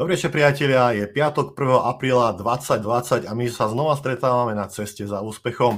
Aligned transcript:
Dobre 0.00 0.16
ešte 0.16 0.32
priatelia, 0.32 0.96
je 0.96 1.04
piatok 1.04 1.52
1. 1.52 1.92
apríla 1.92 2.32
2020 2.32 3.28
a 3.28 3.36
my 3.36 3.44
sa 3.52 3.68
znova 3.68 4.00
stretávame 4.00 4.56
na 4.56 4.64
ceste 4.64 5.04
za 5.04 5.20
úspechom. 5.20 5.76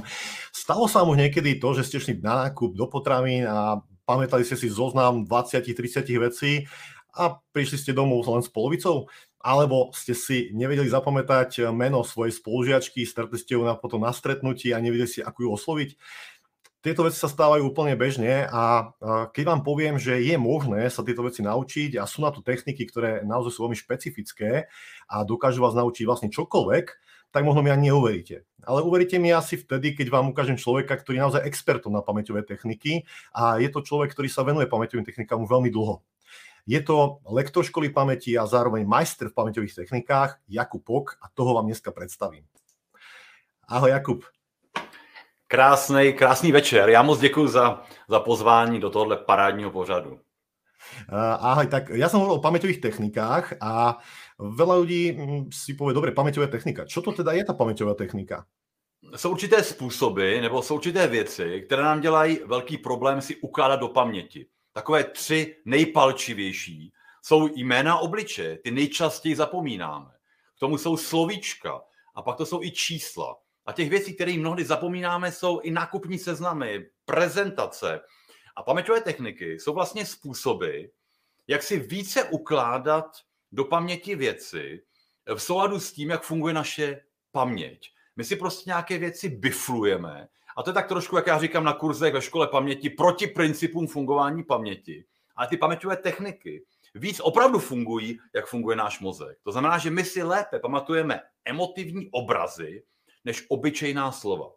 Stalo 0.55 0.87
sa 0.87 1.03
mu 1.03 1.11
niekedy 1.11 1.59
to, 1.59 1.75
že 1.75 1.83
ste 1.83 1.99
šli 1.99 2.23
na 2.23 2.47
nákup 2.47 2.71
do 2.71 2.87
potravín 2.87 3.43
a 3.43 3.83
pamätali 4.07 4.47
ste 4.47 4.55
si 4.55 4.71
zoznam 4.71 5.27
20-30 5.27 6.07
vecí 6.23 6.63
a 7.11 7.35
prišli 7.51 7.75
ste 7.75 7.91
domov 7.91 8.23
len 8.31 8.39
s 8.39 8.47
polovicou? 8.47 9.11
Alebo 9.43 9.91
ste 9.91 10.15
si 10.15 10.55
nevedeli 10.55 10.87
zapamätať 10.87 11.67
meno 11.75 11.99
svojej 12.07 12.31
spolužiačky, 12.31 13.03
stretli 13.03 13.35
ste 13.35 13.59
ju 13.59 13.67
na, 13.67 13.75
potom 13.75 14.07
na 14.07 14.15
stretnutí 14.15 14.71
a 14.71 14.79
nevedeli 14.79 15.11
si, 15.11 15.19
ako 15.19 15.39
ju 15.43 15.49
osloviť? 15.51 15.89
Tieto 16.83 17.07
veci 17.07 17.15
sa 17.15 17.31
stávajú 17.31 17.63
úplne 17.71 17.95
bežne 17.95 18.43
a 18.51 18.91
keď 19.31 19.43
vám 19.47 19.61
poviem, 19.63 19.95
že 19.95 20.19
je 20.19 20.35
možné 20.35 20.91
sa 20.91 20.99
tieto 20.99 21.23
veci 21.23 21.39
naučiť 21.39 21.95
a 21.95 22.03
sú 22.03 22.19
na 22.19 22.29
to 22.35 22.43
techniky, 22.43 22.83
ktoré 22.83 23.23
naozaj 23.23 23.55
sú 23.55 23.59
veľmi 23.63 23.79
špecifické 23.79 24.67
a 25.07 25.23
dokážu 25.23 25.63
vás 25.63 25.71
naučiť 25.79 26.03
vlastne 26.03 26.27
čokoľvek, 26.27 26.85
tak 27.31 27.41
možno 27.47 27.63
mi 27.63 27.71
ani 27.71 27.89
neuveríte. 27.89 28.43
Ale 28.67 28.83
uveríte 28.83 29.15
mi 29.17 29.31
asi 29.31 29.55
vtedy, 29.57 29.95
keď 29.95 30.11
vám 30.11 30.35
ukážem 30.35 30.59
človeka, 30.59 30.99
ktorý 30.99 31.17
je 31.17 31.23
naozaj 31.23 31.47
expertom 31.47 31.95
na 31.95 32.03
pamäťové 32.03 32.43
techniky 32.43 33.07
a 33.31 33.57
je 33.63 33.71
to 33.71 33.79
človek, 33.79 34.11
ktorý 34.11 34.27
sa 34.27 34.43
venuje 34.43 34.67
pamäťovým 34.67 35.07
technikám 35.07 35.47
veľmi 35.47 35.71
dlho. 35.71 36.03
Je 36.67 36.79
to 36.83 37.23
lektor 37.31 37.63
školy 37.63 37.95
pamäti 37.95 38.35
a 38.35 38.43
zároveň 38.43 38.83
majster 38.83 39.31
v 39.31 39.35
pamäťových 39.39 39.87
technikách 39.87 40.39
Jakub 40.51 40.83
Pok 40.83 41.15
a 41.23 41.31
toho 41.31 41.55
vám 41.55 41.67
dneska 41.67 41.95
představím. 41.95 42.43
Ahoj 43.71 43.89
Jakub. 43.89 44.42
Krásný, 45.53 46.13
krásný 46.13 46.51
večer. 46.51 46.89
Já 46.89 47.01
moc 47.01 47.19
děkuji 47.19 47.47
za, 47.47 47.81
za 48.09 48.19
pozvání 48.19 48.79
do 48.79 48.89
tohohle 48.89 49.17
parádního 49.17 49.71
pořadu. 49.71 50.11
Uh, 50.11 50.19
ahoj, 51.39 51.67
tak 51.67 51.93
ja 51.93 52.09
som 52.09 52.25
hovoril 52.25 52.41
o 52.41 52.45
pamäťových 52.45 52.81
technikách 52.81 53.61
a 53.61 54.01
veľa 54.41 54.75
ľudí 54.81 55.13
mm, 55.13 55.53
si 55.53 55.77
povie, 55.77 55.93
dobre, 55.93 56.09
pamäťová 56.09 56.49
technika. 56.49 56.89
Čo 56.89 57.05
to 57.05 57.13
teda 57.13 57.37
je 57.37 57.45
ta 57.45 57.53
pamäťová 57.53 57.93
technika? 57.93 58.49
Jsou 59.13 59.31
určité 59.31 59.63
způsoby 59.63 60.41
nebo 60.41 60.61
jsou 60.61 60.75
určité 60.75 61.07
věci, 61.07 61.61
které 61.65 61.83
nám 61.83 62.01
dělají 62.01 62.39
velký 62.45 62.77
problém 62.77 63.21
si 63.21 63.35
ukládat 63.35 63.79
do 63.79 63.87
paměti. 63.87 64.49
Takové 64.73 65.03
tři 65.03 65.61
nejpalčivější 65.65 66.91
jsou 67.21 67.49
jména 67.55 67.97
obliče, 67.97 68.57
ty 68.63 68.71
nejčastěji 68.71 69.35
zapomínáme. 69.35 70.09
K 70.57 70.59
tomu 70.59 70.77
jsou 70.77 70.97
slovíčka 70.97 71.81
a 72.15 72.21
pak 72.21 72.37
to 72.37 72.45
jsou 72.45 72.63
i 72.63 72.71
čísla. 72.71 73.42
A 73.65 73.71
těch 73.71 73.89
věcí, 73.89 74.13
které 74.13 74.37
mnohdy 74.37 74.65
zapomínáme, 74.65 75.31
jsou 75.31 75.59
i 75.59 75.71
nákupní 75.71 76.19
seznamy, 76.19 76.89
prezentace. 77.05 78.01
A 78.55 78.63
paměťové 78.63 79.01
techniky 79.01 79.59
jsou 79.59 79.73
vlastně 79.73 80.05
způsoby, 80.05 80.81
jak 81.47 81.63
si 81.63 81.79
více 81.79 82.23
ukládat 82.23 83.05
do 83.51 83.65
paměti 83.65 84.15
věci 84.15 84.83
v 85.35 85.37
souladu 85.37 85.79
s 85.79 85.93
tím, 85.93 86.09
jak 86.09 86.23
funguje 86.23 86.53
naše 86.53 87.01
paměť. 87.31 87.91
My 88.15 88.23
si 88.23 88.35
prostě 88.35 88.69
nějaké 88.69 88.97
věci 88.97 89.29
biflujeme. 89.29 90.27
A 90.57 90.63
to 90.63 90.69
je 90.69 90.73
tak 90.73 90.87
trošku, 90.87 91.15
jak 91.15 91.27
já 91.27 91.39
říkám 91.39 91.63
na 91.63 91.73
kurzech 91.73 92.13
ve 92.13 92.21
škole 92.21 92.47
paměti, 92.47 92.89
proti 92.89 93.27
principům 93.27 93.87
fungování 93.87 94.43
paměti. 94.43 95.05
Ale 95.35 95.47
ty 95.47 95.57
paměťové 95.57 95.97
techniky 95.97 96.65
víc 96.95 97.19
opravdu 97.19 97.59
fungují, 97.59 98.19
jak 98.33 98.47
funguje 98.47 98.75
náš 98.75 98.99
mozek. 98.99 99.37
To 99.43 99.51
znamená, 99.51 99.77
že 99.77 99.89
my 99.89 100.03
si 100.03 100.23
lépe 100.23 100.59
pamatujeme 100.59 101.19
emotivní 101.45 102.09
obrazy, 102.11 102.83
než 103.25 103.45
obyčejná 103.49 104.11
slova. 104.11 104.49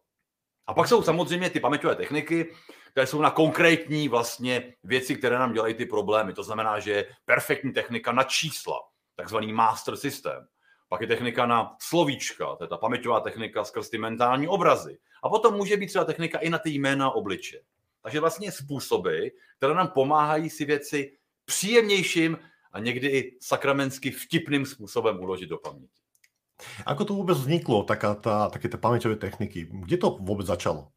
A 0.67 0.75
pak 0.75 0.89
jsou 0.89 1.03
samozřejmě 1.03 1.51
ty 1.51 1.61
paměťové 1.61 1.95
techniky, 1.95 2.55
které 2.91 3.07
jsou 3.07 3.21
na 3.21 3.31
konkrétní 3.31 4.09
vlastně 4.09 4.75
věci, 4.85 5.17
které 5.17 5.39
nám 5.39 5.53
dělají 5.53 5.75
ty 5.75 5.87
problémy. 5.87 6.33
To 6.33 6.43
znamená, 6.43 6.79
že 6.79 6.91
je 6.91 7.07
perfektní 7.25 7.73
technika 7.73 8.13
na 8.13 8.23
čísla, 8.23 8.79
takzvaný 9.17 9.53
master 9.53 9.97
systém. 9.97 10.47
Pak 10.89 11.01
je 11.01 11.07
technika 11.07 11.47
na 11.47 11.77
slovíčka, 11.81 12.57
to 12.57 12.65
je 12.65 12.69
ta 12.69 12.77
paměťová 12.77 13.21
technika 13.21 13.65
skrz 13.65 13.91
ty 13.91 13.99
mentální 13.99 14.49
obrazy. 14.49 14.99
A 15.23 15.29
potom 15.29 15.55
může 15.55 15.77
být 15.77 15.87
třeba 15.87 16.05
technika 16.05 16.39
i 16.39 16.51
na 16.51 16.59
ty 16.59 16.71
jména 16.71 17.11
obliče. 17.11 17.61
Takže 18.03 18.21
vlastně 18.21 18.53
způsoby, 18.53 19.29
které 19.57 19.75
nám 19.75 19.89
pomáhají 19.89 20.51
si 20.51 20.65
věci 20.65 21.19
příjemnějším 21.45 22.39
a 22.73 22.79
někdy 22.79 23.09
i 23.09 23.37
sakramensky 23.41 24.11
vtipným 24.11 24.67
způsobem 24.67 25.21
uložit 25.21 25.49
do 25.49 25.59
paměti. 25.59 26.06
Ako 26.87 27.05
to 27.05 27.15
vůbec 27.15 27.39
vzniklo, 27.39 27.83
taká 27.83 28.15
ta, 28.15 28.49
také 28.49 28.69
ty 28.69 28.77
paměťové 28.77 29.17
techniky? 29.17 29.69
Kde 29.71 29.97
to 29.97 30.11
vůbec 30.11 30.47
začalo? 30.47 30.89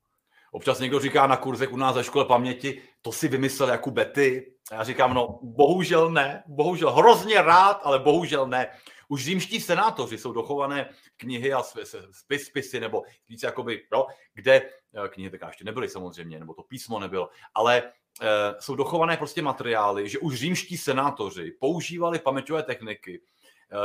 Občas 0.52 0.80
někdo 0.80 1.00
říká 1.00 1.28
na 1.28 1.38
kurzech 1.38 1.74
u 1.74 1.78
nás 1.78 1.96
ve 1.96 2.04
škole 2.04 2.26
paměti, 2.26 2.82
to 3.02 3.12
si 3.12 3.28
vymyslel 3.28 3.70
jako 3.70 3.92
Betty. 3.92 4.54
A 4.72 4.76
já 4.76 4.84
říkám, 4.84 5.14
no 5.14 5.40
bohužel 5.44 6.12
ne, 6.12 6.44
bohužel 6.48 6.92
hrozně 6.92 7.42
rád, 7.42 7.82
ale 7.84 8.00
bohužel 8.00 8.48
ne. 8.48 8.68
Už 9.08 9.26
římští 9.26 9.62
senátoři 9.62 10.18
jsou 10.18 10.32
dochované 10.32 10.90
knihy 11.18 11.54
a 11.54 11.64
spis, 12.12 12.46
spisy, 12.46 12.80
nebo 12.80 13.04
více 13.30 13.46
jakoby, 13.46 13.82
no, 13.92 14.08
kde 14.34 14.56
eh, 14.56 15.10
knihy 15.10 15.30
taká 15.30 15.48
ještě 15.48 15.64
nebyly 15.64 15.90
samozřejmě, 15.90 16.40
nebo 16.40 16.54
to 16.54 16.64
písmo 16.64 17.00
nebylo, 17.00 17.30
ale 17.54 17.84
e, 18.22 18.56
jsou 18.60 18.76
dochované 18.76 19.18
prostě 19.18 19.42
materiály, 19.42 20.10
že 20.10 20.20
už 20.20 20.36
římští 20.36 20.78
senátoři 20.78 21.52
používali 21.60 22.20
paměťové 22.20 22.64
techniky, 22.64 23.22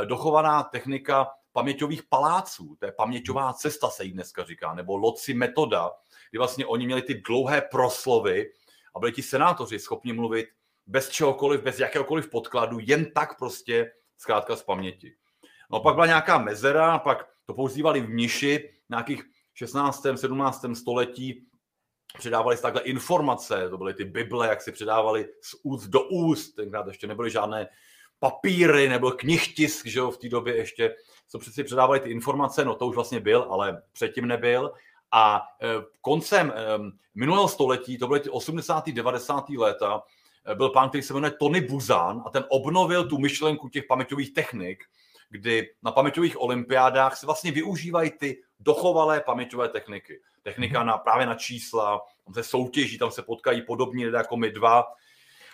e, 0.01 0.05
dochovaná 0.05 0.63
technika 0.63 1.27
paměťových 1.55 2.03
paláců, 2.03 2.75
to 2.79 2.85
je 2.85 2.91
paměťová 2.91 3.53
cesta 3.53 3.89
se 3.89 4.03
jí 4.03 4.11
dneska 4.11 4.43
říká, 4.43 4.73
nebo 4.73 4.97
loci 4.97 5.33
metoda, 5.33 5.91
kdy 6.29 6.37
vlastně 6.37 6.65
oni 6.65 6.85
měli 6.85 7.01
ty 7.01 7.13
dlouhé 7.13 7.61
proslovy 7.61 8.51
a 8.95 8.99
byli 8.99 9.11
ti 9.11 9.21
senátoři 9.21 9.79
schopni 9.79 10.13
mluvit 10.13 10.47
bez 10.87 11.09
čehokoliv, 11.09 11.61
bez 11.61 11.79
jakéhokoliv 11.79 12.29
podkladu, 12.29 12.77
jen 12.81 13.11
tak 13.11 13.37
prostě 13.37 13.91
zkrátka 14.17 14.55
z 14.55 14.63
paměti. 14.63 15.15
No 15.71 15.79
pak 15.79 15.95
byla 15.95 16.05
nějaká 16.05 16.37
mezera, 16.37 16.99
pak 16.99 17.27
to 17.45 17.53
používali 17.53 18.01
v 18.01 18.09
mniši 18.09 18.69
nějakých 18.89 19.23
16. 19.53 20.05
17. 20.15 20.65
století, 20.73 21.47
předávali 22.17 22.55
se 22.55 22.61
takhle 22.61 22.81
informace, 22.81 23.69
to 23.69 23.77
byly 23.77 23.93
ty 23.93 24.05
Bible, 24.05 24.47
jak 24.47 24.61
si 24.61 24.71
předávali 24.71 25.29
z 25.41 25.55
úst 25.63 25.87
do 25.87 26.01
úst, 26.01 26.53
tenkrát 26.53 26.87
ještě 26.87 27.07
nebyly 27.07 27.31
žádné 27.31 27.67
papíry, 28.25 28.89
nebo 28.89 29.11
knihtisk, 29.11 29.85
že 29.85 29.99
jo, 29.99 30.11
v 30.11 30.17
té 30.17 30.29
době 30.29 30.57
ještě, 30.57 30.95
co 31.27 31.39
přeci 31.39 31.63
předávali 31.63 31.99
ty 31.99 32.09
informace, 32.09 32.65
no 32.65 32.75
to 32.75 32.87
už 32.87 32.95
vlastně 32.95 33.19
byl, 33.19 33.47
ale 33.49 33.81
předtím 33.93 34.27
nebyl. 34.27 34.71
A 35.11 35.41
e, 35.61 35.67
koncem 36.01 36.53
e, 36.55 36.55
minulého 37.15 37.47
století, 37.47 37.97
to 37.97 38.07
byly 38.07 38.19
ty 38.19 38.29
80. 38.29 38.89
90. 38.89 39.49
léta, 39.49 40.03
e, 40.51 40.55
byl 40.55 40.69
pán, 40.69 40.89
který 40.89 41.03
se 41.03 41.13
jmenuje 41.13 41.31
Tony 41.31 41.61
Buzan 41.61 42.23
a 42.25 42.29
ten 42.29 42.45
obnovil 42.49 43.09
tu 43.09 43.17
myšlenku 43.17 43.69
těch 43.69 43.83
paměťových 43.85 44.33
technik, 44.33 44.83
kdy 45.29 45.69
na 45.83 45.91
paměťových 45.91 46.41
olympiádách 46.41 47.17
se 47.17 47.25
vlastně 47.25 47.51
využívají 47.51 48.11
ty 48.11 48.41
dochovalé 48.59 49.21
paměťové 49.21 49.69
techniky. 49.69 50.21
Technika 50.43 50.83
na, 50.83 50.97
právě 50.97 51.25
na 51.25 51.35
čísla, 51.35 52.01
tam 52.25 52.33
se 52.33 52.43
soutěží, 52.43 52.97
tam 52.97 53.11
se 53.11 53.21
potkají 53.21 53.61
podobní 53.61 54.05
lidé 54.05 54.17
jako 54.17 54.37
my 54.37 54.51
dva, 54.51 54.83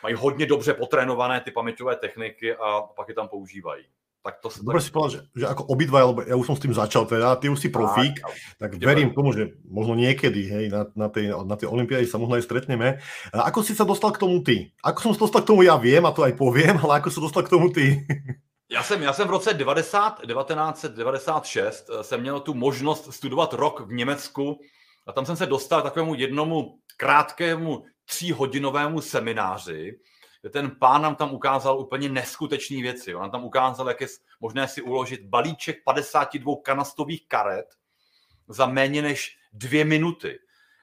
mají 0.03 0.15
hodně 0.15 0.45
dobře 0.45 0.73
potrénované 0.73 1.41
ty 1.41 1.51
paměťové 1.51 1.95
techniky 1.95 2.55
a 2.55 2.81
pak 2.81 3.09
je 3.09 3.15
tam 3.15 3.27
používají. 3.27 3.83
Tak 4.23 4.37
to 4.37 4.49
se 4.49 4.59
Dobre 4.61 4.77
tak... 4.77 4.85
si 4.85 4.91
povedal, 4.93 5.09
že, 5.09 5.21
že 5.33 5.45
ako 5.49 5.63
obidva, 5.73 6.05
lebo 6.05 6.21
ja 6.21 6.37
už 6.37 6.45
som 6.45 6.53
s 6.53 6.61
tým 6.61 6.77
začal, 6.77 7.09
teda 7.09 7.41
ty 7.41 7.49
už 7.49 7.57
si 7.57 7.73
profík, 7.73 8.21
tak, 8.61 8.77
tak 8.77 8.77
verím 8.77 9.17
tomu, 9.17 9.33
že 9.33 9.57
možno 9.65 9.97
niekedy 9.97 10.45
hej, 10.45 10.65
na, 10.69 10.85
na, 10.93 11.09
tej, 11.09 11.33
na 11.41 11.57
tej 11.57 11.65
olympiáde 11.65 12.05
sa 12.05 12.21
možno 12.21 12.37
aj 12.37 12.45
stretneme. 12.45 13.01
A 13.33 13.49
ako 13.49 13.65
si 13.65 13.73
sa 13.73 13.81
dostal 13.81 14.13
k 14.13 14.21
tomu 14.21 14.45
ty? 14.45 14.69
Ako 14.85 15.09
som 15.09 15.11
sa 15.17 15.25
dostal 15.25 15.41
k 15.41 15.49
tomu, 15.49 15.65
ja 15.65 15.73
viem 15.81 16.05
a 16.05 16.13
to 16.13 16.21
aj 16.21 16.37
poviem, 16.37 16.77
ale 16.85 17.01
ako 17.01 17.09
sa 17.09 17.19
dostal 17.25 17.41
k 17.49 17.53
tomu 17.53 17.73
ty? 17.73 17.97
Já 18.71 18.83
jsem, 18.83 19.03
já 19.03 19.13
jsem 19.13 19.27
v 19.27 19.31
roce 19.31 19.53
90, 19.53 20.21
1996 20.21 21.89
eh, 21.89 22.03
jsem 22.03 22.21
měl 22.21 22.39
tu 22.39 22.53
možnost 22.53 23.13
studovat 23.13 23.53
rok 23.53 23.79
v 23.79 23.93
Německu 23.93 24.59
a 25.07 25.11
tam 25.11 25.25
jsem 25.25 25.35
se 25.35 25.45
dostal 25.45 25.81
k 25.81 25.83
takovému 25.83 26.15
jednomu 26.15 26.79
krátkému 26.97 27.83
tříhodinovému 28.05 29.01
semináři, 29.01 29.99
ten 30.49 30.71
pán 30.79 31.01
nám 31.01 31.15
tam 31.15 31.33
ukázal 31.33 31.79
úplně 31.79 32.09
neskutečné 32.09 32.81
věci. 32.81 33.15
On 33.15 33.21
nám 33.21 33.31
tam 33.31 33.43
ukázal, 33.43 33.87
jak 33.87 34.01
je 34.01 34.07
možné 34.39 34.67
si 34.67 34.81
uložit 34.81 35.21
balíček 35.21 35.83
52 35.83 36.55
kanastových 36.63 37.27
karet 37.27 37.65
za 38.47 38.65
méně 38.65 39.01
než 39.01 39.37
dvě 39.53 39.85
minuty. 39.85 40.39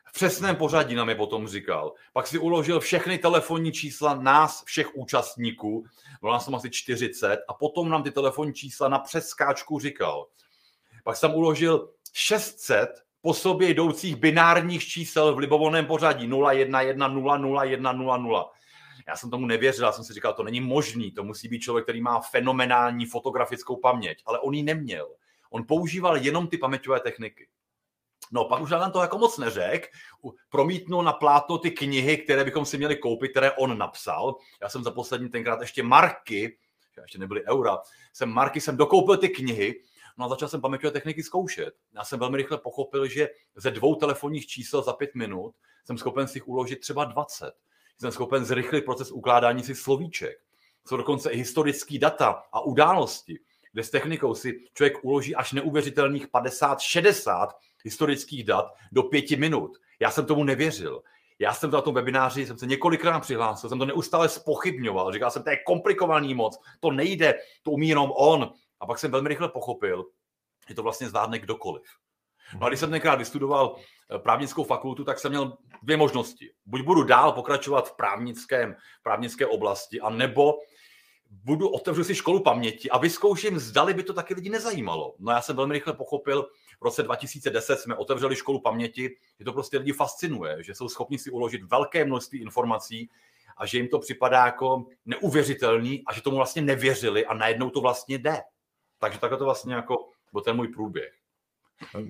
V 0.07 0.13
přesném 0.13 0.57
pořadí 0.57 0.95
nám 0.95 1.09
je 1.09 1.15
potom 1.15 1.49
říkal. 1.49 1.95
Pak 2.13 2.27
si 2.27 2.39
uložil 2.39 2.81
všechny 2.81 3.19
telefonní 3.19 3.73
čísla 3.73 4.15
nás, 4.15 4.65
všech 4.65 4.97
účastníků, 4.97 5.85
bylo 6.21 6.33
nás 6.33 6.45
tam 6.45 6.55
asi 6.55 6.71
40, 6.71 7.39
a 7.49 7.55
potom 7.55 7.89
nám 7.89 8.03
ty 8.03 8.11
telefonní 8.11 8.55
čísla 8.55 8.89
na 8.89 8.99
přeskáčku 8.99 9.79
říkal. 9.79 10.27
Pak 11.05 11.17
jsem 11.17 11.35
uložil 11.35 11.93
600 12.13 12.91
po 13.21 13.35
sobě 13.35 13.69
jdoucích 13.69 14.17
binárních 14.17 14.87
čísel 14.89 15.35
v 15.35 15.39
libovolném 15.39 15.87
pořadí 15.87 16.27
0, 16.27 16.53
1, 16.53 16.81
1, 16.81 17.09
0, 17.09 17.37
0, 17.37 17.65
1, 17.65 17.93
0, 17.93 18.17
0. 18.17 18.53
Já 19.09 19.17
jsem 19.17 19.31
tomu 19.31 19.47
nevěřil, 19.47 19.85
já 19.85 19.93
jsem 19.93 20.05
si 20.05 20.13
říkal, 20.13 20.35
to 20.35 20.43
není 20.43 20.61
možný, 20.61 21.11
to 21.13 21.25
musí 21.25 21.49
být 21.49 21.61
člověk, 21.61 21.85
který 21.85 22.01
má 22.01 22.21
fenomenální 22.21 23.07
fotografickou 23.07 23.77
paměť, 23.77 24.23
ale 24.27 24.39
on 24.39 24.55
ji 24.55 24.63
neměl. 24.63 25.09
On 25.51 25.65
používal 25.65 26.17
jenom 26.17 26.47
ty 26.47 26.59
paměťové 26.59 27.01
techniky. 27.01 27.49
No, 28.33 28.45
pak 28.45 28.61
už 28.61 28.71
nám 28.71 28.93
to 28.93 29.01
jako 29.01 29.19
moc 29.19 29.39
neřek, 29.39 29.93
promítnul 30.51 31.03
na 31.03 31.13
plátno 31.13 31.59
ty 31.59 31.71
knihy, 31.71 32.19
které 32.19 32.45
bychom 32.45 32.65
si 32.65 32.79
měli 32.79 32.97
koupit, 32.97 33.31
které 33.31 33.53
on 33.53 33.79
napsal. 33.79 34.37
Já 34.63 34.69
jsem 34.69 34.85
za 34.85 34.91
poslední 34.91 35.29
tenkrát 35.29 35.61
ještě 35.61 35.83
marky, 35.83 36.59
ještě 37.03 37.19
nebyly 37.19 37.45
eura, 37.47 37.79
jsem 38.13 38.31
marky, 38.31 38.61
jsem 38.61 38.77
dokoupil 38.77 39.17
ty 39.17 39.29
knihy, 39.29 39.81
no 40.19 40.25
a 40.25 40.29
začal 40.29 40.49
jsem 40.49 40.61
paměťové 40.61 40.91
techniky 40.91 41.23
zkoušet. 41.23 41.75
Já 41.95 42.05
jsem 42.05 42.19
velmi 42.19 42.37
rychle 42.37 42.59
pochopil, 42.59 43.07
že 43.07 43.29
ze 43.57 43.71
dvou 43.71 43.95
telefonních 43.95 44.47
čísel 44.47 44.83
za 44.83 44.93
pět 44.93 45.15
minut 45.15 45.55
jsem 45.85 45.99
schopen 45.99 46.29
si 46.29 46.39
jich 46.39 46.49
uložit 46.49 46.81
třeba 46.81 47.05
20. 47.05 47.53
Jsem 48.01 48.13
schopen 48.13 48.45
zrychlit 48.45 48.85
proces 48.85 49.11
ukládání 49.11 49.63
si 49.63 49.75
slovíček. 49.75 50.39
Jsou 50.87 50.97
dokonce 50.97 51.31
i 51.31 51.37
historické 51.37 51.99
data 51.99 52.43
a 52.53 52.61
události, 52.61 53.39
kde 53.73 53.83
s 53.83 53.91
technikou 53.91 54.35
si 54.35 54.61
člověk 54.75 55.05
uloží 55.05 55.35
až 55.35 55.53
neuvěřitelných 55.53 56.29
50-60 56.29 57.49
historických 57.85 58.45
dat 58.45 58.67
do 58.93 59.03
pěti 59.03 59.37
minut. 59.37 59.79
Já 60.01 60.11
jsem 60.11 60.27
tomu 60.27 60.45
nevěřil. 60.45 61.03
Já 61.39 61.55
jsem 61.55 61.71
to 61.71 61.77
na 61.77 61.83
tom 61.83 61.95
webináři, 61.95 62.47
jsem 62.47 62.59
se 62.59 62.67
několikrát 62.67 63.21
přihlásil, 63.21 63.69
jsem 63.69 63.79
to 63.79 63.87
neustále 63.87 64.29
spochybňoval, 64.29 65.13
říkal 65.13 65.31
jsem, 65.31 65.43
to 65.43 65.51
je 65.51 65.59
komplikovaný 65.67 66.35
moc, 66.35 66.59
to 66.81 66.91
nejde, 66.91 67.35
to 67.63 67.71
umí 67.71 67.89
jenom 67.89 68.13
on. 68.17 68.53
A 68.81 68.87
pak 68.87 68.99
jsem 68.99 69.11
velmi 69.11 69.29
rychle 69.29 69.49
pochopil, 69.49 70.05
že 70.69 70.75
to 70.75 70.83
vlastně 70.83 71.09
zvládne 71.09 71.39
kdokoliv. 71.39 71.83
No 72.55 72.67
a 72.67 72.69
když 72.69 72.81
jsem 72.81 72.91
tenkrát 72.91 73.15
vystudoval 73.15 73.77
eh, 73.77 74.19
právnickou 74.19 74.65
fakultu, 74.65 75.05
tak 75.05 75.19
jsem 75.19 75.31
měl 75.31 75.57
dvě 75.83 75.97
možnosti. 75.97 76.51
Buď 76.67 76.83
budu 76.83 77.03
dál 77.03 77.33
pokračovat 77.33 77.89
v 77.89 77.97
právnickém, 77.97 78.77
právnické 79.03 79.47
oblasti, 79.47 80.01
a 80.01 80.11
nebo 80.11 80.55
budu 81.31 81.69
otevřu 81.69 82.05
si 82.05 82.15
školu 82.15 82.43
paměti 82.43 82.91
a 82.91 82.99
vyzkouším, 82.99 83.59
zdali 83.59 83.95
by 83.95 84.03
to 84.03 84.13
taky 84.13 84.35
lidi 84.35 84.51
nezajímalo. 84.51 85.15
No 85.19 85.33
já 85.33 85.41
jsem 85.41 85.57
velmi 85.57 85.75
rychle 85.75 85.93
pochopil, 85.93 86.49
v 86.81 86.85
roce 86.85 87.03
2010 87.03 87.81
jsme 87.81 87.97
otevřeli 87.97 88.37
školu 88.37 88.61
paměti, 88.61 89.17
že 89.39 89.45
to 89.45 89.53
prostě 89.53 89.79
lidi 89.79 89.93
fascinuje, 89.93 90.63
že 90.63 90.75
jsou 90.75 90.89
schopni 90.89 91.19
si 91.19 91.31
uložit 91.31 91.63
velké 91.63 92.05
množství 92.05 92.41
informací 92.41 93.11
a 93.57 93.67
že 93.67 93.79
jim 93.79 93.89
to 93.89 93.99
připadá 93.99 94.47
jako 94.47 94.87
neuvěřitelný 95.07 96.03
a 96.07 96.13
že 96.13 96.23
tomu 96.23 96.37
vlastně 96.37 96.63
nevěřili 96.63 97.27
a 97.27 97.35
najednou 97.35 97.71
to 97.71 97.81
vlastně 97.81 98.19
jde. 98.19 98.41
Takže 99.01 99.19
takhle 99.19 99.39
to 99.39 99.45
vlastně 99.45 99.75
jako 99.75 99.95
byl 100.33 100.43
ten 100.43 100.57
můj 100.57 100.69
průběh. 100.69 101.13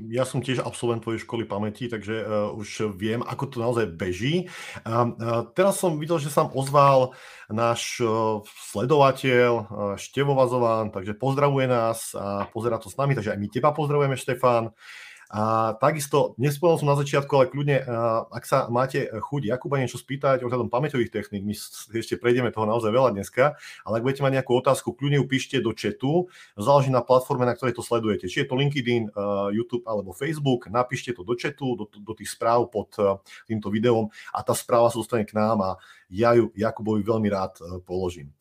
Ja 0.09 0.25
som 0.25 0.41
tiež 0.41 0.65
absolvent 0.65 1.05
tvojej 1.05 1.29
školy 1.29 1.45
pamäti, 1.45 1.93
takže 1.93 2.25
uh, 2.25 2.57
už 2.57 2.97
viem, 2.97 3.21
ako 3.21 3.53
to 3.53 3.57
naozaj 3.61 3.87
beží. 4.01 4.49
Uh, 4.81 5.13
uh, 5.13 5.45
teraz 5.53 5.77
som 5.77 6.01
videl, 6.01 6.17
že 6.17 6.33
sa 6.33 6.49
ozval 6.49 7.13
náš 7.53 8.01
uh, 8.01 8.41
sledovateľ 8.73 9.53
uh, 9.53 9.67
Števo 10.01 10.33
Vazován, 10.33 10.89
takže 10.89 11.21
pozdravuje 11.21 11.69
nás 11.69 12.17
a 12.17 12.49
pozera 12.49 12.81
to 12.81 12.89
s 12.89 12.97
nami, 12.97 13.13
takže 13.13 13.37
aj 13.37 13.41
my 13.45 13.49
teba 13.53 13.77
pozdravujeme, 13.77 14.17
Štefán. 14.17 14.73
Uh, 14.73 15.08
a 15.29 15.77
takisto, 15.77 16.33
nespomenul 16.41 16.81
som 16.81 16.89
na 16.89 16.97
začiatku, 16.97 17.33
ale 17.37 17.53
kľudne, 17.53 17.85
ak 18.33 18.45
sa 18.49 18.67
máte 18.73 19.13
chuť 19.13 19.53
Jakuba 19.53 19.77
niečo 19.77 20.01
spýtať 20.01 20.41
ohľadom 20.41 20.73
pamäťových 20.73 21.13
techník, 21.13 21.45
my 21.45 21.53
ešte 22.01 22.17
prejdeme 22.17 22.49
toho 22.49 22.65
naozaj 22.65 22.89
veľa 22.89 23.13
dneska, 23.13 23.61
ale 23.85 24.01
ak 24.01 24.05
budete 24.09 24.25
mať 24.25 24.33
nejakú 24.41 24.53
otázku, 24.57 24.97
kľudne 24.97 25.21
ju 25.21 25.27
píšte 25.29 25.57
do 25.61 25.77
chatu, 25.77 26.33
záleží 26.57 26.89
na 26.89 27.05
platforme, 27.05 27.45
na 27.45 27.53
ktorej 27.53 27.77
to 27.77 27.85
sledujete. 27.85 28.25
Či 28.25 28.45
je 28.45 28.49
to 28.49 28.57
LinkedIn, 28.57 29.13
YouTube 29.53 29.85
alebo 29.85 30.17
Facebook, 30.17 30.73
napíšte 30.73 31.13
to 31.13 31.29
do 31.29 31.37
chatu, 31.37 31.77
do, 31.77 31.85
do 31.85 32.13
tých 32.17 32.33
správ 32.33 32.73
pod 32.73 32.97
týmto 33.45 33.69
videom 33.69 34.09
a 34.33 34.41
tá 34.41 34.57
správa 34.57 34.89
sa 34.89 34.97
dostane 34.97 35.29
k 35.29 35.37
nám 35.37 35.61
a 35.61 35.71
ja 36.09 36.33
ju 36.33 36.49
Jakubovi 36.57 37.05
veľmi 37.05 37.29
rád 37.29 37.85
položím. 37.85 38.33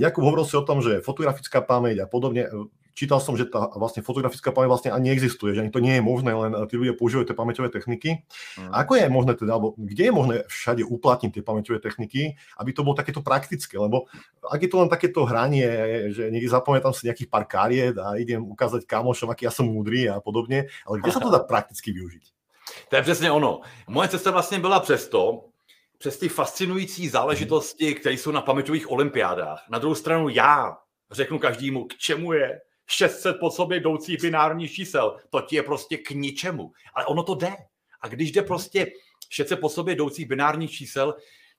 Jakub 0.00 0.24
hovoril 0.24 0.48
si 0.48 0.56
o 0.56 0.64
tom, 0.64 0.80
že 0.80 1.04
fotografická 1.04 1.60
pamäť 1.60 2.00
a 2.02 2.06
podobne, 2.08 2.48
čítal 2.96 3.20
som, 3.20 3.36
že 3.36 3.44
tá 3.44 3.68
vlastne 3.76 4.00
fotografická 4.00 4.56
pamäť 4.56 4.72
vlastne 4.72 4.90
ani 4.96 5.12
neexistuje, 5.12 5.52
že 5.52 5.60
ani 5.60 5.68
to 5.68 5.84
nie 5.84 6.00
je 6.00 6.02
možné, 6.02 6.32
len 6.32 6.56
tí 6.64 6.80
ľudia 6.80 6.96
používajú 6.96 7.28
tie 7.28 7.36
pamäťové 7.36 7.68
techniky. 7.68 8.24
Mm. 8.56 8.72
Ako 8.72 8.96
je 8.96 9.06
možné 9.12 9.36
teda, 9.36 9.52
alebo 9.60 9.76
kde 9.76 10.08
je 10.08 10.12
možné 10.16 10.34
všade 10.48 10.80
uplatniť 10.80 11.30
tie 11.36 11.44
pamäťové 11.44 11.78
techniky, 11.84 12.40
aby 12.56 12.70
to 12.72 12.80
bolo 12.80 12.96
takéto 12.96 13.20
praktické, 13.20 13.76
lebo 13.76 14.08
ak 14.40 14.64
je 14.64 14.70
to 14.72 14.80
len 14.80 14.88
takéto 14.88 15.28
hranie, 15.28 15.68
že 16.16 16.32
niekde 16.32 16.48
zapamätám 16.48 16.96
si 16.96 17.04
nejakých 17.04 17.28
pár 17.28 17.44
kariet 17.44 18.00
a 18.00 18.16
idem 18.16 18.40
ukázať 18.40 18.88
kamošom, 18.88 19.28
aký 19.28 19.44
ja 19.44 19.52
som 19.52 19.68
múdry 19.68 20.08
a 20.08 20.16
podobne, 20.24 20.72
ale 20.88 21.04
kde 21.04 21.12
sa 21.12 21.20
to 21.20 21.28
dá 21.28 21.44
prakticky 21.52 21.92
využiť? 21.92 22.24
To 22.88 22.96
je 22.96 23.02
přesně 23.02 23.30
ono. 23.30 23.60
Moje 23.88 24.08
cesta 24.08 24.30
vlastně 24.30 24.58
byla 24.58 24.80
přesto, 24.80 25.44
přes 25.98 26.18
ty 26.18 26.28
fascinující 26.28 27.08
záležitosti, 27.08 27.94
které 27.94 28.14
jsou 28.14 28.30
na 28.30 28.40
paměťových 28.40 28.90
olympiádách. 28.90 29.64
Na 29.70 29.78
druhou 29.78 29.94
stranu 29.94 30.28
já 30.28 30.76
řeknu 31.10 31.38
každému, 31.38 31.84
k 31.84 31.94
čemu 31.94 32.32
je 32.32 32.60
600 32.86 33.36
po 33.40 33.50
sobě 33.50 33.78
jdoucích 33.78 34.22
binárních 34.22 34.72
čísel. 34.72 35.16
To 35.30 35.40
ti 35.40 35.56
je 35.56 35.62
prostě 35.62 35.96
k 35.96 36.10
ničemu. 36.10 36.72
Ale 36.94 37.06
ono 37.06 37.22
to 37.22 37.34
jde. 37.34 37.56
A 38.00 38.08
když 38.08 38.32
jde 38.32 38.42
prostě 38.42 38.92
600 39.30 39.60
po 39.60 39.68
sobě 39.68 39.94
jdoucích 39.94 40.28
binárních 40.28 40.70
čísel, 40.70 41.14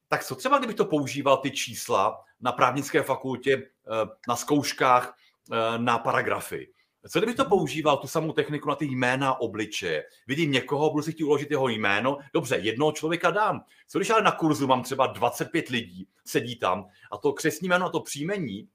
tak 0.08 0.24
co 0.24 0.36
třeba, 0.36 0.58
kdybych 0.58 0.76
to 0.76 0.86
používal 0.86 1.38
ty 1.38 1.52
čísla 1.52 2.24
na 2.42 2.52
právnické 2.52 3.04
fakultě, 3.04 3.54
eh, 3.54 4.08
na 4.28 4.36
zkouškách, 4.36 5.18
eh, 5.52 5.78
na 5.78 5.98
paragrafy? 5.98 6.68
Co 7.10 7.20
kdybych 7.20 7.36
to 7.36 7.46
používal, 7.46 7.98
tu 7.98 8.08
samou 8.08 8.32
techniku 8.32 8.70
na 8.70 8.76
ty 8.76 8.86
jména 8.86 9.42
obličeje? 9.42 10.04
Vidím 10.28 10.52
někoho, 10.52 10.90
budu 10.90 11.04
si 11.04 11.12
chtít 11.12 11.24
uložit 11.24 11.52
jeho 11.52 11.70
jméno, 11.70 12.18
dobře, 12.34 12.58
jednoho 12.58 12.92
člověka 12.92 13.32
dám. 13.32 13.62
Co 13.88 14.00
když 14.00 14.10
ale 14.10 14.22
na 14.22 14.32
kurzu 14.32 14.68
mám 14.68 14.84
třeba 14.84 15.08
25 15.08 15.70
lidí, 15.70 16.08
sedí 16.26 16.56
tam 16.56 16.88
a 17.12 17.18
to 17.18 17.34
křesní 17.34 17.68
jméno 17.68 17.86
a 17.86 17.90
to 17.90 18.00
příjmení 18.00 18.70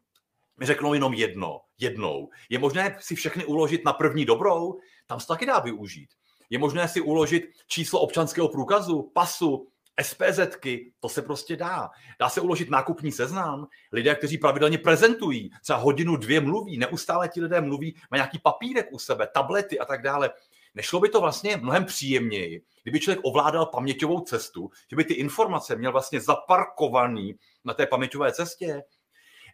mi 0.62 0.66
řeknou 0.66 0.94
jenom 0.94 1.14
jedno, 1.14 1.60
jednou. 1.80 2.28
Je 2.50 2.58
možné 2.58 2.96
si 3.00 3.14
všechny 3.14 3.44
uložit 3.44 3.84
na 3.84 3.92
první 3.92 4.24
dobrou? 4.24 4.78
Tam 5.06 5.20
se 5.20 5.26
taky 5.26 5.46
dá 5.46 5.58
využít. 5.58 6.08
Je 6.50 6.58
možné 6.58 6.88
si 6.88 7.00
uložit 7.00 7.44
číslo 7.66 8.00
občanského 8.00 8.48
průkazu, 8.48 9.10
pasu, 9.14 9.68
SPZky, 10.02 10.92
to 11.00 11.08
se 11.08 11.22
prostě 11.22 11.56
dá. 11.56 11.90
Dá 12.20 12.28
se 12.28 12.40
uložit 12.40 12.70
nákupní 12.70 13.12
seznam. 13.12 13.66
Lidé, 13.92 14.14
kteří 14.14 14.38
pravidelně 14.38 14.78
prezentují, 14.78 15.50
třeba 15.62 15.78
hodinu, 15.78 16.16
dvě 16.16 16.40
mluví, 16.40 16.78
neustále 16.78 17.28
ti 17.28 17.40
lidé 17.40 17.60
mluví, 17.60 17.96
mají 18.10 18.18
nějaký 18.18 18.38
papírek 18.38 18.88
u 18.92 18.98
sebe, 18.98 19.28
tablety 19.34 19.78
a 19.78 19.84
tak 19.84 20.02
dále. 20.02 20.30
Nešlo 20.74 21.00
by 21.00 21.08
to 21.08 21.20
vlastně 21.20 21.56
mnohem 21.56 21.84
příjemněji, 21.84 22.62
kdyby 22.82 23.00
člověk 23.00 23.20
ovládal 23.24 23.66
paměťovou 23.66 24.20
cestu, 24.20 24.70
že 24.90 24.96
by 24.96 25.04
ty 25.04 25.14
informace 25.14 25.76
měl 25.76 25.92
vlastně 25.92 26.20
zaparkovaný 26.20 27.34
na 27.64 27.74
té 27.74 27.86
paměťové 27.86 28.32
cestě, 28.32 28.82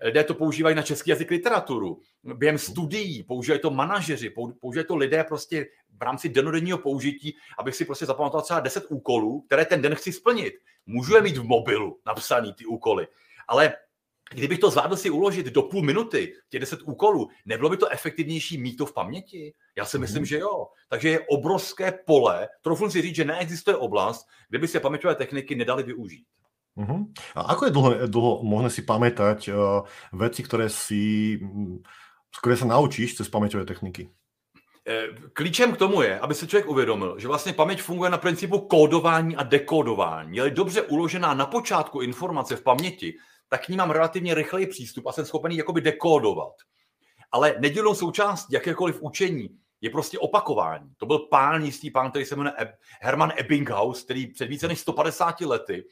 lidé 0.01 0.25
to 0.25 0.35
používají 0.35 0.77
na 0.77 0.83
český 0.83 1.11
jazyk 1.11 1.31
literaturu, 1.31 2.01
během 2.35 2.59
studií, 2.59 3.23
používají 3.23 3.61
to 3.61 3.71
manažeři, 3.71 4.31
používají 4.61 4.87
to 4.87 4.97
lidé 4.97 5.25
prostě 5.25 5.67
v 5.99 6.03
rámci 6.03 6.29
denodenního 6.29 6.79
použití, 6.79 7.37
abych 7.59 7.75
si 7.75 7.85
prostě 7.85 8.07
zapamatoval 8.07 8.43
třeba 8.43 8.61
10 8.61 8.85
úkolů, 8.89 9.41
které 9.41 9.65
ten 9.65 9.83
den 9.83 9.95
chci 9.95 10.13
splnit. 10.13 10.55
Můžu 10.87 11.15
je 11.15 11.23
mít 11.23 11.37
v 11.37 11.45
mobilu 11.45 11.99
napsaný 12.07 12.53
ty 12.53 12.67
úkoly, 12.67 13.07
ale 13.49 13.75
kdybych 14.31 14.59
to 14.59 14.71
zvládl 14.71 14.97
si 14.97 15.11
uložit 15.11 15.47
do 15.47 15.63
půl 15.63 15.83
minuty, 15.83 16.35
těch 16.49 16.61
10 16.61 16.81
úkolů, 16.83 17.29
nebylo 17.47 17.71
by 17.71 17.77
to 17.77 17.89
efektivnější 17.89 18.59
mít 18.59 18.77
to 18.77 18.87
v 18.87 18.95
paměti? 18.95 19.55
Já 19.77 19.85
si 19.85 19.99
myslím, 19.99 20.23
mm. 20.23 20.27
že 20.27 20.39
jo. 20.39 20.67
Takže 20.89 21.09
je 21.09 21.21
obrovské 21.21 21.93
pole, 22.07 22.49
troufnu 22.63 22.91
si 22.91 23.03
říct, 23.03 23.15
že 23.15 23.25
neexistuje 23.25 23.77
oblast, 23.77 24.27
kde 24.49 24.59
by 24.59 24.69
se 24.69 24.81
paměťové 24.81 25.15
techniky 25.15 25.55
nedaly 25.55 25.83
využít. 25.83 26.27
Uh-huh. 26.79 27.11
A 27.35 27.41
ako 27.59 27.67
je 27.67 27.75
dlho, 27.75 27.91
dlho 28.07 28.33
možné 28.47 28.71
si 28.71 28.87
pamätať 28.87 29.51
uh, 29.51 29.83
veci, 30.15 30.47
ktoré 30.47 30.71
si, 30.71 31.35
ktoré 32.39 32.55
sa 32.55 32.71
naučíš 32.71 33.19
cez 33.19 33.27
pamäťové 33.27 33.67
techniky? 33.67 34.15
Eh, 34.89 35.09
klíčem 35.33 35.73
k 35.73 35.77
tomu 35.77 36.03
je, 36.03 36.19
aby 36.21 36.35
se 36.35 36.47
člověk 36.47 36.69
uvědomil, 36.69 37.19
že 37.19 37.29
vlastně 37.29 37.53
paměť 37.53 37.83
funguje 37.83 38.11
na 38.11 38.19
principu 38.19 38.59
kódování 38.59 39.37
a 39.37 39.43
dekódování. 39.43 40.37
Je 40.37 40.51
dobře 40.51 40.83
uložená 40.83 41.35
na 41.35 41.47
počátku 41.47 42.01
informace 42.01 42.57
v 42.57 42.63
paměti, 42.63 43.15
tak 43.49 43.67
k 43.67 43.69
ní 43.69 43.77
mám 43.77 43.91
relativně 43.91 44.35
rychlej 44.35 44.67
přístup 44.67 45.07
a 45.07 45.13
jsem 45.13 45.25
schopen 45.25 45.53
jakoby 45.53 45.81
dekódovat. 45.81 46.53
Ale 47.33 47.55
nedělnou 47.59 47.95
součást 47.95 48.47
jakékoliv 48.53 49.03
učení 49.03 49.49
je 49.81 49.91
prostě 49.91 50.19
opakování. 50.19 50.91
To 50.97 51.07
byl 51.07 51.19
pán, 51.19 51.63
jistý 51.63 51.91
pán, 51.91 52.11
který 52.11 52.25
se 52.25 52.37
jmenuje 52.37 52.55
Herman 53.01 53.33
Ebbinghaus, 53.37 54.05
který 54.05 54.27
před 54.27 54.47
více 54.47 54.69
než 54.69 54.81
150 54.81 55.41
lety 55.41 55.85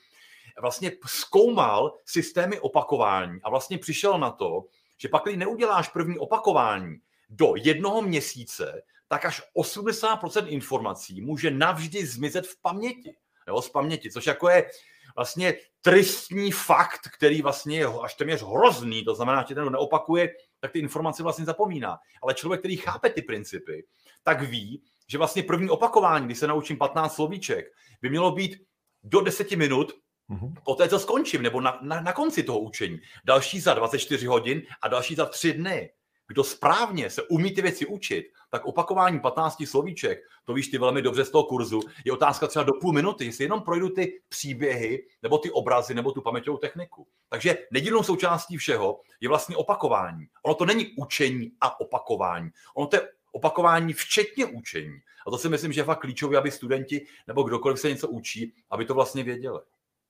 vlastně 0.60 0.92
zkoumal 1.06 1.98
systémy 2.04 2.60
opakování 2.60 3.40
a 3.42 3.50
vlastně 3.50 3.78
přišel 3.78 4.18
na 4.18 4.30
to, 4.30 4.64
že 4.98 5.08
pak, 5.08 5.22
když 5.24 5.36
neuděláš 5.36 5.88
první 5.88 6.18
opakování 6.18 6.96
do 7.28 7.52
jednoho 7.56 8.02
měsíce, 8.02 8.82
tak 9.08 9.24
až 9.24 9.42
80% 9.56 10.46
informací 10.48 11.20
může 11.20 11.50
navždy 11.50 12.06
zmizet 12.06 12.46
v 12.46 12.62
paměti. 12.62 13.16
Jo, 13.48 13.62
z 13.62 13.68
paměti, 13.68 14.10
což 14.10 14.26
jako 14.26 14.48
je 14.48 14.70
vlastně 15.16 15.54
tristní 15.82 16.52
fakt, 16.52 17.00
který 17.14 17.42
vlastně 17.42 17.78
je 17.78 17.86
až 18.02 18.14
téměř 18.14 18.42
hrozný, 18.42 19.04
to 19.04 19.14
znamená, 19.14 19.44
že 19.48 19.54
ten, 19.54 19.72
neopakuje, 19.72 20.28
tak 20.60 20.72
ty 20.72 20.78
informace 20.78 21.22
vlastně 21.22 21.44
zapomíná. 21.44 21.98
Ale 22.22 22.34
člověk, 22.34 22.60
který 22.60 22.76
chápe 22.76 23.10
ty 23.10 23.22
principy, 23.22 23.86
tak 24.22 24.42
ví, 24.42 24.82
že 25.08 25.18
vlastně 25.18 25.42
první 25.42 25.70
opakování, 25.70 26.26
když 26.26 26.38
se 26.38 26.46
naučím 26.46 26.78
15 26.78 27.14
slovíček, 27.14 27.66
by 28.02 28.10
mělo 28.10 28.32
být 28.32 28.56
do 29.02 29.20
10 29.20 29.50
minut 29.50 29.92
Mm-hmm. 30.30 30.54
Poté, 30.64 30.88
co 30.88 30.98
skončím, 30.98 31.42
nebo 31.42 31.60
na, 31.60 31.78
na, 31.82 32.00
na 32.00 32.12
konci 32.12 32.42
toho 32.42 32.58
učení. 32.58 32.98
Další 33.24 33.60
za 33.60 33.74
24 33.74 34.26
hodin 34.26 34.62
a 34.82 34.88
další 34.88 35.14
za 35.14 35.26
3 35.26 35.52
dny. 35.52 35.90
kdo 36.28 36.44
správně 36.44 37.10
se 37.10 37.22
umí 37.22 37.54
ty 37.54 37.62
věci 37.62 37.86
učit, 37.86 38.26
tak 38.50 38.64
opakování 38.64 39.20
15 39.20 39.66
slovíček, 39.66 40.18
to 40.44 40.54
víš 40.54 40.68
ty 40.68 40.78
velmi 40.78 41.02
dobře 41.02 41.24
z 41.24 41.30
toho 41.30 41.44
kurzu, 41.44 41.80
je 42.04 42.12
otázka 42.12 42.46
třeba 42.46 42.62
do 42.62 42.72
půl 42.72 42.92
minuty, 42.92 43.24
jestli 43.24 43.44
jenom 43.44 43.62
projdu 43.62 43.88
ty 43.88 44.20
příběhy, 44.28 45.06
nebo 45.22 45.38
ty 45.38 45.50
obrazy, 45.50 45.94
nebo 45.94 46.12
tu 46.12 46.22
paměťovou 46.22 46.56
techniku. 46.58 47.06
Takže 47.28 47.58
nedílnou 47.70 48.02
součástí 48.02 48.56
všeho 48.56 49.00
je 49.20 49.28
vlastně 49.28 49.56
opakování. 49.56 50.26
Ono 50.42 50.54
to 50.54 50.66
není 50.66 50.86
učení 50.96 51.52
a 51.60 51.80
opakování. 51.80 52.50
Ono 52.74 52.86
to 52.86 52.96
je 52.96 53.08
opakování 53.32 53.92
včetně 53.92 54.46
učení. 54.46 54.98
A 55.26 55.30
to 55.30 55.38
si 55.38 55.48
myslím, 55.48 55.72
že 55.72 55.80
je 55.80 55.84
fakt 55.84 56.00
klíčové, 56.00 56.38
aby 56.38 56.50
studenti 56.50 57.06
nebo 57.26 57.42
kdokoliv 57.42 57.80
se 57.80 57.88
něco 57.88 58.08
učí, 58.08 58.54
aby 58.70 58.84
to 58.84 58.94
vlastně 58.94 59.22
věděli. 59.22 59.58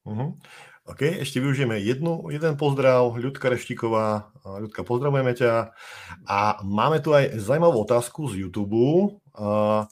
Uh-huh. 0.06 0.38
OK, 0.86 1.02
ešte 1.02 1.42
využijeme 1.42 1.82
jednu, 1.82 2.30
jeden 2.30 2.54
pozdrav, 2.54 3.10
Ľudka 3.18 3.50
Reštíková. 3.50 4.30
Ľudka, 4.46 4.86
pozdravujeme 4.86 5.34
ťa. 5.34 5.74
A 6.30 6.62
máme 6.62 7.02
tu 7.02 7.10
aj 7.10 7.34
zajímavú 7.42 7.82
otázku 7.82 8.30
z 8.30 8.46
YouTube. 8.46 9.18
Uh, 9.34 9.82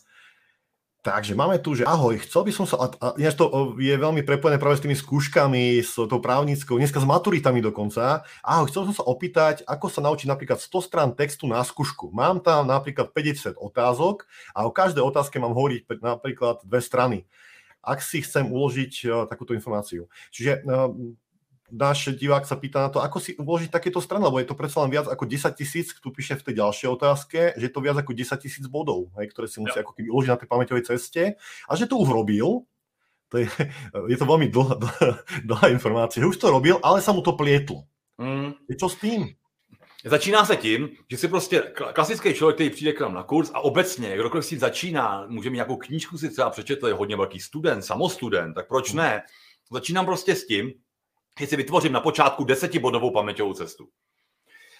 takže 1.03 1.35
máme 1.35 1.59
tu, 1.59 1.75
že 1.75 1.83
ahoj, 1.83 2.15
chcel 2.23 2.47
by 2.47 2.53
som 2.55 2.63
sa, 2.63 2.95
a 2.95 3.11
to 3.35 3.75
je 3.75 3.91
veľmi 3.91 4.23
prepojené 4.23 4.55
práve 4.63 4.79
s 4.79 4.87
tými 4.87 4.95
skúškami, 4.95 5.83
s 5.83 5.99
tou 5.99 6.23
právnickou, 6.23 6.79
dneska 6.79 7.03
s 7.03 7.11
maturitami 7.11 7.59
dokonca. 7.59 8.23
Ahoj, 8.47 8.71
chcel 8.71 8.87
som 8.87 8.95
sa 8.95 9.05
opýtať, 9.11 9.67
ako 9.67 9.91
sa 9.91 9.99
naučiť 9.99 10.31
napríklad 10.31 10.63
100 10.63 10.79
strán 10.79 11.11
textu 11.19 11.51
na 11.51 11.59
skúšku. 11.67 12.15
Mám 12.15 12.47
tam 12.47 12.71
napríklad 12.71 13.11
50 13.11 13.59
otázok 13.59 14.31
a 14.55 14.63
o 14.63 14.71
každej 14.71 15.03
otázke 15.03 15.43
mám 15.43 15.59
hovoriť 15.59 15.91
napríklad 15.99 16.63
dve 16.63 16.79
strany 16.79 17.27
ak 17.85 18.01
si 18.01 18.25
chcem 18.25 18.49
uložiť 18.49 18.93
uh, 19.05 19.13
takúto 19.29 19.53
informáciu. 19.53 20.09
Čiže 20.33 20.65
uh, 20.65 20.89
náš 21.75 22.13
divák 22.15 22.45
sa 22.45 22.55
pýta 22.55 22.87
na 22.87 22.91
to, 22.93 23.01
ako 23.01 23.19
si 23.19 23.35
uložiť 23.35 23.71
takéto 23.73 23.99
strany, 23.99 24.23
lebo 24.25 24.39
je 24.39 24.49
to 24.49 24.57
predsa 24.59 24.85
len 24.85 24.93
viac 24.93 25.09
ako 25.09 25.25
10 25.27 25.59
tisíc, 25.59 25.91
tu 25.97 26.09
píše 26.15 26.39
v 26.39 26.45
tej 26.51 26.55
ďalšej 26.61 26.89
otázke, 26.93 27.41
že 27.57 27.65
je 27.67 27.73
to 27.73 27.81
viac 27.83 27.97
ako 27.99 28.13
10 28.13 28.37
tisíc 28.39 28.65
bodov, 28.71 29.11
hej, 29.19 29.33
ktoré 29.35 29.51
si 29.51 29.59
musí 29.59 29.77
ja. 29.77 29.83
ako 29.83 29.97
keby 29.97 30.09
uložiť 30.13 30.31
na 30.31 30.41
tej 30.41 30.49
pamäťovej 30.49 30.85
ceste 30.87 31.23
a 31.41 31.73
že 31.75 31.89
to 31.91 31.99
už 31.99 32.09
robil, 32.13 32.69
to 33.33 33.43
je, 33.43 33.49
je 34.13 34.17
to 34.17 34.27
veľmi 34.29 34.49
dlhá, 34.53 34.77
dlhá, 35.43 35.67
informácia, 35.73 36.23
už 36.23 36.39
to 36.39 36.53
robil, 36.53 36.79
ale 36.85 37.01
sa 37.01 37.11
mu 37.11 37.25
to 37.25 37.35
plietlo. 37.35 37.89
Mm. 38.21 38.55
Čo 38.79 38.87
s 38.87 38.97
tým? 39.03 39.35
Začíná 40.07 40.45
se 40.45 40.57
tím, 40.57 40.89
že 41.11 41.17
si 41.17 41.29
prostě 41.29 41.61
klasický 41.93 42.35
člověk, 42.35 42.57
který 42.57 42.71
přijde 42.71 42.93
k 42.93 43.01
nám 43.01 43.15
na 43.15 43.23
kurz 43.23 43.51
a 43.55 43.61
obecně, 43.61 44.17
kdokoliv 44.17 44.47
si 44.47 44.59
začíná, 44.59 45.27
může 45.29 45.51
mít 45.51 45.55
nějakou 45.55 45.77
knížku 45.77 46.19
si 46.19 46.31
třeba 46.31 46.51
přečetl, 46.51 46.89
je 46.89 46.95
hodně 46.95 47.17
velký 47.17 47.41
student, 47.41 47.85
samostudent, 47.85 48.55
tak 48.55 48.69
proč 48.69 48.93
ne? 48.93 49.23
Začínám 49.71 50.07
prostě 50.07 50.35
s 50.35 50.47
tím, 50.47 50.73
že 51.41 51.47
si 51.47 51.57
vytvořím 51.57 51.93
na 51.93 52.01
počátku 52.01 52.45
desetibodovou 52.45 53.11
paměťovou 53.11 53.55
cestu. 53.55 53.89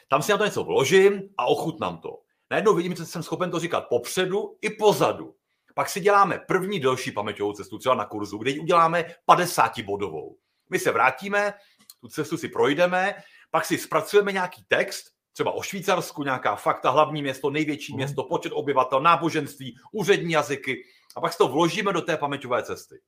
Tam 0.09 0.23
si 0.23 0.33
na 0.33 0.39
to 0.39 0.45
něco 0.45 0.65
vložím 0.65 1.23
a 1.39 1.47
ochutnám 1.47 1.99
to. 1.99 2.19
Najednou 2.51 2.75
vidím, 2.75 2.97
že 2.97 3.07
jsem 3.07 3.23
schopen 3.23 3.51
to 3.51 3.59
říkat 3.59 3.81
popředu 3.89 4.57
i 4.63 4.71
pozadu. 4.71 5.35
Pak 5.75 5.89
si 5.89 6.01
děláme 6.01 6.41
první 6.49 6.81
delší 6.81 7.13
paměťovou 7.13 7.53
cestu, 7.53 7.79
třeba 7.79 7.95
na 7.95 8.05
kurzu, 8.05 8.39
kde 8.39 8.51
ji 8.51 8.59
uděláme 8.59 9.05
50 9.25 9.81
bodovou. 9.81 10.37
My 10.71 10.79
se 10.79 10.93
vrátíme, 10.93 11.55
tu 12.01 12.09
cestu 12.09 12.37
si 12.37 12.49
projdeme, 12.49 13.15
pak 13.51 13.65
si 13.65 13.79
zpracujeme 13.79 14.33
nějaký 14.33 14.65
text, 14.69 15.14
třeba 15.35 15.53
o 15.53 15.63
Švýcarsku, 15.63 16.23
nějaká 16.23 16.57
fakta, 16.57 16.91
hlavní 16.91 17.23
město, 17.23 17.51
největší 17.51 17.93
mm. 17.93 17.97
město, 17.97 18.23
počet 18.23 18.53
obyvatel, 18.53 19.01
náboženství, 19.01 19.77
úřední 19.93 20.33
jazyky 20.33 20.85
a 21.17 21.21
pak 21.21 21.33
si 21.33 21.39
to 21.39 21.49
vložíme 21.49 21.93
do 21.93 22.01
té 22.01 22.17
paměťové 22.17 22.63
cesty. 22.63 23.01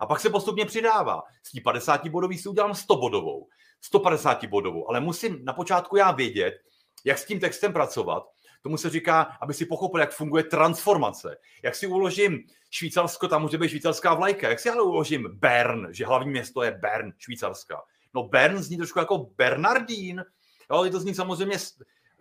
A 0.00 0.06
pak 0.06 0.20
se 0.20 0.30
postupně 0.30 0.64
přidává. 0.64 1.22
Z 1.42 1.50
tí 1.50 1.60
50 1.60 2.08
bodový 2.08 2.38
si 2.38 2.48
udělám 2.48 2.74
100 2.74 2.96
bodovou, 2.96 3.48
150 3.80 4.44
bodovou, 4.44 4.88
ale 4.88 5.00
musím 5.00 5.44
na 5.44 5.52
počátku 5.52 5.96
já 5.96 6.10
vědět, 6.10 6.54
jak 7.04 7.18
s 7.18 7.24
tím 7.24 7.40
textem 7.40 7.72
pracovat. 7.72 8.22
Tomu 8.62 8.76
se 8.76 8.90
říká, 8.90 9.22
aby 9.22 9.54
si 9.54 9.66
pochopil, 9.66 10.00
jak 10.00 10.12
funguje 10.12 10.44
transformace. 10.44 11.36
Jak 11.62 11.74
si 11.74 11.86
uložím 11.86 12.38
Švýcarsko, 12.70 13.28
tam 13.28 13.42
může 13.42 13.58
být 13.58 13.68
švýcarská 13.68 14.14
vlajka. 14.14 14.48
Jak 14.48 14.60
si 14.60 14.70
ale 14.70 14.82
uložím 14.82 15.28
Bern, 15.32 15.86
že 15.90 16.06
hlavní 16.06 16.30
město 16.30 16.62
je 16.62 16.70
Bern, 16.70 17.12
Švýcarska. 17.18 17.82
No 18.14 18.22
Bern 18.22 18.58
zní 18.58 18.76
trošku 18.76 18.98
jako 18.98 19.18
Bernardín, 19.36 20.24
Jo, 20.70 20.90
to 20.90 21.00
zní 21.00 21.14
samozřejmě, 21.14 21.56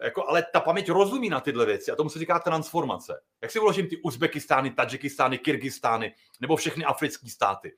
jako, 0.03 0.29
ale 0.29 0.43
ta 0.53 0.59
paměť 0.59 0.89
rozumí 0.89 1.29
na 1.29 1.39
tyhle 1.39 1.65
věci 1.65 1.91
a 1.91 1.95
tomu 1.95 2.09
se 2.09 2.19
říká 2.19 2.39
transformace. 2.39 3.21
Jak 3.41 3.51
si 3.51 3.59
uložím 3.59 3.87
ty 3.87 3.97
Uzbekistány, 3.97 4.71
Tadžikistány, 4.71 5.37
Kyrgyzstány 5.37 6.13
nebo 6.41 6.55
všechny 6.55 6.85
africké 6.85 7.29
státy 7.29 7.77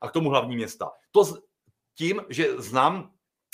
a 0.00 0.08
k 0.08 0.12
tomu 0.12 0.30
hlavní 0.30 0.56
města. 0.56 0.90
To 1.10 1.24
s 1.24 1.42
tím, 1.94 2.22
že 2.28 2.48
znám, 2.58 3.12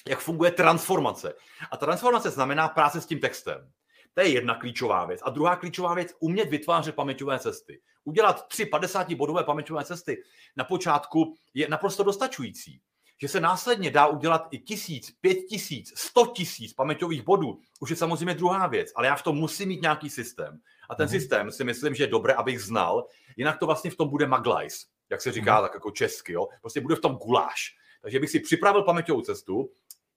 jak 0.08 0.18
funguje 0.18 0.50
transformace. 0.50 1.34
A 1.70 1.76
transformace 1.76 2.30
znamená 2.30 2.68
práce 2.68 3.00
s 3.00 3.06
tím 3.06 3.20
textem. 3.20 3.72
To 4.14 4.20
je 4.20 4.28
jedna 4.28 4.54
klíčová 4.54 5.04
věc. 5.04 5.20
A 5.24 5.30
druhá 5.30 5.56
klíčová 5.56 5.94
věc, 5.94 6.14
umět 6.20 6.50
vytvářet 6.50 6.94
paměťové 6.94 7.38
cesty. 7.38 7.80
Udělat 8.04 8.48
tři 8.48 8.64
50-bodové 8.64 9.44
paměťové 9.44 9.84
cesty 9.84 10.22
na 10.56 10.64
počátku 10.64 11.34
je 11.54 11.68
naprosto 11.68 12.02
dostačující 12.02 12.80
že 13.20 13.28
se 13.28 13.40
následně 13.40 13.90
dá 13.90 14.06
udělat 14.06 14.48
i 14.50 14.58
tisíc, 14.58 15.10
pět 15.20 15.34
tisíc, 15.34 15.92
sto 15.98 16.26
tisíc 16.26 16.72
paměťových 16.72 17.22
bodů, 17.22 17.58
už 17.80 17.90
je 17.90 17.96
samozřejmě 17.96 18.34
druhá 18.34 18.66
věc, 18.66 18.92
ale 18.96 19.06
já 19.06 19.16
v 19.16 19.22
tom 19.22 19.36
musím 19.36 19.68
mít 19.68 19.82
nějaký 19.82 20.10
systém. 20.10 20.60
A 20.90 20.94
ten 20.94 21.06
mm-hmm. 21.06 21.10
systém 21.10 21.50
si 21.50 21.64
myslím, 21.64 21.94
že 21.94 22.04
je 22.04 22.08
dobré, 22.08 22.34
abych 22.34 22.60
znal, 22.60 23.06
jinak 23.36 23.58
to 23.58 23.66
vlastně 23.66 23.90
v 23.90 23.96
tom 23.96 24.08
bude 24.08 24.26
maglajs, 24.26 24.86
jak 25.10 25.22
se 25.22 25.32
říká 25.32 25.58
mm-hmm. 25.58 25.62
tak 25.62 25.74
jako 25.74 25.90
česky, 25.90 26.32
jo? 26.32 26.48
prostě 26.60 26.80
bude 26.80 26.96
v 26.96 27.00
tom 27.00 27.16
guláš. 27.16 27.76
Takže 28.02 28.20
bych 28.20 28.30
si 28.30 28.40
připravil 28.40 28.82
paměťovou 28.82 29.20
cestu, 29.20 29.70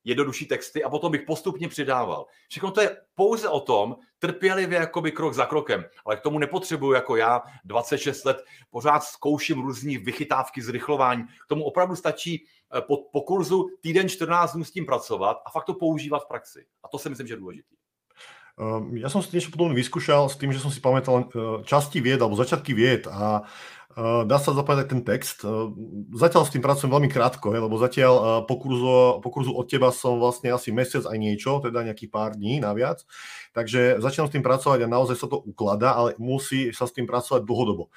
jednodušší 0.03 0.45
texty 0.45 0.83
a 0.83 0.89
potom 0.89 1.11
bych 1.11 1.21
postupně 1.21 1.67
přidával. 1.67 2.25
Všechno 2.49 2.71
to 2.71 2.81
je 2.81 2.97
pouze 3.15 3.49
o 3.49 3.59
tom, 3.59 3.95
trpělivě 4.19 4.79
jakoby 4.79 5.11
krok 5.11 5.33
za 5.33 5.45
krokem, 5.45 5.85
ale 6.05 6.17
k 6.17 6.21
tomu 6.21 6.39
nepotřebuju 6.39 6.93
jako 6.93 7.15
já 7.15 7.41
26 7.65 8.25
let, 8.25 8.43
pořád 8.69 9.03
zkouším 9.03 9.61
různý 9.61 9.97
vychytávky, 9.97 10.61
zrychlování. 10.61 11.23
K 11.23 11.47
tomu 11.47 11.63
opravdu 11.63 11.95
stačí 11.95 12.45
eh, 12.77 12.81
po, 12.81 12.97
po 12.97 13.21
kurzu 13.21 13.69
týden 13.81 14.09
14 14.09 14.53
dnů 14.53 14.63
s 14.63 14.71
tím 14.71 14.85
pracovat 14.85 15.37
a 15.45 15.49
fakt 15.49 15.65
to 15.65 15.73
používat 15.73 16.23
v 16.23 16.27
praxi. 16.27 16.65
A 16.83 16.87
to 16.87 16.99
si 16.99 17.09
myslím, 17.09 17.27
že 17.27 17.33
je 17.33 17.37
důležité. 17.37 17.75
Ehm, 18.59 18.99
ja 18.99 19.07
som 19.07 19.23
si 19.23 19.31
niečo 19.31 19.55
podobné 19.55 19.71
vyskúšal 19.71 20.27
s 20.27 20.35
tým, 20.35 20.51
že 20.51 20.59
som 20.59 20.67
si 20.67 20.83
pamätal 20.83 21.31
eh, 21.31 21.63
časti 21.63 22.03
vied 22.03 22.19
alebo 22.19 22.35
začiatky 22.35 22.75
vied 22.75 23.07
a 23.07 23.47
dá 23.97 24.37
sa 24.37 24.53
zapamätať 24.53 24.85
ten 24.85 25.01
text. 25.01 25.41
Eh, 25.41 25.49
zatiaľ 26.13 26.45
s 26.45 26.53
tým 26.53 26.61
pracujem 26.61 26.93
veľmi 26.93 27.09
krátko, 27.09 27.49
lebo 27.49 27.73
zatiaľ 27.81 28.13
eh, 28.13 28.25
po 28.45 28.61
kurzu, 28.61 29.17
po 29.17 29.29
kurzu 29.33 29.57
od 29.57 29.65
teba 29.65 29.89
som 29.89 30.21
vlastne 30.21 30.53
asi 30.53 30.69
mesiac 30.69 31.09
aj 31.09 31.17
niečo, 31.17 31.57
teda 31.57 31.81
nejakých 31.81 32.13
pár 32.13 32.37
dní 32.37 32.61
naviac. 32.61 33.01
Takže 33.49 33.97
začínam 33.97 34.29
s 34.29 34.33
tým 34.37 34.45
pracovať 34.45 34.85
a 34.85 34.91
naozaj 34.93 35.17
sa 35.17 35.25
to 35.25 35.41
ukladá, 35.41 35.97
ale 35.97 36.13
musí 36.21 36.69
sa 36.69 36.85
s 36.85 36.93
tým 36.93 37.09
pracovať 37.09 37.41
dlhodobo. 37.41 37.89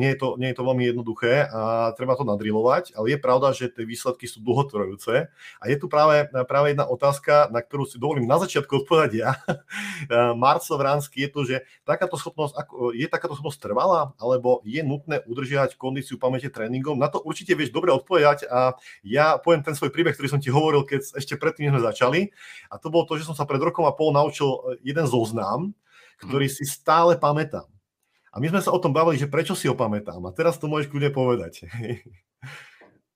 Nie 0.00 0.16
je 0.16 0.18
to, 0.24 0.28
nie 0.40 0.48
je 0.48 0.56
to 0.56 0.64
veľmi 0.64 0.84
jednoduché 0.88 1.44
a 1.44 1.92
treba 1.92 2.16
to 2.16 2.24
nadrilovať, 2.24 2.96
ale 2.96 3.12
je 3.12 3.18
pravda, 3.20 3.52
že 3.52 3.68
tie 3.68 3.84
výsledky 3.84 4.24
sú 4.24 4.40
dlhotrvajúce. 4.40 5.28
A 5.60 5.64
je 5.68 5.76
tu 5.76 5.92
práve, 5.92 6.24
práve 6.48 6.72
jedna 6.72 6.88
otázka, 6.88 7.52
na 7.52 7.60
ktorú 7.60 7.84
si 7.84 8.00
dovolím 8.00 8.24
na 8.24 8.40
začiatku 8.40 8.80
odpovedať 8.84 9.12
ja. 9.12 9.30
Marco 10.40 10.72
Vránsky 10.72 11.28
je 11.28 11.30
to, 11.30 11.40
že 11.44 11.56
takáto 11.84 12.16
schopnosť, 12.16 12.56
je 12.96 13.04
takáto 13.04 13.36
schopnosť 13.36 13.60
trvalá, 13.60 14.16
alebo 14.16 14.64
je 14.64 14.80
nutné 14.80 15.20
udržiať 15.34 15.74
kondíciu 15.74 16.14
pamäte 16.14 16.46
tréningom? 16.46 16.94
Na 16.94 17.10
to 17.10 17.18
určite 17.18 17.58
vieš 17.58 17.74
dobre 17.74 17.90
odpovedať 17.90 18.46
a 18.46 18.78
ja 19.02 19.34
poviem 19.42 19.66
ten 19.66 19.74
svoj 19.74 19.90
príbeh, 19.90 20.14
ktorý 20.14 20.30
som 20.30 20.38
ti 20.38 20.54
hovoril, 20.54 20.86
keď 20.86 21.18
ešte 21.18 21.34
predtým 21.34 21.74
sme 21.74 21.82
začali. 21.82 22.30
A 22.70 22.78
to 22.78 22.94
bolo 22.94 23.02
to, 23.10 23.18
že 23.18 23.26
som 23.26 23.34
sa 23.34 23.42
pred 23.42 23.58
rokom 23.58 23.82
a 23.82 23.92
pol 23.92 24.14
naučil 24.14 24.78
jeden 24.86 25.10
zoznam, 25.10 25.74
ktorý 26.22 26.46
si 26.46 26.62
stále 26.62 27.18
pamätám. 27.18 27.66
A 28.30 28.38
my 28.38 28.46
sme 28.50 28.62
sa 28.62 28.70
o 28.70 28.78
tom 28.78 28.94
bavili, 28.94 29.18
že 29.18 29.30
prečo 29.30 29.58
si 29.58 29.66
ho 29.66 29.74
pamätám. 29.74 30.22
A 30.26 30.34
teraz 30.34 30.58
to 30.58 30.70
môžeš 30.70 30.90
kľudne 30.90 31.10
povedať. 31.10 31.66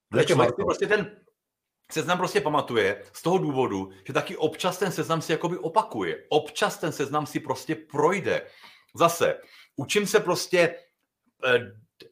Si 0.09 0.35
prostě 0.35 0.87
ten 0.87 1.11
seznam 1.93 2.19
prostě 2.19 2.41
pamatuje 2.41 3.03
z 3.13 3.23
toho 3.23 3.39
důvodu, 3.39 3.91
že 4.07 4.13
taky 4.13 4.37
občas 4.37 4.79
ten 4.79 4.93
seznam 4.93 5.23
si 5.23 5.33
jakoby 5.33 5.59
opakuje. 5.59 6.25
Občas 6.29 6.79
ten 6.79 6.93
seznam 6.93 7.27
si 7.27 7.41
prostě 7.41 7.75
projde. 7.75 8.47
Zase, 8.95 9.41
učím 9.77 10.07
se 10.07 10.21
prostě 10.21 10.75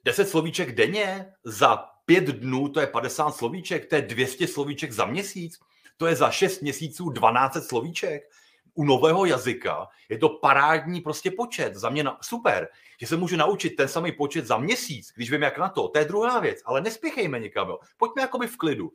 10 0.04 0.22
eh, 0.22 0.26
slovíček 0.26 0.74
denně 0.74 1.32
za 1.44 1.76
pět 2.04 2.24
dnů, 2.24 2.68
to 2.68 2.80
je 2.80 2.86
50 2.86 3.30
slovíček, 3.30 3.86
to 3.86 3.94
je 3.94 4.02
200 4.02 4.46
slovíček 4.46 4.92
za 4.92 5.06
měsíc, 5.06 5.58
to 5.96 6.06
je 6.06 6.16
za 6.16 6.30
6 6.30 6.62
měsíců 6.62 7.10
12 7.10 7.68
slovíček 7.68 8.30
u 8.76 8.84
nového 8.84 9.24
jazyka 9.24 9.88
je 10.08 10.18
to 10.18 10.28
parádní 10.28 11.00
prostě 11.00 11.30
počet. 11.30 11.74
Za 11.74 11.90
mě 11.90 12.04
na, 12.04 12.18
super, 12.22 12.68
že 13.00 13.06
se 13.06 13.16
můžu 13.16 13.36
naučit 13.36 13.70
ten 13.70 13.88
samý 13.88 14.12
počet 14.12 14.46
za 14.46 14.58
měsíc, 14.58 15.12
když 15.16 15.30
vím, 15.30 15.42
jak 15.42 15.58
na 15.58 15.68
to. 15.68 15.88
To 15.88 15.98
je 15.98 16.04
druhá 16.04 16.40
věc, 16.40 16.58
ale 16.64 16.80
nespěchejme 16.80 17.40
nikam. 17.40 17.68
Jo. 17.68 17.78
Pojďme 17.96 18.22
jakoby 18.22 18.46
v 18.46 18.56
klidu. 18.56 18.92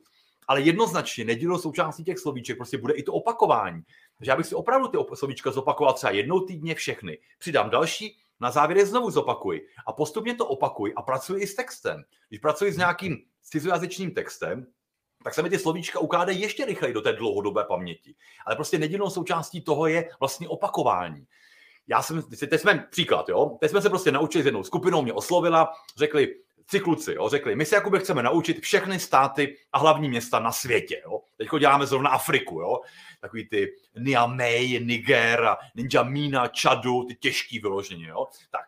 Ale 0.48 0.60
jednoznačně 0.60 1.24
nedílou 1.24 1.58
součástí 1.58 2.04
těch 2.04 2.18
slovíček 2.18 2.56
prostě 2.56 2.78
bude 2.78 2.94
i 2.94 3.02
to 3.02 3.12
opakování. 3.12 3.82
Takže 4.18 4.30
já 4.30 4.36
bych 4.36 4.46
si 4.46 4.54
opravdu 4.54 4.88
ty 4.88 4.98
slovíčka 5.14 5.50
zopakoval 5.50 5.92
třeba 5.92 6.10
jednou 6.10 6.40
týdně 6.40 6.74
všechny. 6.74 7.18
Přidám 7.38 7.70
další, 7.70 8.16
na 8.42 8.50
závěr 8.50 8.78
je 8.78 8.86
znovu 8.86 9.10
zopakuj. 9.10 9.68
A 9.86 9.92
postupně 9.92 10.34
to 10.34 10.46
opakuj 10.46 10.92
a 10.96 11.02
pracuji 11.02 11.42
i 11.42 11.46
s 11.46 11.54
textem. 11.54 12.02
Když 12.28 12.40
pracuji 12.40 12.72
s 12.72 12.76
nějakým 12.76 13.18
cizojazyčným 13.42 14.10
textem, 14.10 14.66
tak 15.24 15.34
se 15.34 15.42
mi 15.42 15.50
ty 15.50 15.58
slovíčka 15.58 15.98
ukládají 15.98 16.40
ještě 16.40 16.64
rychleji 16.64 16.94
do 16.94 17.00
té 17.00 17.12
dlouhodobé 17.12 17.64
paměti. 17.64 18.14
Ale 18.46 18.56
prostě 18.56 18.78
nedílnou 18.78 19.10
součástí 19.10 19.60
toho 19.60 19.86
je 19.86 20.10
vlastně 20.20 20.48
opakování. 20.48 21.26
Já 21.86 22.02
jsem, 22.02 22.22
teď 22.22 22.60
jsme 22.60 22.86
příklad, 22.90 23.28
jo, 23.28 23.56
teď 23.60 23.70
jsme 23.70 23.82
se 23.82 23.90
prostě 23.90 24.12
naučili 24.12 24.42
s 24.42 24.46
jednou 24.46 24.62
skupinou, 24.62 25.02
mě 25.02 25.12
oslovila, 25.12 25.72
řekli, 25.96 26.34
tři 26.66 26.80
kluci, 26.80 27.14
jo, 27.14 27.28
řekli, 27.28 27.56
my 27.56 27.64
se 27.64 27.74
jakoby 27.74 27.98
chceme 27.98 28.22
naučit 28.22 28.60
všechny 28.60 28.98
státy 28.98 29.56
a 29.72 29.78
hlavní 29.78 30.08
města 30.08 30.38
na 30.38 30.52
světě. 30.52 31.02
Jo. 31.04 31.20
Teď 31.36 31.48
děláme 31.58 31.86
zrovna 31.86 32.10
Afriku, 32.10 32.60
jo. 32.60 32.80
takový 33.20 33.48
ty 33.48 33.72
Niamey, 33.98 34.80
Niger, 34.80 35.48
Ninjamina, 35.74 36.48
Čadu, 36.48 37.04
ty 37.04 37.14
těžký 37.14 37.58
vyloženě. 37.58 38.08
Jo. 38.08 38.26
Tak. 38.50 38.64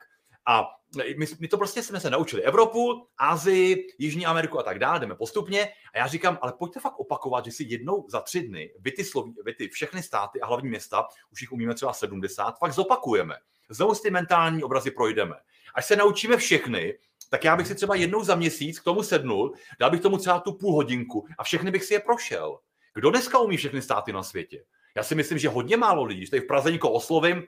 A 0.47 0.69
my, 1.17 1.27
my 1.41 1.49
to 1.49 1.59
prostě 1.59 1.83
jsme 1.83 2.01
se 2.01 2.11
naučili. 2.11 2.43
Evropu, 2.43 3.07
Asii, 3.19 3.87
Jižní 3.99 4.27
Ameriku 4.27 4.59
a 4.59 4.63
tak 4.63 4.79
dále, 4.79 5.01
jdeme 5.01 5.15
postupně. 5.15 5.69
A 5.95 5.99
já 5.99 6.07
říkám, 6.07 6.39
ale 6.43 6.53
pojďte 6.53 6.81
fakt 6.81 7.01
opakovat, 7.01 7.45
že 7.45 7.51
si 7.51 7.65
jednou 7.69 8.07
za 8.09 8.21
tři 8.21 8.41
dny 8.41 8.73
vy 8.79 8.93
ty, 8.93 9.05
sloví, 9.05 9.35
vy 9.45 9.55
ty 9.55 9.69
všechny 9.69 10.03
státy 10.03 10.41
a 10.41 10.47
hlavní 10.47 10.69
města, 10.69 11.07
už 11.33 11.41
jich 11.41 11.53
umíme 11.53 11.75
třeba 11.75 11.93
70, 11.93 12.59
fakt 12.59 12.73
zopakujeme. 12.73 13.35
Znovu 13.69 13.95
ty 13.95 14.11
mentální 14.11 14.65
obrazy 14.65 14.91
projdeme. 14.91 15.35
Až 15.75 15.85
se 15.85 15.97
naučíme 15.97 16.37
všechny, 16.37 16.95
tak 17.35 17.45
já 17.45 17.57
bych 17.57 17.67
si 17.67 17.75
třeba 17.75 17.95
jednou 17.95 18.25
za 18.25 18.35
měsíc 18.35 18.81
k 18.81 18.85
tomu 18.85 19.03
sednul, 19.03 19.55
dal 19.81 19.91
bych 19.91 20.01
tomu 20.01 20.19
třeba 20.19 20.41
tu 20.41 20.53
půl 20.53 20.75
hodinku 20.75 21.27
a 21.39 21.45
všechny 21.45 21.71
bych 21.71 21.85
si 21.85 21.95
je 21.95 22.01
prošel. 22.01 22.59
Kdo 22.95 23.11
dneska 23.11 23.39
umí 23.39 23.57
všechny 23.57 23.83
státy 23.83 24.13
na 24.13 24.23
světě? 24.23 24.65
Já 24.97 25.03
si 25.03 25.15
myslím, 25.15 25.39
že 25.39 25.49
hodně 25.49 25.77
málo 25.77 26.05
lidí, 26.05 26.21
když 26.21 26.31
tady 26.31 26.41
v 26.41 26.47
Praze 26.47 26.73
někoho 26.73 26.93
oslovím, 26.93 27.43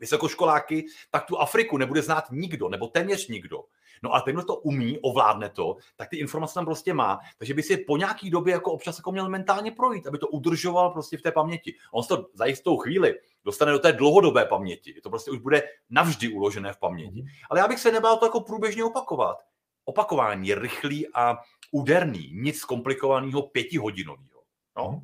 vysokoškoláky, 0.00 0.86
tak 1.10 1.26
tu 1.26 1.38
Afriku 1.38 1.78
nebude 1.78 2.02
znát 2.02 2.24
nikdo, 2.30 2.68
nebo 2.68 2.86
téměř 2.86 3.28
nikdo. 3.28 3.64
No 4.02 4.14
a 4.14 4.20
ten, 4.20 4.34
kdo 4.34 4.44
to 4.44 4.56
umí, 4.56 4.98
ovládne 5.02 5.48
to, 5.48 5.76
tak 5.96 6.08
ty 6.08 6.16
informace 6.16 6.54
tam 6.54 6.64
prostě 6.64 6.94
má. 6.94 7.20
Takže 7.38 7.54
by 7.54 7.62
si 7.62 7.76
po 7.76 7.96
nějaký 7.96 8.30
době 8.30 8.52
jako 8.52 8.72
občas 8.72 8.98
jako 8.98 9.12
měl 9.12 9.28
mentálně 9.28 9.72
projít, 9.72 10.06
aby 10.06 10.18
to 10.18 10.28
udržoval 10.28 10.90
prostě 10.90 11.16
v 11.16 11.22
té 11.22 11.32
paměti. 11.32 11.74
On 11.92 12.02
se 12.02 12.08
to 12.08 12.26
za 12.34 12.46
jistou 12.46 12.76
chvíli 12.76 13.14
dostane 13.44 13.72
do 13.72 13.78
té 13.78 13.92
dlouhodobé 13.92 14.46
paměti. 14.46 15.00
To 15.02 15.10
prostě 15.10 15.30
už 15.30 15.38
bude 15.38 15.62
navždy 15.90 16.28
uložené 16.28 16.72
v 16.72 16.78
paměti. 16.78 17.20
Mhm. 17.20 17.28
Ale 17.50 17.60
já 17.60 17.68
bych 17.68 17.80
se 17.80 17.92
nebál 17.92 18.16
to 18.16 18.26
jako 18.26 18.40
průběžně 18.40 18.84
opakovat. 18.84 19.36
Opakování 19.84 20.48
je 20.48 20.54
rychlý 20.54 21.08
a 21.14 21.38
úderný, 21.72 22.30
nic 22.32 22.64
komplikovaného 22.64 23.42
pětihodinového. 23.42 24.42
No. 24.76 25.02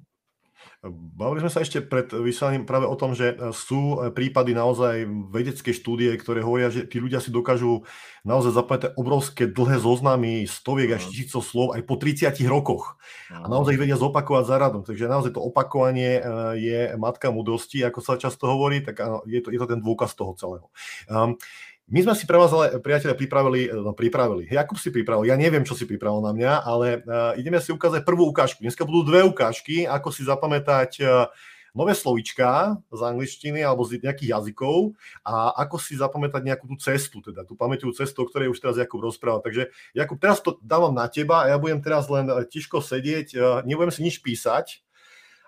Bavili 0.90 1.42
sme 1.42 1.52
sa 1.52 1.62
ešte 1.62 1.82
pred 1.82 2.10
vysielaním 2.10 2.68
práve 2.68 2.86
o 2.86 2.96
tom, 2.98 3.12
že 3.12 3.34
sú 3.52 3.98
prípady 4.12 4.52
naozaj 4.52 5.08
vedecké 5.32 5.70
štúdie, 5.72 6.12
ktoré 6.18 6.42
hovoria, 6.42 6.72
že 6.72 6.86
tí 6.86 7.02
ľudia 7.02 7.18
si 7.18 7.30
dokážu 7.30 7.86
naozaj 8.26 8.52
zapamätať 8.54 8.90
obrovské 8.98 9.46
dlhé 9.46 9.78
zoznamy, 9.78 10.44
stoviek 10.50 10.98
až 10.98 11.10
tisícov 11.10 11.42
slov 11.46 11.68
aj 11.78 11.82
po 11.86 11.94
30 11.98 12.34
rokoch. 12.50 12.98
A 13.30 13.46
naozaj 13.46 13.78
ich 13.78 13.82
vedia 13.82 13.98
zopakovať 13.98 14.44
za 14.46 14.56
radom. 14.58 14.82
Takže 14.82 15.06
naozaj 15.06 15.32
to 15.34 15.42
opakovanie 15.42 16.22
je 16.58 16.94
matka 16.98 17.30
múdrosti, 17.30 17.82
ako 17.86 18.00
sa 18.02 18.18
často 18.18 18.50
hovorí, 18.50 18.82
tak 18.82 18.98
je 19.26 19.40
to, 19.42 19.54
je 19.54 19.58
to 19.58 19.66
ten 19.66 19.80
dôkaz 19.80 20.14
toho 20.18 20.34
celého. 20.34 20.66
Um, 21.06 21.38
my 21.86 22.02
sme 22.02 22.14
si 22.18 22.26
pre 22.26 22.34
vás, 22.34 22.50
ale 22.50 22.82
priateľe, 22.82 23.14
pripravili, 23.14 23.70
no, 23.70 23.94
pripravili. 23.94 24.50
Jakub 24.50 24.74
si 24.74 24.90
pripravil, 24.90 25.30
ja 25.30 25.38
neviem, 25.38 25.62
čo 25.62 25.78
si 25.78 25.86
pripravil 25.86 26.18
na 26.18 26.34
mňa, 26.34 26.52
ale 26.66 26.86
uh, 27.06 27.38
ideme 27.38 27.62
si 27.62 27.70
ukázať 27.70 28.02
prvú 28.02 28.26
ukážku. 28.34 28.58
Dneska 28.58 28.82
budú 28.82 29.06
dve 29.06 29.22
ukážky, 29.22 29.86
ako 29.86 30.10
si 30.10 30.26
zapamätať 30.26 30.90
uh, 31.06 31.30
nové 31.76 31.94
slovička 31.94 32.80
z 32.90 33.00
angličtiny 33.06 33.62
alebo 33.62 33.86
z 33.86 34.02
nejakých 34.02 34.32
jazykov 34.34 34.98
a 35.22 35.54
ako 35.62 35.76
si 35.78 35.94
zapamätať 35.94 36.42
nejakú 36.42 36.66
tú 36.72 36.76
cestu, 36.80 37.22
teda 37.22 37.46
tú 37.46 37.54
pamäťovú 37.54 37.94
cestu, 37.94 38.24
o 38.24 38.26
ktorej 38.26 38.50
už 38.50 38.58
teraz 38.58 38.80
Jakub 38.80 39.04
rozprával. 39.04 39.44
Takže 39.44 39.70
Jakub, 39.94 40.18
teraz 40.18 40.42
to 40.42 40.58
dávam 40.64 40.90
na 40.90 41.06
teba 41.06 41.44
a 41.44 41.54
ja 41.54 41.56
budem 41.60 41.78
teraz 41.84 42.08
len 42.08 42.26
tiško 42.48 42.80
sedieť, 42.80 43.62
nebudem 43.68 43.92
si 43.92 44.00
nič 44.00 44.24
písať, 44.24 44.85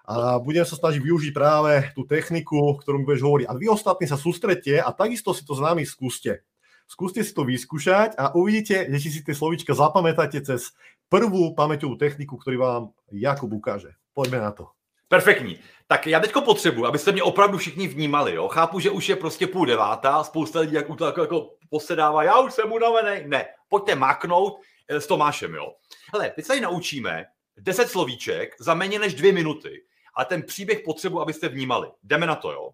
a 0.09 0.41
budem 0.41 0.65
sa 0.65 0.73
snažiť 0.73 1.05
využiť 1.05 1.33
práve 1.37 1.93
tú 1.93 2.09
techniku, 2.09 2.81
ktorú 2.81 2.97
mi 2.97 3.05
budeš 3.05 3.29
hovoriť. 3.29 3.47
A 3.47 3.53
vy 3.53 3.69
ostatní 3.69 4.09
sa 4.09 4.17
sústredte 4.17 4.81
a 4.81 4.88
takisto 4.88 5.37
si 5.37 5.45
to 5.45 5.53
s 5.53 5.61
nami 5.61 5.85
skúste. 5.85 6.41
Skúste 6.88 7.21
si 7.21 7.37
to 7.37 7.45
vyskúšať 7.45 8.17
a 8.17 8.33
uvidíte, 8.33 8.88
že 8.88 9.12
si 9.12 9.21
tie 9.21 9.37
slovička 9.37 9.77
zapamätáte 9.77 10.41
cez 10.41 10.73
prvú 11.12 11.53
pamäťovú 11.53 12.00
techniku, 12.00 12.41
ktorý 12.41 12.57
vám 12.57 12.83
Jakub 13.12 13.53
ukáže. 13.53 13.93
Pojďme 14.17 14.41
na 14.41 14.57
to. 14.57 14.73
Perfektní. 15.09 15.59
Tak 15.87 16.07
já 16.07 16.21
teďko 16.21 16.41
potřebuji, 16.41 16.87
abyste 16.87 17.12
mě 17.12 17.23
opravdu 17.23 17.59
všichni 17.59 17.88
vnímali. 17.88 18.35
Jo? 18.35 18.49
Chápu, 18.49 18.81
že 18.81 18.91
už 18.91 19.09
je 19.09 19.17
prostě 19.17 19.47
půl 19.47 19.67
devátá, 19.67 20.25
spousta 20.25 20.61
lidí 20.61 20.75
jak, 20.75 20.88
jako, 20.88 21.21
jako 21.21 21.50
posedává, 21.71 22.23
já 22.23 22.41
už 22.41 22.52
jsem 22.52 22.73
unavený. 22.73 23.28
Ne, 23.28 23.47
pojďte 23.69 23.95
maknout 23.95 24.61
eh, 24.89 25.00
s 25.00 25.06
Tomášem. 25.06 25.54
Jo? 25.54 25.73
Hele, 26.13 26.30
teď 26.30 26.45
se 26.45 26.49
tady 26.49 26.61
naučíme 26.61 27.25
10 27.56 27.89
slovíček 27.89 28.56
za 28.61 28.75
méně 28.75 28.99
než 28.99 29.15
dvě 29.15 29.32
minuty 29.32 29.82
ale 30.19 30.26
ten 30.26 30.43
příběh 30.43 30.81
potřebuji, 30.85 31.21
abyste 31.21 31.49
vnímali. 31.49 31.91
Jdeme 32.02 32.26
na 32.26 32.35
to, 32.35 32.52
jo? 32.52 32.71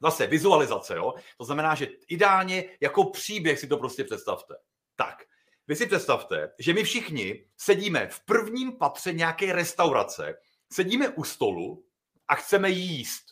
Zase 0.00 0.26
vizualizace, 0.26 0.96
jo? 0.96 1.14
To 1.38 1.44
znamená, 1.44 1.74
že 1.74 1.88
ideálně 2.08 2.64
jako 2.80 3.04
příběh 3.04 3.60
si 3.60 3.66
to 3.66 3.76
prostě 3.76 4.04
představte. 4.04 4.54
Tak, 4.96 5.24
vy 5.68 5.76
si 5.76 5.86
představte, 5.86 6.52
že 6.58 6.74
my 6.74 6.84
všichni 6.84 7.44
sedíme 7.56 8.06
v 8.06 8.20
prvním 8.20 8.72
patře 8.72 9.12
nějaké 9.12 9.52
restaurace, 9.52 10.34
sedíme 10.72 11.08
u 11.08 11.24
stolu 11.24 11.84
a 12.28 12.34
chceme 12.34 12.70
jíst. 12.70 13.24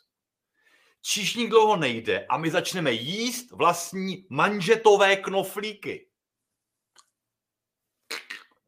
Číšník 1.03 1.51
dlouho 1.51 1.77
nejde 1.77 2.27
a 2.27 2.39
my 2.39 2.51
začneme 2.51 2.93
jíst 2.93 3.51
vlastní 3.51 4.27
manžetové 4.31 5.17
knoflíky. 5.17 6.09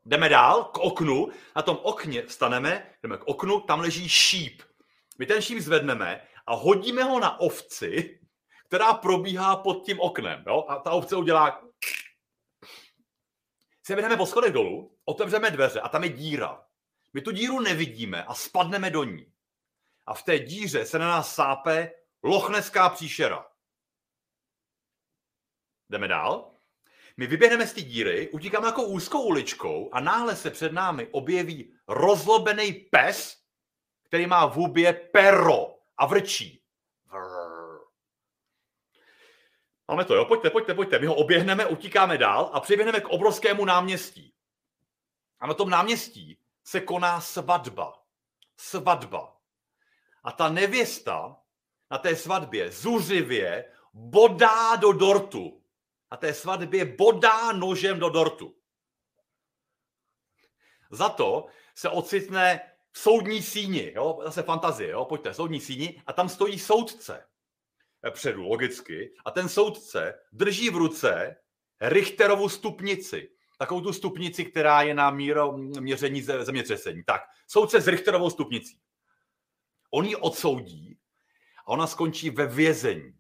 Jdeme 0.07 0.29
dál 0.29 0.65
k 0.65 0.79
oknu, 0.79 1.29
na 1.57 1.63
tom 1.63 1.79
okně 1.83 2.23
vstaneme, 2.23 2.95
jdeme 3.03 3.19
k 3.19 3.25
oknu, 3.25 3.61
tam 3.61 3.81
leží 3.81 4.09
šíp. 4.09 4.63
My 5.19 5.27
ten 5.27 5.43
šíp 5.43 5.59
zvedneme 5.59 6.29
a 6.47 6.55
hodíme 6.55 7.03
ho 7.03 7.21
na 7.21 7.41
ovci, 7.41 8.21
která 8.67 8.95
probíhá 8.95 9.57
pod 9.57 9.85
tím 9.87 10.01
oknem. 10.01 10.45
Jo? 10.47 10.65
A 10.69 10.79
ta 10.79 10.91
ovce 10.91 11.17
udělá... 11.17 11.63
Se 13.83 13.97
jdeme 13.97 14.17
po 14.17 14.27
schodech 14.27 14.53
dolů, 14.53 14.99
otevřeme 15.05 15.51
dveře 15.51 15.81
a 15.81 15.89
tam 15.89 16.05
je 16.05 16.09
díra. 16.09 16.65
My 17.13 17.21
tu 17.21 17.31
díru 17.31 17.61
nevidíme 17.61 18.25
a 18.25 18.35
spadneme 18.35 18.91
do 18.91 19.05
ní. 19.05 19.33
A 20.07 20.15
v 20.15 20.23
té 20.23 20.39
díře 20.39 20.87
se 20.87 20.99
na 20.99 21.09
nás 21.09 21.35
sápe 21.35 21.93
lochneská 22.23 22.89
příšera. 22.89 23.47
Jdeme 25.89 26.09
dál. 26.09 26.56
My 27.17 27.27
vyběhneme 27.27 27.67
z 27.67 27.73
té 27.73 27.81
díry, 27.81 28.31
utíkáme 28.31 28.67
jako 28.67 28.83
úzkou 28.83 29.23
uličkou 29.23 29.91
a 29.93 30.01
náhle 30.01 30.37
se 30.37 30.51
před 30.51 30.73
námi 30.73 31.09
objeví 31.11 31.75
rozlobený 31.89 32.73
pes, 32.73 33.43
který 34.03 34.27
má 34.27 34.47
v 34.47 34.55
hubě 34.55 34.93
pero 34.93 35.79
a 35.97 36.07
vrčí. 36.07 36.63
Máme 39.89 40.05
to, 40.05 40.15
jo? 40.15 40.25
Pojďte, 40.25 40.51
pojďte, 40.51 40.75
pojďte. 40.75 40.99
My 40.99 41.07
ho 41.07 41.15
oběhneme, 41.15 41.67
utíkáme 41.67 42.19
dál 42.19 42.51
a 42.53 42.61
přiběhneme 42.61 43.01
k 43.01 43.09
obrovskému 43.09 43.65
náměstí. 43.65 44.35
A 45.41 45.47
na 45.47 45.55
tom 45.55 45.71
náměstí 45.71 46.39
se 46.65 46.81
koná 46.81 47.21
svatba. 47.21 48.03
Svatba. 48.57 49.37
A 50.25 50.33
ta 50.33 50.49
nevěsta 50.49 51.37
na 51.91 51.99
té 51.99 52.17
svatbě 52.17 52.71
zuřivě 52.71 53.73
bodá 53.93 54.77
do 54.77 54.93
dortu 54.93 55.63
a 56.11 56.17
té 56.17 56.35
svatbě 56.35 56.85
bodá 56.85 57.53
nožem 57.53 57.99
do 57.99 58.09
dortu. 58.09 58.55
Za 60.91 61.09
to 61.09 61.47
se 61.75 61.89
ocitne 61.89 62.61
v 62.93 62.99
soudní 62.99 63.43
síni, 63.43 63.93
jo? 63.95 64.21
zase 64.25 64.43
fantazie, 64.43 64.91
jo? 64.91 65.05
pojďte, 65.05 65.35
soudní 65.35 65.61
síni, 65.61 66.03
a 66.07 66.13
tam 66.13 66.29
stojí 66.29 66.59
soudce 66.59 67.27
předu, 68.11 68.43
logicky, 68.43 69.15
a 69.25 69.31
ten 69.31 69.49
soudce 69.49 70.15
drží 70.33 70.71
v 70.71 70.77
ruce 70.77 71.37
Richterovu 71.81 72.49
stupnici, 72.49 73.31
takovou 73.59 73.81
tu 73.81 73.93
stupnici, 73.93 74.45
která 74.45 74.83
je 74.83 74.95
na 74.95 75.11
míro, 75.11 75.53
měření 75.57 76.23
zemětřesení. 76.23 77.05
Tak, 77.05 77.23
soudce 77.47 77.81
s 77.81 77.89
Richterovou 77.89 78.31
stupnicí. 78.31 78.81
On 79.91 80.05
ji 80.05 80.17
odsoudí 80.17 80.99
a 81.67 81.69
ona 81.69 81.87
skončí 81.87 82.31
ve 82.31 82.47
vězení. 82.47 83.13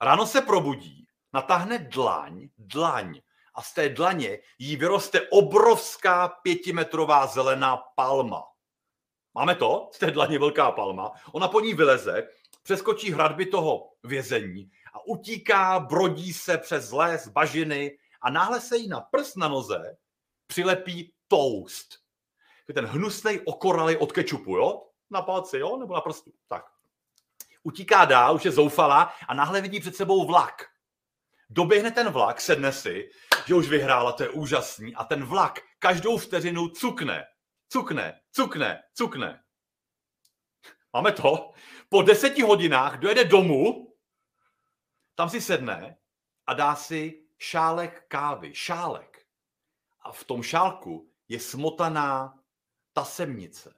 Ráno 0.00 0.26
se 0.26 0.40
probudí 0.40 1.05
natáhne 1.36 1.78
dlaň, 1.78 2.48
dlaň 2.58 3.20
a 3.54 3.62
z 3.62 3.72
té 3.72 3.88
dlaně 3.88 4.38
jí 4.58 4.76
vyroste 4.76 5.20
obrovská 5.28 6.28
pětimetrová 6.28 7.26
zelená 7.26 7.76
palma. 7.76 8.44
Máme 9.34 9.54
to? 9.54 9.90
Z 9.92 9.98
té 9.98 10.10
dlaně 10.10 10.38
velká 10.38 10.72
palma. 10.72 11.12
Ona 11.32 11.48
po 11.48 11.60
ní 11.60 11.74
vyleze, 11.74 12.28
přeskočí 12.62 13.12
hradby 13.12 13.46
toho 13.46 13.92
vězení 14.04 14.70
a 14.94 15.06
utíká, 15.06 15.80
brodí 15.80 16.32
se 16.32 16.58
přes 16.58 16.92
les, 16.92 17.28
bažiny 17.28 17.98
a 18.20 18.30
náhle 18.30 18.60
se 18.60 18.76
jí 18.76 18.88
na 18.88 19.00
prst 19.00 19.36
na 19.36 19.48
noze 19.48 19.96
přilepí 20.46 21.12
toast. 21.28 21.98
Ten 22.74 22.86
hnusný 22.86 23.40
okoralý 23.44 23.96
od 23.96 24.12
kečupu, 24.12 24.56
jo? 24.56 24.86
Na 25.10 25.22
palci, 25.22 25.58
jo? 25.58 25.76
Nebo 25.76 25.94
na 25.94 26.00
prstu. 26.00 26.32
Tak. 26.48 26.64
Utíká 27.62 28.04
dál, 28.04 28.34
už 28.34 28.44
je 28.44 28.50
zoufalá 28.50 29.12
a 29.28 29.34
náhle 29.34 29.60
vidí 29.60 29.80
před 29.80 29.96
sebou 29.96 30.26
vlak 30.26 30.75
doběhne 31.48 31.90
ten 31.90 32.10
vlak, 32.10 32.40
sedne 32.40 32.72
si, 32.72 33.10
že 33.46 33.54
už 33.54 33.68
vyhrála, 33.68 34.12
to 34.12 34.22
je 34.22 34.30
úžasný, 34.30 34.94
a 34.94 35.04
ten 35.04 35.24
vlak 35.24 35.60
každou 35.78 36.18
vteřinu 36.18 36.68
cukne. 36.68 37.24
cukne, 37.68 38.20
cukne, 38.32 38.82
cukne. 38.94 39.42
Máme 40.92 41.12
to. 41.12 41.52
Po 41.88 42.02
deseti 42.02 42.42
hodinách 42.42 42.98
dojede 42.98 43.24
domů, 43.24 43.92
tam 45.14 45.30
si 45.30 45.40
sedne 45.40 45.96
a 46.46 46.54
dá 46.54 46.74
si 46.74 47.26
šálek 47.38 48.04
kávy. 48.08 48.54
Šálek. 48.54 49.26
A 50.00 50.12
v 50.12 50.24
tom 50.24 50.42
šálku 50.42 51.10
je 51.28 51.40
smotaná 51.40 52.38
tasemnice. 52.92 53.74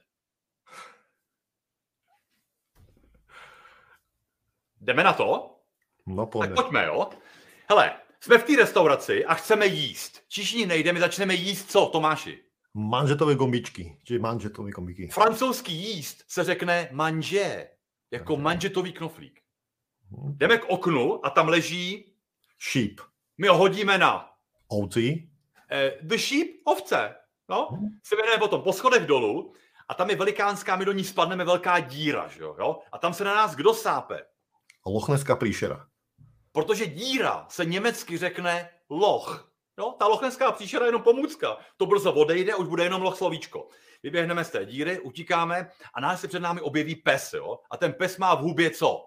Jdeme 4.80 5.04
na 5.04 5.12
to? 5.12 5.60
No 6.06 6.26
Tak 6.26 6.54
pojďme, 6.54 6.84
jo? 6.86 7.10
Hele, 7.70 7.96
jsme 8.20 8.38
v 8.38 8.44
té 8.44 8.56
restauraci 8.56 9.24
a 9.24 9.34
chceme 9.34 9.66
jíst. 9.66 10.22
Čižní 10.28 10.66
nejde, 10.66 10.92
my 10.92 11.00
začneme 11.00 11.34
jíst 11.34 11.70
co, 11.70 11.86
Tomáši? 11.86 12.38
Manžetové 12.74 13.34
gombičky. 13.34 13.98
Čiže 14.04 14.18
manžetové 14.20 14.70
gombiky. 14.70 15.08
Francouzský 15.08 15.72
jíst 15.72 16.24
se 16.28 16.44
řekne 16.44 16.88
manje, 16.92 17.68
jako 18.10 18.36
manžetový 18.36 18.92
knoflík. 18.92 19.40
Hm. 20.10 20.32
Jdeme 20.36 20.58
k 20.58 20.64
oknu 20.64 21.26
a 21.26 21.30
tam 21.30 21.48
leží, 21.48 22.12
Sheep. 22.72 23.00
my 23.38 23.48
ho 23.48 23.56
hodíme 23.56 23.98
na 23.98 24.30
Ovci. 24.68 25.28
eh, 25.70 25.92
the 26.02 26.16
sheep, 26.18 26.48
ovce. 26.64 27.14
No, 27.48 27.68
Hm. 27.72 27.88
se 28.02 28.16
vyhneme 28.16 28.38
potom 28.38 28.62
po 28.62 28.72
schodech 28.72 29.06
dolů 29.06 29.52
a 29.88 29.94
tam 29.94 30.10
je 30.10 30.16
velikánská, 30.16 30.76
my 30.76 30.84
do 30.84 30.92
ní 30.92 31.04
spadneme 31.04 31.44
velká 31.44 31.80
díra, 31.80 32.28
že 32.28 32.42
jo? 32.42 32.78
A 32.92 32.98
tam 32.98 33.14
se 33.14 33.24
na 33.24 33.34
nás 33.34 33.54
kdo 33.54 33.74
sápe? 33.74 34.20
Lochneská 34.86 35.36
príšera. 35.36 35.86
Protože 36.58 36.86
díra 36.86 37.46
se 37.48 37.64
německy 37.64 38.18
řekne 38.18 38.70
loch. 38.90 39.52
No, 39.78 39.92
ta 39.98 40.06
lochneská 40.06 40.52
příšera 40.52 40.84
je 40.84 40.88
jenom 40.88 41.02
pomůcka. 41.02 41.56
To 41.76 41.86
brzo 41.86 42.12
odejde, 42.12 42.54
už 42.54 42.68
bude 42.68 42.84
jenom 42.84 43.02
loch 43.02 43.16
slovíčko. 43.16 43.68
Vyběhneme 44.02 44.44
z 44.44 44.50
té 44.50 44.66
díry, 44.66 45.00
utíkáme 45.00 45.70
a 45.94 46.00
nás 46.00 46.20
se 46.20 46.28
před 46.28 46.40
námi 46.40 46.60
objeví 46.60 46.94
pes, 46.94 47.32
jo? 47.32 47.58
A 47.70 47.76
ten 47.76 47.92
pes 47.92 48.18
má 48.18 48.34
v 48.34 48.40
hubě 48.40 48.70
co? 48.70 49.06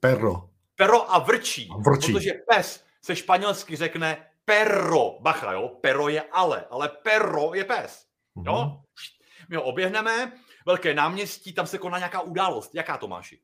Perro. 0.00 0.48
Pero 0.76 1.14
a 1.14 1.18
vrčí. 1.18 1.68
Vrčí. 1.78 2.12
Protože 2.12 2.32
pes 2.48 2.84
se 3.02 3.16
španělsky 3.16 3.76
řekne 3.76 4.26
perro. 4.44 5.16
Bacha, 5.20 5.52
jo? 5.52 5.68
Pero 5.80 6.08
je 6.08 6.22
ale, 6.22 6.66
ale 6.70 6.88
perro 6.88 7.54
je 7.54 7.64
pes. 7.64 8.06
Jo? 8.46 8.80
My 9.48 9.56
ho 9.56 9.62
oběhneme, 9.62 10.32
velké 10.66 10.94
náměstí, 10.94 11.52
tam 11.52 11.66
se 11.66 11.78
koná 11.78 11.98
nějaká 11.98 12.20
událost. 12.20 12.74
Jaká 12.74 12.98
to 12.98 13.08
máš? 13.08 13.34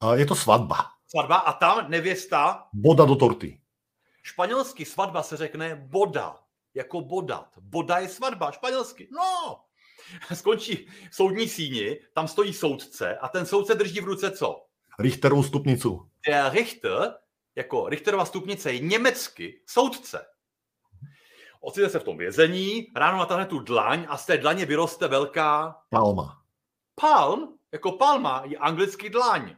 A 0.00 0.14
je 0.14 0.26
to 0.26 0.34
svadba. 0.34 0.95
Svatba 1.08 1.36
a 1.36 1.52
tam 1.52 1.90
nevěsta 1.90 2.66
Boda 2.72 3.04
do 3.04 3.16
torty. 3.16 3.60
Španělsky 4.22 4.84
svatba 4.84 5.22
se 5.22 5.36
řekne 5.36 5.76
boda, 5.76 6.36
jako 6.74 7.00
bodat. 7.00 7.48
Boda 7.60 7.98
je 7.98 8.08
svatba, 8.08 8.50
španělsky. 8.50 9.08
No! 9.12 9.60
Skončí 10.34 10.88
v 11.10 11.14
soudní 11.14 11.48
síni, 11.48 12.00
tam 12.14 12.28
stojí 12.28 12.52
soudce 12.52 13.16
a 13.16 13.28
ten 13.28 13.46
soudce 13.46 13.74
drží 13.74 14.00
v 14.00 14.04
ruce 14.04 14.30
co? 14.30 14.62
Richterovú 14.98 15.42
stupnicu. 15.42 16.08
Der 16.26 16.52
Richter, 16.52 17.14
jako 17.56 17.88
Richterova 17.88 18.24
stupnice, 18.24 18.72
je 18.72 18.78
německy 18.78 19.60
soudce. 19.66 20.26
Ocitne 21.60 21.90
se 21.90 21.98
v 21.98 22.04
tom 22.04 22.16
vězení, 22.16 22.86
ráno 22.96 23.18
natáhne 23.18 23.46
tu 23.46 23.58
dlaň 23.58 24.06
a 24.08 24.16
z 24.16 24.26
té 24.26 24.38
dlaně 24.38 24.64
vyroste 24.66 25.08
velká 25.08 25.76
Palma. 25.90 26.42
palm, 26.94 27.58
jako 27.72 27.92
palma, 27.92 28.42
je 28.44 28.58
anglický 28.58 29.10
dlaň. 29.10 29.56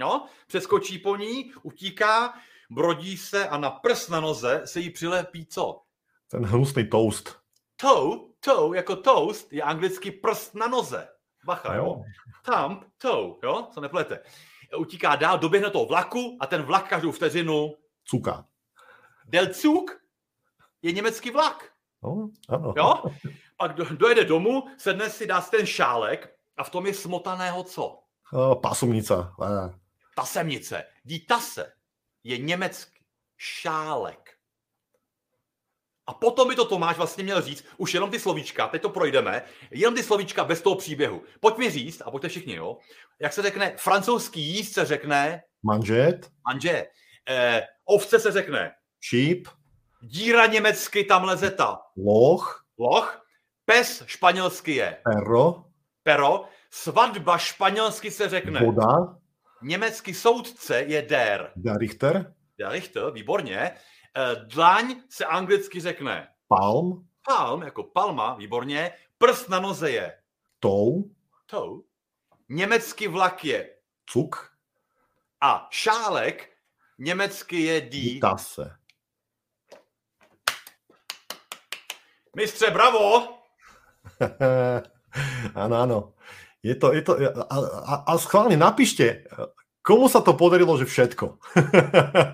No, 0.00 0.26
přeskočí 0.46 0.98
po 0.98 1.16
ní, 1.16 1.52
utíká, 1.62 2.34
brodí 2.70 3.16
se 3.16 3.48
a 3.48 3.56
na 3.56 3.70
prst 3.70 4.08
na 4.08 4.20
noze 4.20 4.62
se 4.64 4.80
jí 4.80 4.90
přilepí 4.90 5.46
co? 5.46 5.82
Ten 6.30 6.44
hnusný 6.44 6.88
toast. 6.88 7.36
Toe, 7.76 8.18
toe 8.40 8.76
jako 8.76 8.96
toast 8.96 9.52
je 9.52 9.62
anglicky 9.62 10.10
prst 10.10 10.54
na 10.54 10.66
noze. 10.66 11.08
Bacha, 11.44 11.74
jo? 11.74 11.84
Jo. 11.84 12.02
Thumb, 12.44 12.84
toe, 12.98 13.34
jo? 13.42 13.68
Co 13.70 13.80
neplete. 13.80 14.22
Utíká 14.78 15.16
dál, 15.16 15.38
doběhne 15.38 15.70
toho 15.70 15.86
vlaku 15.86 16.38
a 16.40 16.46
ten 16.46 16.62
vlak 16.62 16.88
každou 16.88 17.12
vteřinu 17.12 17.74
Cuka. 18.04 18.44
Del 19.24 19.52
Zug 19.52 20.00
je 20.82 20.92
německý 20.92 21.30
vlak. 21.30 21.70
No, 22.02 22.30
áno. 22.48 22.74
Jo? 22.76 23.04
Pak 23.56 23.74
do, 23.74 23.84
dojede 23.84 24.24
domů, 24.24 24.64
sedne 24.78 25.10
si, 25.10 25.26
dá 25.26 25.40
si 25.40 25.50
ten 25.50 25.66
šálek 25.66 26.32
a 26.56 26.64
v 26.64 26.70
tom 26.70 26.86
je 26.86 26.94
smotaného 26.94 27.62
co? 27.62 27.98
A, 29.42 29.74
Tasemnice. 30.16 30.84
Die 31.04 31.20
Tasse 31.28 31.72
je 32.24 32.38
německý 32.38 33.04
šálek. 33.36 34.30
A 36.06 36.14
potom 36.14 36.48
by 36.48 36.54
to 36.54 36.64
Tomáš 36.64 36.96
vlastně 36.96 37.24
měl 37.24 37.40
říct, 37.42 37.64
už 37.76 37.94
jenom 37.94 38.10
ty 38.10 38.18
slovíčka, 38.20 38.68
teď 38.68 38.82
to 38.82 38.88
projdeme, 38.88 39.42
jenom 39.70 39.94
ty 39.94 40.02
slovíčka 40.02 40.44
bez 40.44 40.62
toho 40.62 40.76
příběhu. 40.76 41.22
Pojď 41.40 41.56
mi 41.58 41.70
říct, 41.70 42.02
a 42.04 42.10
pojďte 42.10 42.28
všichni, 42.28 42.54
jo, 42.54 42.78
jak 43.20 43.32
se 43.32 43.42
řekne, 43.42 43.74
francouzský 43.76 44.40
jíst 44.42 44.72
se 44.72 44.84
řekne, 44.84 45.42
Manžet. 45.62 46.30
manže, 46.48 46.86
eh, 47.28 47.62
ovce 47.84 48.18
se 48.20 48.32
řekne, 48.32 48.72
Sheep. 49.10 49.38
díra 50.02 50.46
německy 50.46 51.04
tam 51.04 51.24
leze 51.24 51.50
ta, 51.50 51.78
Loch. 51.96 52.64
loch, 52.78 53.26
pes 53.64 54.02
španělsky 54.06 54.74
je 54.74 55.00
Perro. 55.04 55.64
pero, 56.02 56.44
svatba 56.70 57.38
španělsky 57.38 58.10
se 58.10 58.28
řekne, 58.28 58.60
Boda. 58.60 59.18
Německý 59.62 60.14
soudce 60.14 60.80
je 60.82 61.02
der, 61.02 61.52
Der 61.56 61.76
Richter. 61.76 62.34
der 62.58 62.70
Richter, 62.72 63.10
výborně, 63.10 63.76
Eh, 64.16 64.36
dlaň 64.36 65.02
se 65.08 65.24
anglicky 65.24 65.80
řekne 65.80 66.28
Palm. 66.48 67.08
palm, 67.28 67.62
jako 67.62 67.82
palma, 67.84 68.34
výborně, 68.34 68.92
prst 69.18 69.48
na 69.48 69.60
noze 69.60 69.90
je 69.90 70.22
Toe. 70.60 71.02
toe, 71.46 71.80
německý 72.48 73.08
vlak 73.08 73.44
je 73.44 73.70
Cuk. 74.06 74.50
a 75.40 75.68
šálek, 75.70 76.50
německy 76.98 77.60
je 77.62 77.80
die. 77.80 78.20
Tasse. 78.20 78.76
Mistře, 82.36 82.70
bravo! 82.70 83.38
áno, 85.54 85.74
áno. 85.76 85.98
Je 86.62 86.74
to, 86.76 86.92
je 86.92 87.02
to, 87.02 87.16
a, 87.48 87.56
a, 87.88 87.94
a 88.04 88.12
schválne 88.20 88.52
napíšte, 88.52 89.24
komu 89.80 90.12
sa 90.12 90.20
to 90.20 90.36
podarilo, 90.36 90.76
že 90.76 90.84
všetko. 90.84 91.40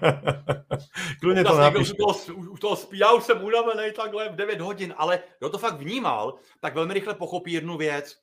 Kľudne 1.22 1.42
to 1.46 1.54
napíšte. 1.54 1.94
už, 2.02 2.34
už 2.34 2.58
toho 2.60 2.76
spí, 2.76 2.98
já 2.98 3.12
už 3.12 3.24
jsem 3.24 3.44
unavený 3.44 3.92
takhle 3.92 4.28
v 4.28 4.36
9 4.36 4.60
hodin, 4.60 4.94
ale 4.96 5.22
kdo 5.38 5.50
to 5.50 5.58
fakt 5.58 5.78
vnímal, 5.78 6.38
tak 6.60 6.74
velmi 6.74 6.94
rychle 6.94 7.14
pochopí 7.14 7.52
jednu 7.52 7.76
věc, 7.76 8.16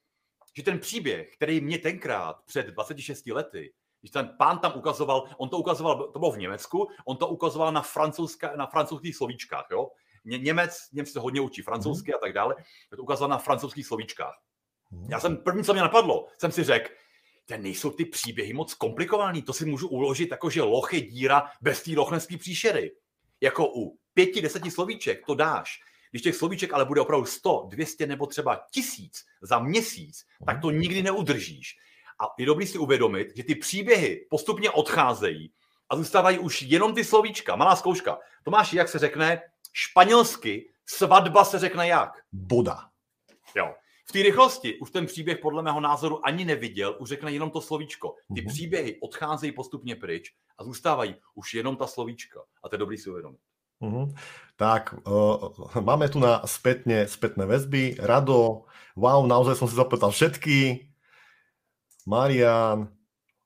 že 0.57 0.63
ten 0.63 0.79
příběh, 0.79 1.35
který 1.35 1.61
mě 1.61 1.77
tenkrát 1.79 2.35
před 2.45 2.67
26 2.67 3.27
lety, 3.27 3.73
když 4.01 4.11
ten 4.11 4.35
pán 4.37 4.59
tam 4.59 4.73
ukazoval, 4.75 5.23
on 5.37 5.49
to 5.49 5.57
ukazoval, 5.57 6.11
to 6.11 6.19
bylo 6.19 6.31
v 6.31 6.37
Německu, 6.37 6.87
on 7.05 7.17
to 7.17 7.27
ukazoval 7.27 7.71
na, 7.71 7.81
francouzska, 7.81 8.55
na 8.55 8.67
francouzských 8.67 9.15
slovíčkách, 9.15 9.65
jo? 9.71 9.89
Ně, 10.25 10.37
Němec, 10.37 10.77
Němec 10.93 11.11
se 11.11 11.19
hodně 11.19 11.41
učí 11.41 11.61
francouzsky 11.61 12.13
a 12.13 12.17
tak 12.17 12.33
dále, 12.33 12.55
to 12.95 13.03
ukazoval 13.03 13.29
na 13.29 13.37
francouzských 13.37 13.87
slovíčkách. 13.87 14.35
Já 15.09 15.19
jsem 15.19 15.37
první, 15.37 15.63
co 15.63 15.73
mě 15.73 15.81
napadlo, 15.81 16.27
jsem 16.37 16.51
si 16.51 16.63
řekl, 16.63 16.89
ten 17.45 17.61
nejsou 17.61 17.89
ty 17.89 18.05
příběhy 18.05 18.53
moc 18.53 18.73
komplikovaný, 18.73 19.41
to 19.41 19.53
si 19.53 19.65
můžu 19.65 19.87
uložit 19.87 20.31
jako, 20.31 20.49
že 20.49 20.61
loch 20.61 20.93
je 20.93 21.01
díra 21.01 21.43
bez 21.61 21.83
té 21.83 21.91
lochneské 21.95 22.37
příšery. 22.37 22.91
Jako 23.41 23.67
u 23.75 23.97
pěti, 24.13 24.41
deseti 24.41 24.71
slovíček 24.71 25.25
to 25.25 25.35
dáš. 25.35 25.79
Když 26.11 26.21
těch 26.21 26.35
slovíček 26.35 26.73
ale 26.73 26.85
bude 26.85 27.01
opravdu 27.01 27.25
100, 27.25 27.67
200 27.69 28.07
nebo 28.07 28.27
třeba 28.27 28.65
tisíc 28.71 29.25
za 29.41 29.59
měsíc, 29.59 30.25
tak 30.45 30.61
to 30.61 30.71
nikdy 30.71 31.03
neudržíš. 31.03 31.75
A 32.21 32.25
je 32.37 32.45
dobrý 32.45 32.67
si 32.67 32.77
uvědomit, 32.77 33.27
že 33.35 33.43
ty 33.43 33.55
příběhy 33.55 34.27
postupně 34.29 34.71
odcházejí 34.71 35.53
a 35.89 35.95
zůstávají 35.95 36.39
už 36.39 36.61
jenom 36.61 36.95
ty 36.95 37.03
slovíčka. 37.03 37.55
Malá 37.55 37.75
zkouška. 37.75 38.19
Tomáš, 38.43 38.73
jak 38.73 38.89
se 38.89 38.99
řekne 38.99 39.41
španělsky, 39.73 40.69
svatba 40.85 41.45
se 41.45 41.59
řekne 41.59 41.87
jak? 41.87 42.09
Boda. 42.31 42.79
Jo. 43.55 43.75
V 44.05 44.11
té 44.11 44.19
rychlosti 44.23 44.79
už 44.79 44.91
ten 44.91 45.05
příběh 45.05 45.37
podle 45.41 45.63
mého 45.63 45.79
názoru 45.79 46.25
ani 46.25 46.45
neviděl, 46.45 46.95
už 46.99 47.09
řekne 47.09 47.31
jenom 47.31 47.51
to 47.51 47.61
slovíčko. 47.61 48.15
Ty 48.35 48.41
Mhm. 48.41 48.47
příběhy 48.49 48.99
odcházejí 49.01 49.51
postupně 49.51 49.95
pryč 49.95 50.31
a 50.57 50.63
zůstávají 50.63 51.15
už 51.35 51.53
jenom 51.53 51.75
ta 51.75 51.87
slovíčka. 51.87 52.39
A 52.63 52.69
to 52.69 52.75
je 52.75 52.79
dobrý 52.79 52.97
si 52.97 53.09
uvědomit. 53.09 53.39
Mhm. 53.79 54.15
Tak, 54.55 54.95
uh, 55.07 55.81
máme 55.81 56.09
tu 56.09 56.19
na 56.19 56.41
spätne, 56.47 57.07
spätné 57.07 57.45
väzby. 57.45 57.95
Rado, 57.99 58.63
wow, 58.95 59.27
naozaj 59.27 59.55
som 59.59 59.67
si 59.67 59.75
zapamätal 59.75 60.11
všetky. 60.11 60.87
Marian, 62.07 62.87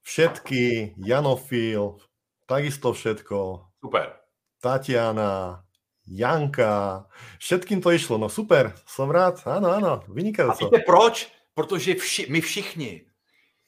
všetky. 0.02 0.93
Janofil, 0.98 1.98
takisto 2.46 2.93
všetko. 2.93 3.65
Super. 3.82 4.13
Tatiana, 4.62 5.63
Janka, 6.08 7.06
všetkým 7.39 7.82
to 7.82 7.91
išlo. 7.91 8.17
No 8.17 8.30
super, 8.30 8.74
som 8.88 9.12
rád. 9.12 9.43
Áno, 9.46 9.72
áno, 9.72 9.91
A 10.00 10.08
vynikajúco. 10.08 10.70
víte 10.72 10.84
proč? 10.86 11.32
Protože 11.54 11.96
vši, 11.96 12.28
my 12.30 12.41
všichni 12.41 13.06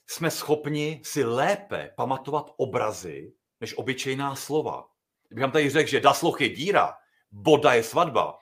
jsme 0.07 0.31
schopni 0.31 1.01
si 1.03 1.23
lépe 1.23 1.91
pamatovat 1.97 2.51
obrazy 2.57 3.33
než 3.61 3.77
obyčejná 3.77 4.35
slova. 4.35 4.85
Kdybych 5.27 5.41
vám 5.41 5.51
tady 5.51 5.69
řekl, 5.69 5.89
že 5.89 5.99
dasloch 5.99 6.41
je 6.41 6.49
díra, 6.49 6.93
boda 7.31 7.73
je 7.73 7.83
svatba, 7.83 8.37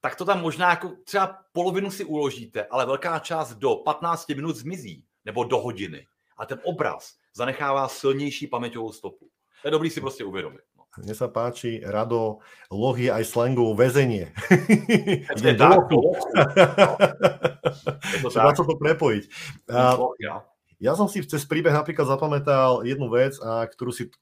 tak 0.00 0.16
to 0.16 0.24
tam 0.24 0.40
možná 0.40 0.70
jako 0.70 0.92
třeba 1.04 1.38
polovinu 1.52 1.90
si 1.90 2.04
uložíte, 2.04 2.66
ale 2.66 2.86
velká 2.86 3.18
část 3.18 3.54
do 3.54 3.76
15 3.76 4.28
minut 4.28 4.56
zmizí, 4.56 5.04
nebo 5.24 5.44
do 5.44 5.58
hodiny. 5.58 6.06
A 6.36 6.46
ten 6.46 6.60
obraz 6.64 7.14
zanechává 7.34 7.88
silnější 7.88 8.46
paměťovou 8.46 8.92
stopu. 8.92 9.28
To 9.62 9.68
je 9.68 9.70
dobrý 9.70 9.90
si 9.90 10.00
prostě 10.00 10.24
uvědomit. 10.24 10.60
Mne 11.00 11.16
sa 11.16 11.24
páči, 11.32 11.80
Rado, 11.80 12.44
lohy 12.68 13.08
aj 13.08 13.24
slangovou 13.24 13.72
väzenie. 13.72 14.28
Je 15.40 15.56
tak, 15.60 15.88
Treba 18.20 18.52
sa 18.52 18.60
to 18.60 18.76
prepojiť. 18.76 19.24
A, 19.72 19.96
ja 20.76 20.92
som 20.92 21.08
si 21.08 21.24
cez 21.24 21.48
príbeh 21.48 21.72
napríklad 21.72 22.04
zapamätal 22.04 22.84
jednu 22.84 23.08
vec, 23.08 23.40
a, 23.40 23.64
ktorú 23.64 23.88
si, 23.88 24.12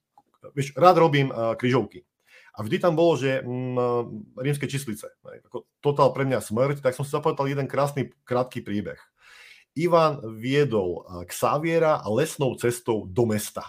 vieš, 0.55 0.71
rád 0.79 1.03
robím 1.03 1.35
a, 1.35 1.59
kryžovky. 1.59 2.07
A 2.55 2.63
vždy 2.63 2.79
tam 2.79 2.95
bolo, 2.95 3.19
že 3.19 3.43
mm, 3.43 4.39
rímske 4.39 4.71
číslice, 4.71 5.11
ako 5.51 5.67
totál 5.83 6.15
pre 6.15 6.23
mňa 6.23 6.39
smrť, 6.39 6.87
tak 6.87 6.95
som 6.95 7.03
si 7.03 7.11
zapamätal 7.11 7.51
jeden 7.51 7.67
krásny, 7.67 8.15
krátky 8.23 8.63
príbeh. 8.63 9.03
Ivan 9.75 10.23
viedol 10.39 11.03
Xaviera 11.27 12.03
lesnou 12.07 12.55
cestou 12.59 13.07
do 13.11 13.27
mesta. 13.27 13.67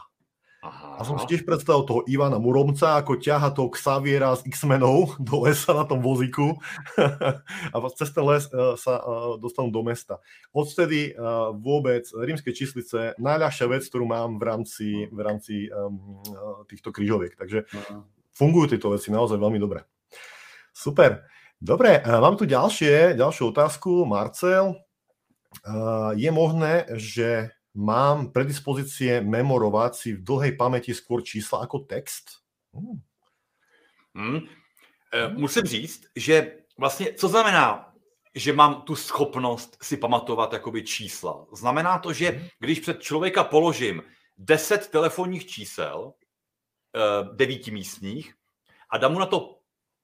Aha. 0.62 0.98
A 0.98 1.02
som 1.02 1.18
si 1.18 1.26
tiež 1.26 1.42
predstavil 1.42 1.90
toho 1.90 2.02
Ivana 2.06 2.38
Muromca, 2.38 3.02
ako 3.02 3.18
ťaha 3.18 3.50
toho 3.50 3.74
Xaviera 3.74 4.38
z 4.38 4.46
X-menov 4.46 5.18
do 5.18 5.42
lesa 5.50 5.74
na 5.74 5.90
tom 5.90 6.06
vozíku 6.06 6.54
a 7.74 7.76
cez 7.98 8.14
ten 8.14 8.22
les 8.22 8.46
uh, 8.54 8.78
sa 8.78 9.02
uh, 9.02 9.42
dostanú 9.42 9.74
do 9.74 9.82
mesta. 9.82 10.22
Odtedy 10.54 11.18
uh, 11.18 11.50
vôbec 11.58 12.06
rímske 12.14 12.54
číslice 12.54 13.18
najľahšia 13.18 13.66
vec, 13.74 13.82
ktorú 13.90 14.06
mám 14.06 14.38
v 14.38 14.44
rámci, 14.46 14.88
v 15.10 15.20
rámci 15.20 15.66
týchto 16.70 16.94
krížoviek. 16.94 17.34
Takže 17.34 17.66
fungujú 18.38 18.78
tieto 18.78 18.94
veci 18.94 19.10
naozaj 19.10 19.42
veľmi 19.42 19.58
dobre. 19.58 19.82
Super. 20.70 21.26
Dobre, 21.62 22.02
mám 22.06 22.38
tu 22.38 22.50
ďalšie, 22.50 23.14
ďalšiu 23.14 23.54
otázku. 23.54 24.02
Marcel, 24.06 24.82
je 26.18 26.30
možné, 26.34 26.90
že 26.98 27.54
mám 27.74 28.32
predispozície 28.32 29.22
memorovať 29.24 29.92
si 29.96 30.10
v 30.14 30.24
dlhej 30.24 30.54
pamäti 30.60 30.92
skôr 30.92 31.24
čísla 31.24 31.64
ako 31.64 31.88
text? 31.88 32.44
Hmm. 32.76 33.00
Hmm. 34.16 34.42
E, 35.14 35.28
musím 35.28 35.64
říct, 35.64 36.02
že 36.16 36.58
vlastně, 36.78 37.14
co 37.14 37.28
znamená, 37.28 37.94
že 38.36 38.54
mám 38.54 38.82
tu 38.82 38.96
schopnost 38.96 39.78
si 39.84 39.98
pamatovat 39.98 40.54
jakoby 40.54 40.84
čísla? 40.84 41.48
Znamená 41.54 42.00
to, 42.00 42.14
že 42.14 42.30
hmm. 42.30 42.48
když 42.60 42.80
před 42.80 43.02
člověka 43.02 43.44
položím 43.44 44.04
10 44.38 44.88
telefonních 44.88 45.48
čísel, 45.48 46.14
e, 46.96 47.36
devíti 47.36 47.72
místních, 47.72 48.36
a 48.90 48.98
dám 48.98 49.14
mu 49.14 49.20
na 49.20 49.26
to 49.26 49.60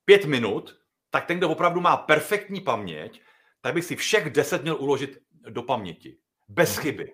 pět 0.05 0.25
minut, 0.25 0.75
tak 1.09 1.25
ten, 1.25 1.37
kdo 1.37 1.49
opravdu 1.49 1.81
má 1.81 1.97
perfektní 1.97 2.61
paměť, 2.61 3.21
tak 3.61 3.73
bych 3.73 3.85
si 3.85 3.95
všech 3.95 4.29
deset 4.29 4.63
měl 4.63 4.75
uložit 4.75 5.17
do 5.49 5.63
paměti. 5.63 6.17
Bez 6.47 6.75
hmm. 6.75 6.83
chyby 6.83 7.13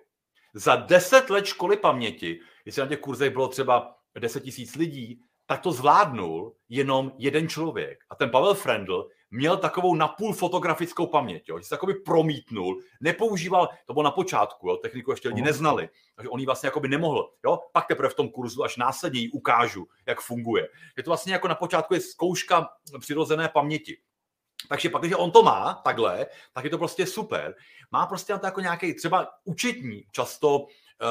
za 0.53 0.75
deset 0.75 1.29
let 1.29 1.45
školy 1.45 1.77
paměti, 1.77 2.39
jestli 2.65 2.81
na 2.81 2.87
těch 2.87 2.99
kurzech 2.99 3.33
bylo 3.33 3.47
třeba 3.47 3.95
10 4.19 4.43
tisíc 4.43 4.75
lidí, 4.75 5.21
tak 5.45 5.61
to 5.61 5.71
zvládnul 5.71 6.55
jenom 6.69 7.11
jeden 7.17 7.47
člověk. 7.47 7.99
A 8.09 8.15
ten 8.15 8.29
Pavel 8.29 8.53
Frendl 8.53 9.09
měl 9.31 9.57
takovou 9.57 9.95
napůl 9.95 10.33
fotografickou 10.33 11.07
paměť, 11.07 11.49
jo, 11.49 11.59
že 11.59 11.63
se 11.63 11.69
takový 11.69 11.93
promítnul, 12.05 12.81
nepoužíval, 13.01 13.69
to 13.85 13.93
bylo 13.93 14.03
na 14.03 14.11
počátku, 14.11 14.69
jo, 14.69 14.77
techniku 14.77 15.11
ještě 15.11 15.29
lidi 15.29 15.41
neznali, 15.41 15.89
takže 16.15 16.29
on 16.29 16.39
ji 16.39 16.45
vlastně 16.45 16.67
jako 16.67 16.79
by 16.79 16.87
nemohl, 16.87 17.29
jo, 17.45 17.59
pak 17.71 17.87
teprve 17.87 18.09
v 18.09 18.13
tom 18.13 18.29
kurzu 18.29 18.63
až 18.63 18.77
následně 18.77 19.19
ji 19.19 19.29
ukážu, 19.29 19.87
jak 20.05 20.21
funguje. 20.21 20.67
Je 20.97 21.03
to 21.03 21.09
vlastně 21.09 21.33
jako 21.33 21.47
na 21.47 21.55
počátku 21.55 21.93
je 21.93 22.01
zkouška 22.01 22.69
přirozené 22.99 23.49
paměti. 23.49 23.97
Takže 24.69 24.89
pak, 24.89 25.01
když 25.01 25.13
on 25.17 25.31
to 25.31 25.43
má 25.43 25.73
takhle, 25.73 26.25
tak 26.53 26.63
je 26.63 26.69
to 26.69 26.77
prostě 26.77 27.05
super. 27.05 27.55
Má 27.91 28.05
prostě 28.05 28.33
na 28.33 28.39
to 28.39 28.45
jako 28.45 28.61
nějaký 28.61 28.93
třeba 28.93 29.27
učitní, 29.43 30.03
často 30.11 30.59
uh, 30.59 30.67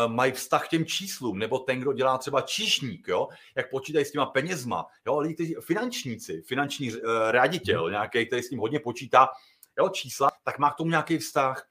mají 0.06 0.32
vztah 0.32 0.66
k 0.66 0.68
těm 0.68 0.86
číslům, 0.86 1.38
nebo 1.38 1.58
ten, 1.58 1.80
kdo 1.80 1.92
dělá 1.92 2.18
třeba 2.18 2.40
číšník, 2.40 3.08
jo, 3.08 3.28
jak 3.56 3.70
počítají 3.70 4.04
s 4.04 4.12
těma 4.12 4.26
penězma, 4.26 4.86
jo, 5.06 5.18
lidi, 5.18 5.34
kteří, 5.34 5.56
finančníci, 5.60 6.42
finanční 6.42 6.92
uh, 6.92 7.00
ředitel, 7.42 7.90
nějaký, 7.90 8.26
který 8.26 8.42
s 8.42 8.48
tím 8.48 8.58
hodně 8.58 8.80
počítá, 8.80 9.28
jo, 9.78 9.88
čísla, 9.88 10.30
tak 10.44 10.58
má 10.58 10.70
k 10.70 10.76
tomu 10.76 10.90
nějaký 10.90 11.18
vztah. 11.18 11.68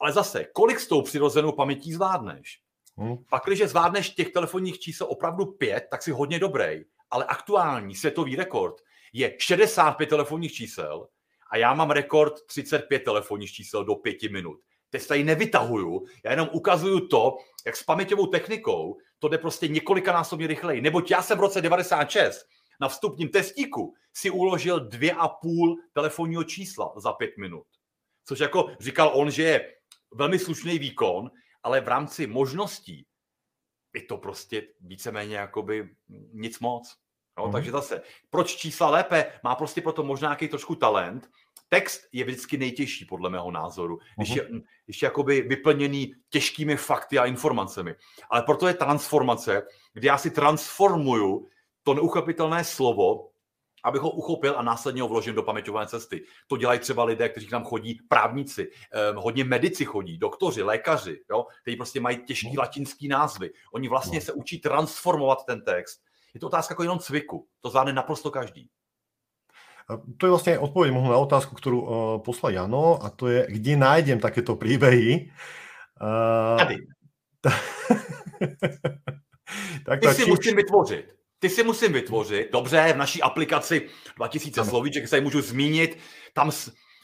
Ale 0.00 0.12
zase, 0.12 0.44
kolik 0.44 0.80
s 0.80 0.86
tou 0.86 1.02
přirozenou 1.02 1.52
pamětí 1.52 1.92
zvládneš? 1.92 2.60
Hmm. 2.96 3.16
Pak, 3.30 3.42
když 3.46 3.62
zvládneš 3.62 4.10
těch 4.10 4.32
telefonních 4.32 4.78
čísel 4.78 5.06
opravdu 5.10 5.46
pět, 5.46 5.86
tak 5.90 6.02
si 6.02 6.10
hodně 6.10 6.38
dobrý. 6.38 6.84
Ale 7.10 7.24
aktuální 7.24 7.94
světový 7.94 8.36
rekord 8.36 8.74
je 9.12 9.36
65 9.38 10.08
telefonních 10.08 10.52
čísel 10.52 11.08
a 11.50 11.56
já 11.56 11.74
mám 11.74 11.90
rekord 11.90 12.46
35 12.46 12.98
telefonních 12.98 13.52
čísel 13.52 13.84
do 13.84 13.94
pěti 13.94 14.28
minut. 14.28 14.60
Teď 14.90 15.06
tady 15.06 15.24
nevytahuju, 15.24 16.06
já 16.24 16.30
jenom 16.30 16.48
ukazuju 16.52 17.08
to, 17.08 17.36
jak 17.66 17.76
s 17.76 17.82
paměťovou 17.82 18.26
technikou 18.26 18.96
to 19.18 19.28
jde 19.28 19.38
prostě 19.38 19.68
několikanásobně 19.68 20.46
rychleji. 20.46 20.80
Neboť 20.80 21.10
já 21.10 21.22
jsem 21.22 21.38
v 21.38 21.40
roce 21.40 21.60
96 21.60 22.46
na 22.80 22.88
vstupním 22.88 23.28
testíku 23.28 23.94
si 24.12 24.30
uložil 24.30 24.80
dvě 24.80 25.12
a 25.12 25.28
půl 25.28 25.76
telefonního 25.92 26.44
čísla 26.44 26.92
za 26.96 27.12
pět 27.12 27.30
minut. 27.38 27.66
Což 28.24 28.38
jako 28.38 28.70
říkal 28.80 29.12
on, 29.14 29.30
že 29.30 29.42
je 29.42 29.74
velmi 30.14 30.38
slušný 30.38 30.78
výkon, 30.78 31.30
ale 31.62 31.80
v 31.80 31.88
rámci 31.88 32.26
možností 32.26 33.06
je 33.94 34.02
to 34.02 34.18
prostě 34.18 34.68
víceméně 34.80 35.36
jakoby 35.36 35.94
nic 36.32 36.60
moc. 36.60 36.96
No, 37.38 37.46
mm. 37.46 37.52
Takže 37.52 37.70
zase, 37.70 38.02
proč 38.30 38.56
čísla 38.56 38.90
lépe? 38.90 39.32
Má 39.44 39.54
prostě 39.54 39.80
proto 39.80 40.02
možná 40.02 40.28
nějaký 40.28 40.48
trošku 40.48 40.74
talent. 40.74 41.28
Text 41.68 42.00
je 42.12 42.24
vždycky 42.24 42.58
nejtěžší, 42.58 43.04
podle 43.04 43.30
mého 43.30 43.50
názoru, 43.50 43.98
když 44.16 44.30
mhm. 44.30 44.38
je, 44.38 44.60
když 44.84 45.02
je 45.02 45.06
jakoby 45.06 45.40
vyplněný 45.40 46.14
těžkými 46.30 46.76
fakty 46.76 47.18
a 47.18 47.26
informacemi. 47.26 47.94
Ale 48.30 48.42
proto 48.42 48.68
je 48.68 48.74
transformace, 48.74 49.62
kdy 49.92 50.06
já 50.06 50.18
si 50.18 50.30
transformuju 50.30 51.48
to 51.82 51.94
neuchopitelné 51.94 52.64
slovo, 52.64 53.30
abych 53.84 54.00
ho 54.00 54.10
uchopil 54.10 54.54
a 54.58 54.62
následně 54.62 55.02
ho 55.02 55.08
vložím 55.08 55.34
do 55.34 55.42
paměťové 55.42 55.86
cesty. 55.86 56.24
To 56.46 56.56
dělají 56.56 56.80
třeba 56.80 57.04
lidé, 57.04 57.28
kteří 57.28 57.46
k 57.46 57.52
nám 57.52 57.64
chodí, 57.64 58.00
právníci, 58.08 58.70
eh, 58.92 59.12
hodně 59.16 59.44
medici 59.44 59.84
chodí, 59.84 60.18
doktoři, 60.18 60.62
lékaři, 60.62 61.20
jo, 61.30 61.46
kteří 61.62 61.76
prostě 61.76 62.00
mají 62.00 62.24
těžký 62.24 62.48
mhm. 62.48 62.58
latinský 62.58 63.08
názvy. 63.08 63.50
Oni 63.72 63.88
vlastně 63.88 64.18
no. 64.18 64.24
se 64.24 64.32
učí 64.32 64.58
transformovat 64.60 65.44
ten 65.46 65.64
text 65.64 66.02
je 66.34 66.40
to 66.40 66.46
otázka 66.46 66.72
jako 66.72 66.82
jenom 66.82 66.98
cviku. 66.98 67.46
To 67.60 67.70
zvládne 67.70 67.92
naprosto 67.92 68.30
každý. 68.30 68.68
To 69.90 70.22
je 70.22 70.30
vlastne 70.30 70.54
odpoveď 70.54 70.94
možno 70.94 71.10
na 71.10 71.18
otázku, 71.18 71.58
ktorú 71.58 71.78
uh, 71.82 71.88
poslal 72.22 72.54
Jano, 72.54 73.02
a 73.02 73.10
to 73.10 73.26
je, 73.26 73.50
kde 73.50 73.74
nájdem 73.74 74.22
takéto 74.22 74.54
príbehy. 74.54 75.34
Uh, 75.98 76.54
Tady. 76.58 76.76
tak 79.86 80.00
Ty 80.00 80.14
si 80.14 80.30
musím 80.30 80.56
vytvořit. 80.56 81.16
Ty 81.38 81.48
si 81.50 81.62
musím 81.62 81.92
vytvořit. 81.92 82.52
Dobře, 82.52 82.92
v 82.92 82.96
naší 82.96 83.22
aplikaci 83.22 83.88
2000 84.16 84.60
ano. 84.60 84.70
slovíček 84.70 85.08
se 85.08 85.20
můžu 85.20 85.40
zmínit. 85.40 85.98
Tam 86.34 86.50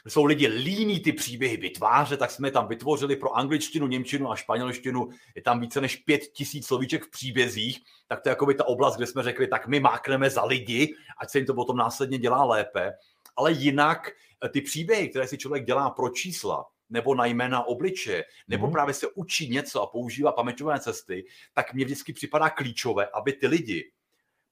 jsou 0.08 0.24
lidi 0.24 0.46
líní 0.46 1.00
ty 1.00 1.12
příběhy 1.12 1.56
vytvářet, 1.56 2.18
tak 2.18 2.30
jsme 2.30 2.50
tam 2.50 2.68
vytvořili 2.68 3.16
pro 3.16 3.36
angličtinu, 3.36 3.86
němčinu 3.86 4.30
a 4.30 4.36
španělštinu. 4.36 5.08
Je 5.34 5.42
tam 5.42 5.60
více 5.60 5.80
než 5.80 5.96
pět 5.96 6.20
tisíc 6.32 6.66
slovíček 6.66 7.04
v 7.04 7.10
příbězích, 7.10 7.78
tak 8.08 8.22
to 8.22 8.28
je 8.28 8.30
jako 8.30 8.46
by 8.46 8.54
ta 8.54 8.68
oblast, 8.68 8.96
kde 8.96 9.06
jsme 9.06 9.22
řekli, 9.22 9.46
tak 9.46 9.66
my 9.66 9.80
mákneme 9.80 10.30
za 10.30 10.44
lidi, 10.44 10.94
ať 11.18 11.30
se 11.30 11.38
jim 11.38 11.46
to 11.46 11.54
potom 11.54 11.76
následně 11.76 12.18
dělá 12.18 12.44
lépe. 12.44 12.92
Ale 13.36 13.52
jinak 13.52 14.10
eh, 14.44 14.48
ty 14.48 14.60
příběhy, 14.60 15.08
které 15.08 15.26
si 15.28 15.38
člověk 15.38 15.64
dělá 15.64 15.90
pro 15.90 16.08
čísla, 16.08 16.64
nebo 16.90 17.14
na 17.14 17.26
jména 17.26 17.66
obliče, 17.66 18.24
nebo 18.48 18.66
mm. 18.66 18.72
právě 18.72 18.94
se 18.94 19.06
učí 19.14 19.48
něco 19.48 19.82
a 19.82 19.86
používá 19.86 20.32
paměťové 20.32 20.80
cesty, 20.80 21.24
tak 21.54 21.74
mně 21.74 21.84
vždycky 21.84 22.12
připadá 22.12 22.50
klíčové, 22.50 23.06
aby 23.06 23.32
ty 23.32 23.46
lidi 23.46 23.90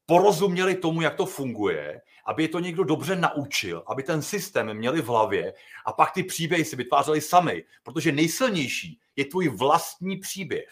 porozuměli 0.06 0.74
tomu, 0.74 1.00
jak 1.00 1.14
to 1.14 1.26
funguje, 1.26 2.00
aby 2.26 2.42
je 2.42 2.48
to 2.48 2.58
někdo 2.58 2.84
dobře 2.84 3.16
naučil, 3.16 3.82
aby 3.86 4.02
ten 4.02 4.22
systém 4.22 4.74
měli 4.74 5.02
v 5.02 5.06
hlavě 5.06 5.54
a 5.86 5.92
pak 5.92 6.12
ty 6.12 6.22
příběhy 6.22 6.64
si 6.64 6.76
vytvářeli 6.76 7.20
sami, 7.20 7.64
protože 7.82 8.12
nejsilnější 8.12 9.00
je 9.16 9.24
tvůj 9.24 9.48
vlastní 9.48 10.16
příběh. 10.16 10.68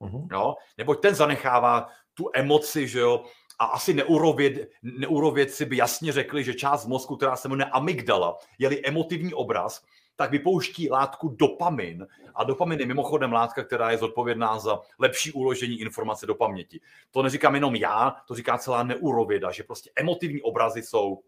Uh-huh. 0.00 0.28
Jo? 0.32 0.54
Neboť 0.78 1.02
ten 1.02 1.14
zanechává 1.14 1.88
tu 2.14 2.30
emoci, 2.34 2.88
že 2.88 2.98
jo, 2.98 3.24
a 3.58 3.64
asi 3.64 3.94
neurověd, 3.94 4.70
neurovědci 4.82 5.64
by 5.64 5.76
jasně 5.76 6.12
řekli, 6.12 6.44
že 6.44 6.54
část 6.54 6.86
mozku, 6.86 7.16
která 7.16 7.36
se 7.36 7.48
jmenuje 7.48 7.70
amygdala, 7.70 8.38
je 8.58 8.80
emotivní 8.84 9.34
obraz, 9.34 9.84
tak 10.18 10.30
vypouští 10.30 10.90
látku 10.90 11.28
dopamin. 11.28 12.06
A 12.34 12.44
dopamin 12.44 12.80
je 12.80 12.86
mimochodem 12.86 13.32
látka, 13.32 13.64
která 13.64 13.90
je 13.90 13.98
zodpovědná 13.98 14.58
za 14.58 14.80
lepší 14.98 15.32
uložení 15.32 15.80
informace 15.80 16.26
do 16.26 16.34
paměti. 16.34 16.80
To 17.10 17.22
neříkám 17.22 17.54
jenom 17.54 17.76
já, 17.76 18.16
to 18.28 18.34
říká 18.34 18.58
celá 18.58 18.82
neurověda, 18.82 19.50
že 19.50 19.62
prostě 19.62 19.90
emotivní 19.96 20.42
obrazy 20.42 20.82
jsou. 20.82 21.22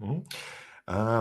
Hmm. 0.00 0.24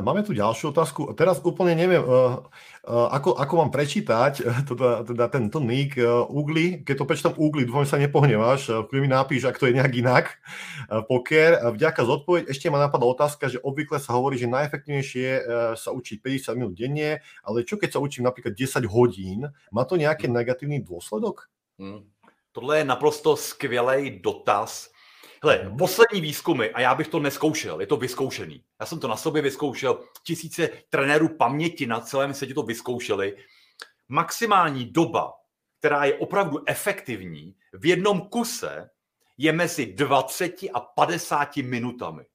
Máme 0.02 0.26
tu 0.26 0.34
ďalšiu 0.34 0.74
otázku. 0.74 1.14
Teraz 1.14 1.38
úplne 1.46 1.78
neviem, 1.78 2.02
uh, 2.02 2.42
uh, 2.82 3.08
ako, 3.14 3.38
ako 3.38 3.54
mám 3.62 3.70
prečítať 3.70 4.42
uh, 4.42 4.66
teda, 4.66 5.06
teda 5.06 5.26
tento 5.30 5.62
nick 5.62 6.02
uh, 6.02 6.26
Ugly. 6.26 6.82
Keď 6.82 6.96
to 6.98 7.06
prečítam 7.06 7.36
Ugly, 7.38 7.70
dúfam, 7.70 7.86
sa 7.86 8.02
nepohneváš. 8.02 8.74
Uh, 8.74 8.90
mi 8.98 9.06
napíš, 9.06 9.46
ak 9.46 9.62
to 9.62 9.70
je 9.70 9.78
nejak 9.78 9.94
inak. 9.94 10.26
Uh, 10.90 11.06
poker. 11.06 11.62
Uh, 11.62 11.78
vďaka 11.78 12.02
za 12.02 12.10
odpoveď. 12.10 12.50
Ešte 12.50 12.74
ma 12.74 12.82
napadla 12.82 13.14
otázka, 13.14 13.54
že 13.54 13.62
obvykle 13.62 14.02
sa 14.02 14.18
hovorí, 14.18 14.42
že 14.42 14.50
najefektívnejšie 14.50 15.28
uh, 15.30 15.44
sa 15.78 15.94
učiť 15.94 16.18
50 16.26 16.58
minút 16.58 16.74
denne, 16.74 17.22
ale 17.46 17.62
čo 17.62 17.78
keď 17.78 17.94
sa 17.94 18.00
učím 18.02 18.26
napríklad 18.26 18.58
10 18.58 18.82
hodín? 18.90 19.46
Má 19.70 19.86
to 19.86 19.94
nejaký 19.94 20.26
negatívny 20.26 20.82
dôsledok? 20.82 21.54
Hmm. 21.78 22.10
Tohle 22.52 22.82
je 22.82 22.86
naprosto 22.86 23.38
skvělý 23.38 24.20
dotaz 24.26 24.91
Hele, 25.44 25.76
poslední 25.78 26.22
výzkumy, 26.22 26.70
a 26.74 26.82
já 26.82 26.96
bych 26.96 27.08
to 27.08 27.20
neskoušel, 27.20 27.82
je 27.82 27.88
to 27.88 27.98
vyzkoušený. 27.98 28.64
Já 28.80 28.86
jsem 28.86 29.00
to 29.00 29.08
na 29.08 29.18
sobě 29.18 29.42
vyzkoušel, 29.42 30.04
tisíce 30.24 30.70
trenérů 30.90 31.38
paměti 31.38 31.88
na 31.88 32.00
celém 32.00 32.34
světě 32.34 32.54
to 32.54 32.64
vyzkoušeli. 32.64 33.38
Maximální 34.10 34.86
doba, 34.86 35.34
která 35.80 36.06
je 36.06 36.14
opravdu 36.14 36.60
efektivní, 36.68 37.56
v 37.74 37.86
jednom 37.86 38.22
kuse 38.22 38.90
je 39.38 39.54
mezi 39.54 39.86
20 39.86 40.56
a 40.74 40.80
50 40.80 41.58
minutami. 41.58 42.26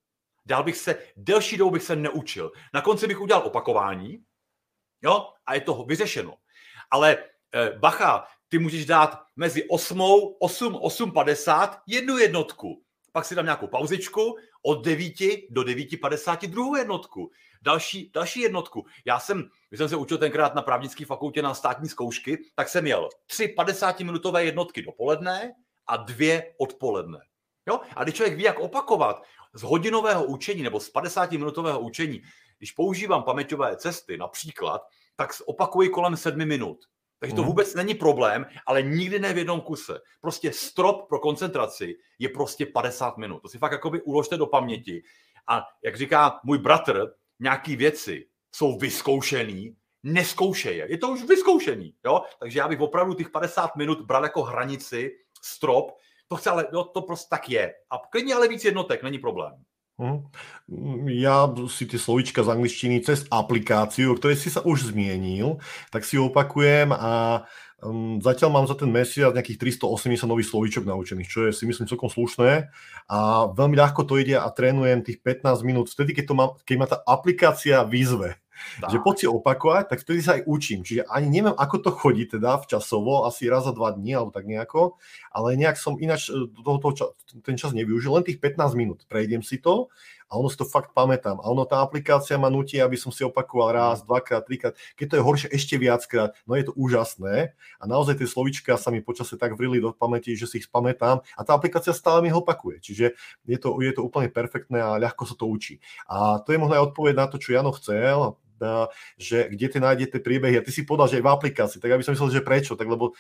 Dál 0.46 0.64
bych 0.64 0.76
se, 0.76 0.98
delší 1.16 1.56
dobu 1.56 1.70
bych 1.70 1.82
se 1.82 1.96
neučil. 1.96 2.52
Na 2.74 2.80
konci 2.80 3.06
bych 3.06 3.20
udělal 3.20 3.42
opakování, 3.46 4.24
jo, 5.02 5.32
a 5.46 5.54
je 5.54 5.60
to 5.60 5.84
vyřešeno. 5.84 6.34
Ale 6.90 7.18
eh, 7.54 7.70
bacha, 7.78 8.26
ty 8.48 8.58
můžeš 8.58 8.86
dát 8.86 9.22
mezi 9.36 9.68
8, 9.68 10.00
8, 10.40 10.72
8.50 10.74 11.80
jednu 11.86 12.18
jednotku 12.18 12.85
pak 13.16 13.24
si 13.24 13.34
dám 13.34 13.44
nějakou 13.44 13.66
pauzičku, 13.66 14.36
od 14.62 14.84
9 14.84 15.14
do 15.50 15.62
9.50 15.62 16.50
druhou 16.50 16.76
jednotku, 16.76 17.30
další, 17.62 18.10
další 18.14 18.40
jednotku. 18.40 18.86
Já 19.04 19.20
jsem, 19.20 19.48
když 19.68 19.78
jsem 19.78 19.88
se 19.88 19.96
učil 19.96 20.18
tenkrát 20.18 20.54
na 20.54 20.62
právnické 20.62 21.04
fakultě 21.06 21.42
na 21.42 21.54
státní 21.54 21.88
zkoušky, 21.88 22.38
tak 22.54 22.68
jsem 22.68 22.84
měl 22.84 23.08
tři 23.26 23.54
50-minutové 23.58 24.38
jednotky 24.38 24.82
dopoledne 24.82 25.52
a 25.86 25.96
dvě 25.96 26.54
odpoledne. 26.58 27.18
Jo? 27.68 27.80
A 27.96 28.02
když 28.02 28.14
člověk 28.14 28.36
ví, 28.36 28.42
jak 28.42 28.58
opakovat 28.58 29.22
z 29.54 29.62
hodinového 29.62 30.24
učení 30.24 30.62
nebo 30.62 30.80
z 30.80 30.92
50-minutového 30.92 31.84
učení, 31.84 32.22
když 32.58 32.72
používám 32.72 33.22
paměťové 33.22 33.76
cesty 33.76 34.16
například, 34.16 34.82
tak 35.16 35.30
opakuji 35.46 35.88
kolem 35.88 36.16
sedmi 36.16 36.46
minut. 36.46 36.78
Takže 37.18 37.36
to 37.36 37.42
mhm. 37.42 37.48
vůbec 37.48 37.74
není 37.74 37.94
problém, 37.94 38.46
ale 38.66 38.82
nikdy 38.82 39.18
ne 39.18 39.32
v 39.32 39.38
jednom 39.38 39.60
kuse. 39.60 40.00
Prostě 40.20 40.52
strop 40.52 41.08
pro 41.08 41.18
koncentraci 41.18 41.96
je 42.18 42.28
prostě 42.28 42.66
50 42.66 43.18
minut. 43.18 43.40
To 43.40 43.48
si 43.48 43.58
fakt 43.58 43.72
jakoby 43.72 44.02
uložte 44.02 44.36
do 44.36 44.46
paměti. 44.46 45.02
A 45.48 45.62
jak 45.84 45.96
říká 45.96 46.40
můj 46.44 46.58
bratr, 46.58 47.06
nějaký 47.40 47.76
věci 47.76 48.26
jsou 48.54 48.78
vyzkoušený, 48.78 49.76
neskoušej 50.02 50.76
je. 50.76 50.86
Je 50.90 50.98
to 50.98 51.08
už 51.08 51.22
vyzkoušený, 51.22 51.94
jo? 52.04 52.22
Takže 52.40 52.58
já 52.58 52.68
bych 52.68 52.80
opravdu 52.80 53.14
těch 53.14 53.30
50 53.30 53.76
minut 53.76 54.00
bral 54.00 54.22
jako 54.22 54.42
hranici, 54.42 55.10
strop. 55.42 55.92
To 56.28 56.36
chce 56.36 56.50
ale, 56.50 56.66
jo, 56.72 56.84
to 56.84 57.02
prostě 57.02 57.26
tak 57.30 57.48
je. 57.48 57.74
A 57.90 57.98
klidně 58.10 58.34
ale 58.34 58.48
víc 58.48 58.64
jednotek, 58.64 59.02
není 59.02 59.18
problém. 59.18 59.52
Hm. 59.96 60.28
Ja 61.08 61.48
si 61.72 61.88
tie 61.88 61.96
slovička 61.96 62.44
z 62.44 62.52
angličtiny 62.52 63.00
cez 63.00 63.24
aplikáciu, 63.32 64.12
o 64.12 64.18
ktorej 64.20 64.36
si 64.36 64.52
sa 64.52 64.60
už 64.60 64.92
zmienil, 64.92 65.56
tak 65.88 66.04
si 66.04 66.20
opakujem 66.20 66.92
a 66.92 67.44
um, 67.80 68.20
zatiaľ 68.20 68.50
mám 68.52 68.66
za 68.68 68.76
ten 68.76 68.92
mesiac 68.92 69.32
nejakých 69.32 69.80
380 69.80 70.28
nových 70.28 70.52
slovíčok 70.52 70.84
naučených, 70.84 71.32
čo 71.32 71.48
je 71.48 71.56
si 71.56 71.64
myslím 71.64 71.88
celkom 71.88 72.12
slušné 72.12 72.68
a 73.08 73.18
veľmi 73.56 73.72
ľahko 73.72 74.04
to 74.04 74.20
ide 74.20 74.36
a 74.36 74.44
trénujem 74.52 75.00
tých 75.00 75.24
15 75.24 75.64
minút 75.64 75.88
vtedy, 75.88 76.12
keď, 76.12 76.24
to 76.28 76.34
mám, 76.36 76.50
keď 76.68 76.76
ma 76.76 76.86
tá 76.92 77.00
aplikácia 77.08 77.80
výzve. 77.80 78.36
Tak. 78.80 78.90
Že 78.92 78.98
poď 79.04 79.14
si 79.16 79.26
opakovať, 79.26 79.84
tak 79.90 79.98
vtedy 80.02 80.20
sa 80.20 80.36
aj 80.38 80.42
učím. 80.46 80.80
Čiže 80.82 81.08
ani 81.08 81.28
neviem, 81.28 81.56
ako 81.56 81.76
to 81.82 81.90
chodí 81.92 82.24
teda 82.28 82.60
v 82.60 82.68
časovo, 82.70 83.24
asi 83.24 83.46
raz 83.46 83.64
za 83.64 83.72
dva 83.72 83.92
dní 83.92 84.16
alebo 84.16 84.30
tak 84.32 84.46
nejako, 84.46 85.00
ale 85.32 85.56
nejak 85.56 85.76
som 85.80 85.96
ináč 85.96 86.28
e, 86.28 86.48
do 86.48 86.76
toho 86.78 86.92
ča- 86.94 87.12
ten 87.42 87.56
čas 87.58 87.76
nevyužil, 87.76 88.12
len 88.12 88.24
tých 88.24 88.40
15 88.40 88.78
minút. 88.78 89.04
Prejdem 89.08 89.42
si 89.42 89.60
to 89.60 89.92
a 90.26 90.32
ono 90.34 90.50
si 90.50 90.58
to 90.58 90.66
fakt 90.66 90.90
pamätám. 90.90 91.38
A 91.38 91.46
ono, 91.46 91.62
tá 91.62 91.78
aplikácia 91.78 92.34
ma 92.34 92.50
nutí, 92.50 92.82
aby 92.82 92.98
som 92.98 93.14
si 93.14 93.22
opakoval 93.22 93.70
raz, 93.70 94.02
dvakrát, 94.02 94.42
trikrát. 94.42 94.74
Keď 94.98 95.06
to 95.06 95.16
je 95.18 95.22
horšie, 95.22 95.48
ešte 95.54 95.74
viackrát. 95.78 96.34
No 96.50 96.58
je 96.58 96.66
to 96.66 96.74
úžasné. 96.74 97.54
A 97.78 97.84
naozaj 97.86 98.18
tie 98.18 98.26
slovička 98.26 98.74
sa 98.74 98.90
mi 98.90 98.98
počase 98.98 99.38
tak 99.38 99.54
vrili 99.54 99.78
do 99.78 99.94
pamäti, 99.94 100.34
že 100.34 100.50
si 100.50 100.58
ich 100.58 100.68
pamätám. 100.70 101.22
A 101.38 101.40
tá 101.46 101.54
aplikácia 101.54 101.94
stále 101.94 102.26
mi 102.26 102.34
ho 102.34 102.42
opakuje. 102.42 102.82
Čiže 102.82 103.14
je 103.46 103.58
to, 103.58 103.78
je 103.78 103.92
to 103.94 104.02
úplne 104.02 104.26
perfektné 104.26 104.82
a 104.82 104.98
ľahko 104.98 105.30
sa 105.30 105.38
to 105.38 105.46
učí. 105.46 105.78
A 106.10 106.42
to 106.42 106.50
je 106.50 106.58
možno 106.58 106.74
aj 106.74 106.90
odpoveď 106.90 107.14
na 107.14 107.26
to, 107.30 107.38
čo 107.38 107.54
Jano 107.54 107.70
chcel 107.78 108.34
že 109.20 109.48
kde 109.52 109.66
ty 109.68 109.78
nájdete 109.80 110.20
príbehy. 110.24 110.60
A 110.60 110.64
ty 110.64 110.72
si 110.72 110.88
povedal, 110.88 111.12
že 111.12 111.16
aj 111.20 111.24
v 111.24 111.32
aplikácii. 111.32 111.78
Tak 111.80 111.90
ja 111.92 111.98
by 111.98 112.04
som 112.04 112.14
myslel, 112.16 112.40
že 112.40 112.46
prečo? 112.46 112.72
Tak 112.76 112.88
lebo 112.88 113.12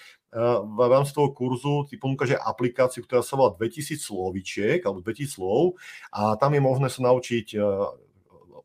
v 0.62 0.78
rámci 0.88 1.12
toho 1.12 1.32
kurzu 1.36 1.84
ty 1.88 2.00
ponúkaš 2.00 2.36
aj 2.36 2.44
aplikáciu, 2.44 3.04
ktorá 3.04 3.20
sa 3.20 3.36
volá 3.36 3.52
2000 3.56 4.00
slovíčiek 4.00 4.80
alebo 4.84 5.04
2000 5.04 5.36
slov 5.36 5.76
a 6.12 6.36
tam 6.40 6.56
je 6.56 6.60
možné 6.64 6.88
sa 6.88 7.04
naučiť 7.04 7.56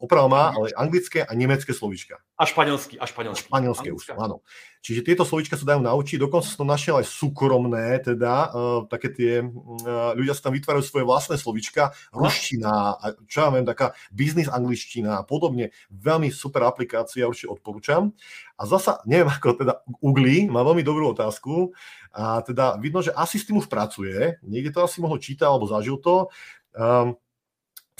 oprava 0.01 0.25
má, 0.25 0.43
ale 0.49 0.73
anglické 0.73 1.21
a 1.21 1.31
nemecké 1.37 1.69
slovíčka. 1.77 2.17
A 2.41 2.49
španielský, 2.49 2.97
a 2.97 3.05
španielský. 3.05 3.45
Španielské 3.53 3.93
už, 3.93 4.17
áno. 4.17 4.41
Čiže 4.81 5.05
tieto 5.05 5.21
slovíčka 5.21 5.53
sa 5.61 5.77
dajú 5.77 5.85
naučiť, 5.85 6.17
dokonca 6.17 6.49
som 6.49 6.65
našiel 6.65 6.97
aj 6.97 7.05
súkromné, 7.05 8.01
teda, 8.01 8.49
uh, 8.49 8.81
také 8.89 9.13
tie, 9.13 9.33
uh, 9.45 10.17
ľudia 10.17 10.33
sa 10.33 10.49
tam 10.49 10.57
vytvárajú 10.57 10.81
svoje 10.81 11.05
vlastné 11.05 11.37
slovíčka, 11.37 11.93
ruština, 12.09 12.97
a 12.97 13.05
čo 13.29 13.45
ja 13.45 13.53
viem, 13.53 13.61
taká 13.61 13.93
biznis 14.09 14.49
angličtina 14.49 15.21
a 15.21 15.23
podobne. 15.23 15.69
Veľmi 15.93 16.33
super 16.33 16.65
aplikácia, 16.65 17.29
určite 17.29 17.53
odporúčam. 17.53 18.09
A 18.57 18.65
zasa, 18.65 19.05
neviem 19.05 19.29
ako 19.29 19.61
teda, 19.61 19.85
Ugly 20.01 20.49
má 20.49 20.65
veľmi 20.65 20.81
dobrú 20.81 21.13
otázku, 21.13 21.77
a 22.11 22.41
teda 22.41 22.75
vidno, 22.81 22.99
že 22.99 23.15
asi 23.15 23.39
s 23.39 23.47
tým 23.47 23.61
už 23.61 23.71
pracuje, 23.71 24.35
niekde 24.43 24.75
to 24.75 24.83
asi 24.83 24.99
mohol 24.99 25.15
čítať 25.15 25.47
alebo 25.47 25.69
zažil 25.69 25.95
to. 26.01 26.27
Um, 26.75 27.15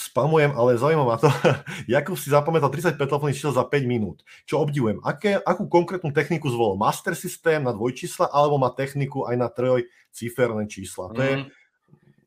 spamujem, 0.01 0.51
ale 0.57 0.77
zaujíma 0.77 1.05
ma 1.05 1.17
to. 1.17 1.29
Jakub 1.93 2.17
si 2.17 2.33
zapamätal 2.33 2.73
35 2.73 2.97
telefónnych 2.97 3.37
čísel 3.37 3.53
za 3.53 3.63
5 3.63 3.85
minút, 3.85 4.25
čo 4.49 4.57
obdivujem. 4.57 4.97
Aké, 5.05 5.37
akú 5.37 5.69
konkrétnu 5.69 6.09
techniku 6.09 6.49
zvolil? 6.49 6.81
Master 6.81 7.13
systém 7.13 7.61
na 7.61 7.71
dvojčísla 7.71 8.33
alebo 8.33 8.57
má 8.57 8.73
techniku 8.73 9.29
aj 9.29 9.35
na 9.37 9.47
trojciferné 9.53 10.65
čísla? 10.65 11.13
To 11.13 11.21
je... 11.21 11.33
Mm. 11.37 11.47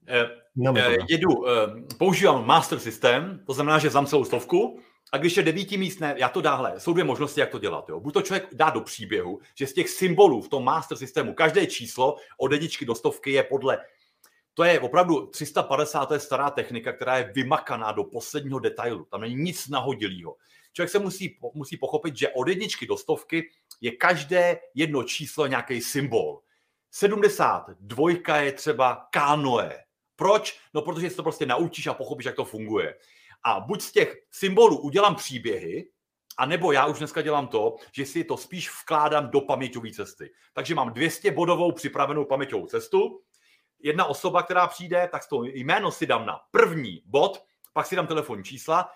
E, 0.07 0.97
jedu, 1.09 1.49
e, 1.49 1.51
používám 1.99 2.47
master 2.47 2.79
systém, 2.79 3.41
to 3.47 3.53
znamená, 3.53 3.79
že 3.79 3.91
znám 3.91 4.07
celou 4.07 4.25
stovku, 4.25 4.79
a 5.13 5.19
když 5.19 5.37
je 5.37 5.43
devítимístné, 5.43 6.15
já 6.19 6.29
to 6.29 6.41
dáhle, 6.41 6.81
jsou 6.81 6.93
dvě 6.93 7.05
možnosti, 7.05 7.41
jak 7.41 7.51
to 7.51 7.59
dělat. 7.59 7.89
Jo. 7.89 8.01
Buď 8.01 8.15
to 8.15 8.23
člověk 8.23 8.49
dá 8.53 8.71
do 8.71 8.81
příběhu, 8.81 9.41
že 9.55 9.67
z 9.67 9.73
těch 9.73 9.89
symbolů 9.89 10.43
v 10.43 10.49
tom 10.49 10.65
master 10.65 10.99
systému 10.99 11.35
každé 11.35 11.67
číslo 11.67 12.17
od 12.39 12.53
jedničky 12.53 12.85
do 12.85 12.95
stovky 12.95 13.31
je 13.33 13.43
podle 13.43 13.79
to 14.55 14.65
je 14.65 14.81
opravdu 14.81 15.27
350. 15.27 16.11
je 16.11 16.21
stará 16.21 16.51
technika, 16.51 16.93
která 16.93 17.19
je 17.19 17.33
vymakaná 17.35 17.93
do 17.93 18.05
posledního 18.05 18.59
detailu. 18.59 19.05
Tam 19.05 19.21
není 19.21 19.35
nic 19.35 19.69
nahodilého. 19.69 20.37
Člověk 20.73 20.91
se 20.91 20.99
musí, 20.99 21.39
musí 21.55 21.77
pochopit, 21.77 22.17
že 22.17 22.29
od 22.29 22.49
jedničky 22.49 22.87
do 22.87 22.97
stovky 22.97 23.51
je 23.81 23.91
každé 23.91 24.61
jedno 24.75 25.03
číslo 25.03 25.47
nějaký 25.47 25.81
symbol. 25.81 26.41
72 26.91 28.39
je 28.41 28.53
třeba 28.53 29.09
kanoe. 29.11 29.85
Proč? 30.17 30.59
No, 30.75 30.83
protože 30.83 31.11
si 31.11 31.17
to 31.17 31.23
prostě 31.23 31.47
naučíš 31.47 31.87
a 31.87 31.95
pochopíš, 31.95 32.27
jak 32.27 32.37
to 32.37 32.45
funguje. 32.45 32.95
A 33.45 33.61
buď 33.61 33.83
z 33.83 33.93
těch 33.93 34.17
symbolů 34.31 34.79
udělám 34.79 35.15
příběhy, 35.15 35.89
a 36.39 36.47
nebo 36.47 36.73
já 36.73 36.87
už 36.87 36.99
dneska 36.99 37.23
dělám 37.23 37.49
to, 37.49 37.77
že 37.93 38.07
si 38.07 38.25
to 38.25 38.37
spíš 38.37 38.71
vkládám 38.83 39.31
do 39.31 39.41
paměťové 39.41 39.91
cesty. 39.91 40.31
Takže 40.53 40.75
mám 40.75 40.93
200 40.93 41.31
bodovou 41.31 41.73
připravenou 41.73 42.25
paměťovou 42.25 42.67
cestu, 42.67 43.23
jedna 43.85 44.05
osoba, 44.05 44.43
která 44.43 44.67
přijde, 44.67 45.09
tak 45.13 45.29
to 45.29 45.45
jméno 45.45 45.93
si 45.93 46.07
dám 46.07 46.27
na 46.27 46.41
první 46.51 47.03
bod, 47.05 47.45
pak 47.73 47.87
si 47.87 47.97
dám 47.97 48.07
telefonní 48.07 48.45
čísla, 48.45 48.91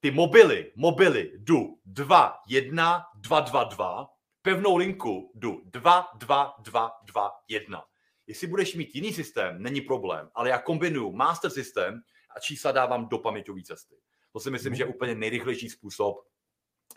ty 0.00 0.10
mobily, 0.10 0.72
mobily 0.76 1.32
jdu 1.34 1.78
2, 1.84 2.40
1, 2.48 3.04
2, 3.14 3.40
2, 3.40 3.64
2, 3.64 4.08
pevnou 4.42 4.76
linku 4.76 5.32
jdu 5.34 5.62
2, 5.64 6.08
2, 6.14 6.54
2, 6.58 6.92
2, 7.02 7.30
1. 7.48 7.84
Jestli 8.26 8.46
budeš 8.46 8.74
mít 8.74 8.94
jiný 8.94 9.12
systém, 9.12 9.62
není 9.62 9.80
problém, 9.80 10.30
ale 10.34 10.48
já 10.48 10.58
kombinuju 10.58 11.12
master 11.12 11.50
systém 11.50 12.00
a 12.36 12.40
čísla 12.40 12.72
dávám 12.72 13.08
do 13.08 13.18
paměťové 13.18 13.62
cesty. 13.62 13.94
To 14.32 14.40
si 14.40 14.50
myslím, 14.50 14.74
že 14.74 14.82
je 14.82 14.86
úplně 14.86 15.14
nejrychlejší 15.14 15.70
způsob, 15.70 16.16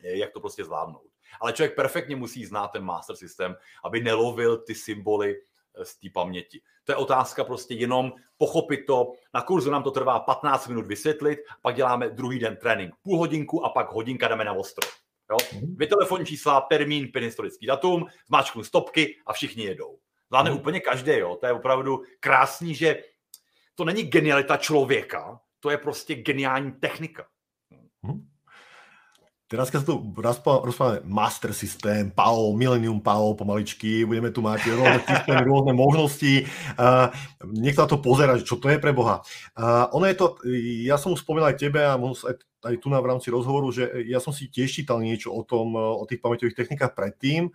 jak 0.01 0.31
to 0.31 0.39
prostě 0.39 0.63
zvládnout. 0.63 1.07
Ale 1.41 1.53
člověk 1.53 1.75
perfektně 1.75 2.15
musí 2.15 2.45
znát 2.45 2.67
ten 2.67 2.83
master 2.83 3.15
systém, 3.15 3.55
aby 3.83 4.01
nelovil 4.01 4.57
ty 4.57 4.75
symboly 4.75 5.35
z 5.83 5.95
té 5.95 6.07
paměti. 6.13 6.61
To 6.83 6.91
je 6.91 6.95
otázka 6.95 7.43
prostě 7.43 7.73
jenom 7.73 8.13
pochopit 8.37 8.85
to. 8.87 9.11
Na 9.33 9.41
kurzu 9.41 9.71
nám 9.71 9.83
to 9.83 9.91
trvá 9.91 10.19
15 10.19 10.67
minut 10.67 10.85
vysvětlit, 10.85 11.39
pak 11.61 11.75
děláme 11.75 12.09
druhý 12.09 12.39
den 12.39 12.57
trénink 12.57 12.95
půl 13.01 13.17
hodinku 13.17 13.65
a 13.65 13.69
pak 13.69 13.91
hodinka 13.91 14.27
jdeme 14.27 14.43
na 14.43 14.53
ostro. 14.53 14.89
Jo? 15.31 15.37
Mhm. 15.53 15.75
Dvě 15.75 15.87
telefonní 15.87 16.25
čísla, 16.25 16.61
termín, 16.61 17.11
pin 17.11 17.23
historický 17.23 17.65
datum, 17.65 18.05
zmáčknu 18.27 18.63
stopky 18.63 19.17
a 19.25 19.33
všichni 19.33 19.63
jedou. 19.63 19.99
Zvládne 20.27 20.51
mm. 20.51 20.57
úplně 20.57 20.79
každý, 20.79 21.11
jo. 21.11 21.37
To 21.39 21.45
je 21.45 21.53
opravdu 21.53 22.03
krásný, 22.19 22.75
že 22.75 23.03
to 23.75 23.85
není 23.85 24.03
genialita 24.03 24.57
člověka, 24.57 25.39
to 25.59 25.69
je 25.69 25.77
prostě 25.77 26.15
geniální 26.15 26.71
technika. 26.71 27.27
Mm. 28.01 28.27
Teraz, 29.47 29.71
keď 29.71 29.79
sa 29.79 29.87
tu 29.87 30.03
rozprávame 30.19 31.07
Master 31.07 31.55
System, 31.55 32.11
PAO, 32.11 32.51
Millennium 32.51 32.99
PAO 32.99 33.31
pomaličky, 33.31 34.03
budeme 34.03 34.27
tu 34.27 34.43
mať 34.43 34.75
rôzne 34.75 34.99
systémy, 35.07 35.47
rôzne 35.47 35.71
možnosti. 35.71 36.43
Uh, 36.75 37.07
niekto 37.55 37.79
na 37.79 37.87
to 37.87 38.03
pozera, 38.03 38.35
čo 38.43 38.59
to 38.59 38.67
je 38.67 38.75
pre 38.75 38.91
Boha. 38.91 39.23
Uh, 39.55 39.87
ono 39.95 40.03
je 40.11 40.19
to, 40.19 40.25
ja 40.83 40.99
som 40.99 41.15
už 41.15 41.23
spomínal 41.23 41.55
aj 41.55 41.63
tebe 41.63 41.79
a 41.79 41.95
aj, 41.95 42.35
aj 42.43 42.75
tu 42.75 42.91
na 42.91 42.99
v 42.99 43.07
rámci 43.07 43.31
rozhovoru, 43.31 43.71
že 43.71 43.87
ja 44.11 44.19
som 44.19 44.35
si 44.35 44.51
tiež 44.51 44.67
čítal 44.67 44.99
niečo 44.99 45.31
o 45.31 45.39
tom, 45.47 45.79
o 45.79 46.03
tých 46.03 46.19
pamäťových 46.19 46.57
technikách 46.57 46.91
predtým. 46.91 47.47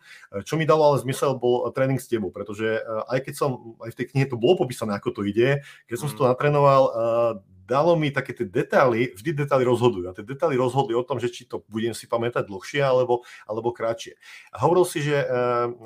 Čo 0.48 0.56
mi 0.56 0.64
dalo 0.64 0.88
ale 0.88 1.04
zmysel 1.04 1.36
bol 1.36 1.68
tréning 1.76 2.00
s 2.00 2.08
tebou, 2.08 2.32
pretože 2.32 2.80
aj 3.12 3.20
keď 3.20 3.34
som, 3.36 3.76
aj 3.84 3.92
v 3.92 3.98
tej 4.00 4.06
knihe 4.16 4.26
to 4.32 4.40
bolo 4.40 4.64
popísané, 4.64 4.96
ako 4.96 5.20
to 5.20 5.28
ide, 5.28 5.60
keď 5.84 5.96
som 6.00 6.08
mm. 6.08 6.12
si 6.14 6.16
to 6.16 6.24
natrénoval, 6.24 6.82
uh, 6.88 7.32
dalo 7.66 7.96
mi 7.96 8.10
také 8.10 8.34
tie 8.34 8.46
detaily, 8.46 9.14
vždy 9.14 9.46
detaily 9.46 9.64
rozhodujú. 9.64 10.10
A 10.10 10.16
tie 10.16 10.26
detaily 10.26 10.58
rozhodli 10.58 10.94
o 10.94 11.06
tom, 11.06 11.22
že 11.22 11.30
či 11.30 11.46
to 11.46 11.62
budem 11.70 11.94
si 11.94 12.10
pamätať 12.10 12.46
dlhšie 12.46 12.82
alebo, 12.82 13.22
alebo 13.46 13.70
kratšie. 13.70 14.18
A 14.52 14.62
hovoril 14.62 14.84
si, 14.84 15.02
že 15.02 15.22
e, 15.22 15.26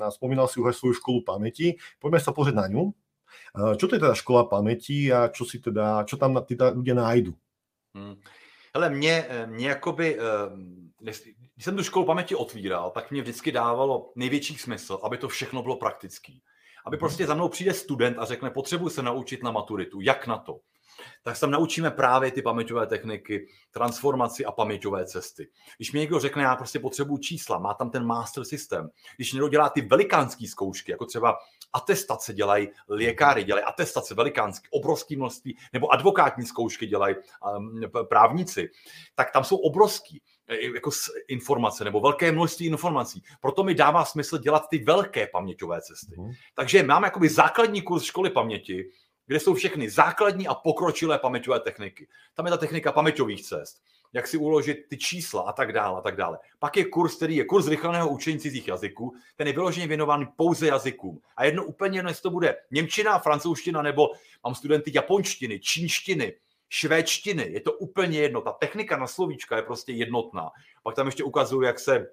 spomínal 0.09 0.49
si 0.49 0.59
už 0.59 0.73
aj 0.73 0.77
svoju 0.77 0.93
školu 0.97 1.19
pamäti. 1.21 1.77
Poďme 2.01 2.19
sa 2.19 2.33
pozrieť 2.33 2.57
na 2.57 2.67
ňu. 2.67 2.93
Čo 3.57 3.89
to 3.89 3.95
je 3.97 4.03
teda 4.03 4.13
škola 4.13 4.45
pamäti 4.45 5.09
a 5.09 5.33
čo, 5.33 5.41
si 5.41 5.57
teda, 5.57 6.05
čo 6.05 6.17
tam 6.17 6.37
tí 6.45 6.53
ľudia 6.53 6.93
nájdu? 6.93 7.33
Hmm. 7.97 8.17
Hele, 8.77 8.89
mě, 8.89 9.25
eh, 9.29 9.47
mě 9.47 9.67
jakoby, 9.69 10.17
když 10.99 11.21
jsem 11.59 11.75
tu 11.77 11.83
školu 11.83 12.05
paměti 12.05 12.35
otvíral, 12.35 12.91
tak 12.91 13.11
mě 13.11 13.21
vždycky 13.21 13.51
dávalo 13.51 14.11
největší 14.15 14.57
smysl, 14.57 14.99
aby 15.03 15.17
to 15.17 15.27
všechno 15.27 15.61
bylo 15.61 15.75
praktický. 15.75 16.41
Aby 16.85 16.97
mhm. 16.97 16.99
prostě 16.99 17.27
za 17.27 17.33
mnou 17.33 17.49
přijde 17.49 17.73
student 17.73 18.17
a 18.19 18.25
řekne, 18.25 18.49
potřebuji 18.49 18.89
se 18.89 19.01
naučit 19.01 19.43
na 19.43 19.51
maturitu, 19.51 20.01
jak 20.01 20.27
na 20.27 20.37
to? 20.37 20.59
Tak 21.23 21.35
se 21.35 21.41
tam 21.41 21.51
naučíme 21.51 21.91
právě 21.91 22.31
ty 22.31 22.41
paměťové 22.41 22.87
techniky, 22.87 23.47
transformaci 23.71 24.45
a 24.45 24.51
paměťové 24.51 25.05
cesty. 25.05 25.47
Když 25.77 25.91
mi 25.91 25.99
někdo 25.99 26.19
řekne, 26.19 26.43
já 26.43 26.55
prostě 26.55 26.79
potřebuji 26.79 27.17
čísla, 27.17 27.59
má 27.59 27.73
tam 27.73 27.89
ten 27.89 28.05
master 28.05 28.43
systém. 28.43 28.89
Když 29.15 29.33
někdo 29.33 29.47
dělá 29.47 29.69
ty 29.69 29.81
velikánské 29.81 30.47
zkoušky, 30.47 30.91
jako 30.91 31.05
třeba 31.05 31.37
atestace 31.73 32.33
dělají 32.33 32.69
lékáři, 32.87 33.43
dělají 33.43 33.65
atestace 33.65 34.15
velikánské, 34.15 34.67
obrovské 34.71 35.15
množství, 35.15 35.57
nebo 35.73 35.93
advokátní 35.93 36.45
zkoušky 36.45 36.87
dělají 36.87 37.15
um, 37.57 37.81
právníci, 38.09 38.69
tak 39.15 39.31
tam 39.31 39.43
jsou 39.43 39.57
obrovský 39.57 40.21
e, 40.47 40.65
jako 40.65 40.91
informace 41.27 41.83
nebo 41.83 41.99
velké 41.99 42.31
množství 42.31 42.65
informací. 42.65 43.23
Proto 43.41 43.63
mi 43.63 43.75
dává 43.75 44.05
smysl 44.05 44.37
dělat 44.37 44.67
ty 44.69 44.77
velké 44.77 45.27
paměťové 45.27 45.81
cesty. 45.81 46.15
Mm. 46.17 46.31
Takže 46.55 46.83
máme 46.83 47.07
jakoby 47.07 47.29
základní 47.29 47.81
kurz 47.81 48.03
školy 48.03 48.29
paměti, 48.29 48.89
kde 49.27 49.39
jsou 49.39 49.53
všechny 49.53 49.89
základní 49.89 50.47
a 50.47 50.53
pokročilé 50.53 51.19
paměťové 51.19 51.59
techniky. 51.59 52.07
Tam 52.33 52.45
je 52.45 52.49
ta 52.49 52.57
technika 52.57 52.91
paměťových 52.91 53.43
cest, 53.43 53.81
jak 54.13 54.27
si 54.27 54.37
uložit 54.37 54.85
ty 54.89 54.97
čísla 54.97 55.41
a 55.41 55.53
tak 55.53 55.73
dále 55.73 55.97
a 55.97 56.01
tak 56.01 56.15
dále. 56.15 56.37
Pak 56.59 56.77
je 56.77 56.85
kurz, 56.85 57.15
který 57.15 57.35
je 57.35 57.45
kurz 57.45 57.67
rychlého 57.67 58.09
učení 58.09 58.39
cizích 58.39 58.67
jazyků, 58.67 59.15
ten 59.35 59.47
je 59.47 59.53
vyloženě 59.53 59.87
věnovaný 59.87 60.25
pouze 60.35 60.67
jazykům. 60.67 61.21
A 61.37 61.45
jedno 61.45 61.65
úplně 61.65 61.97
jedno, 61.97 62.11
jestli 62.11 62.21
to 62.21 62.29
bude 62.29 62.55
Němčina, 62.71 63.19
francouzština, 63.19 63.81
nebo 63.81 64.09
mám 64.43 64.55
studenty 64.55 64.91
japonštiny, 64.93 65.59
čínštiny, 65.59 66.33
švédštiny, 66.69 67.51
je 67.51 67.61
to 67.61 67.73
úplně 67.73 68.19
jedno. 68.19 68.41
Ta 68.41 68.51
technika 68.51 68.97
na 68.97 69.07
slovíčka 69.07 69.55
je 69.55 69.61
prostě 69.61 69.91
jednotná. 69.91 70.49
Pak 70.83 70.95
tam 70.95 71.05
ještě 71.05 71.23
ukazuju, 71.23 71.61
jak 71.61 71.79
se 71.79 72.07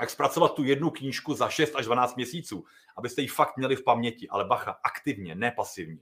jak 0.00 0.10
zpracovat 0.10 0.54
tu 0.54 0.64
jednu 0.64 0.90
knížku 0.90 1.34
za 1.34 1.48
6 1.48 1.76
až 1.76 1.84
12 1.84 2.16
měsíců, 2.16 2.64
abyste 2.96 3.22
ji 3.22 3.28
fakt 3.28 3.56
měli 3.56 3.76
v 3.76 3.84
paměti, 3.84 4.28
ale 4.28 4.44
bacha, 4.44 4.76
aktivně, 4.84 5.34
ne 5.34 5.52
pasivně. 5.56 5.98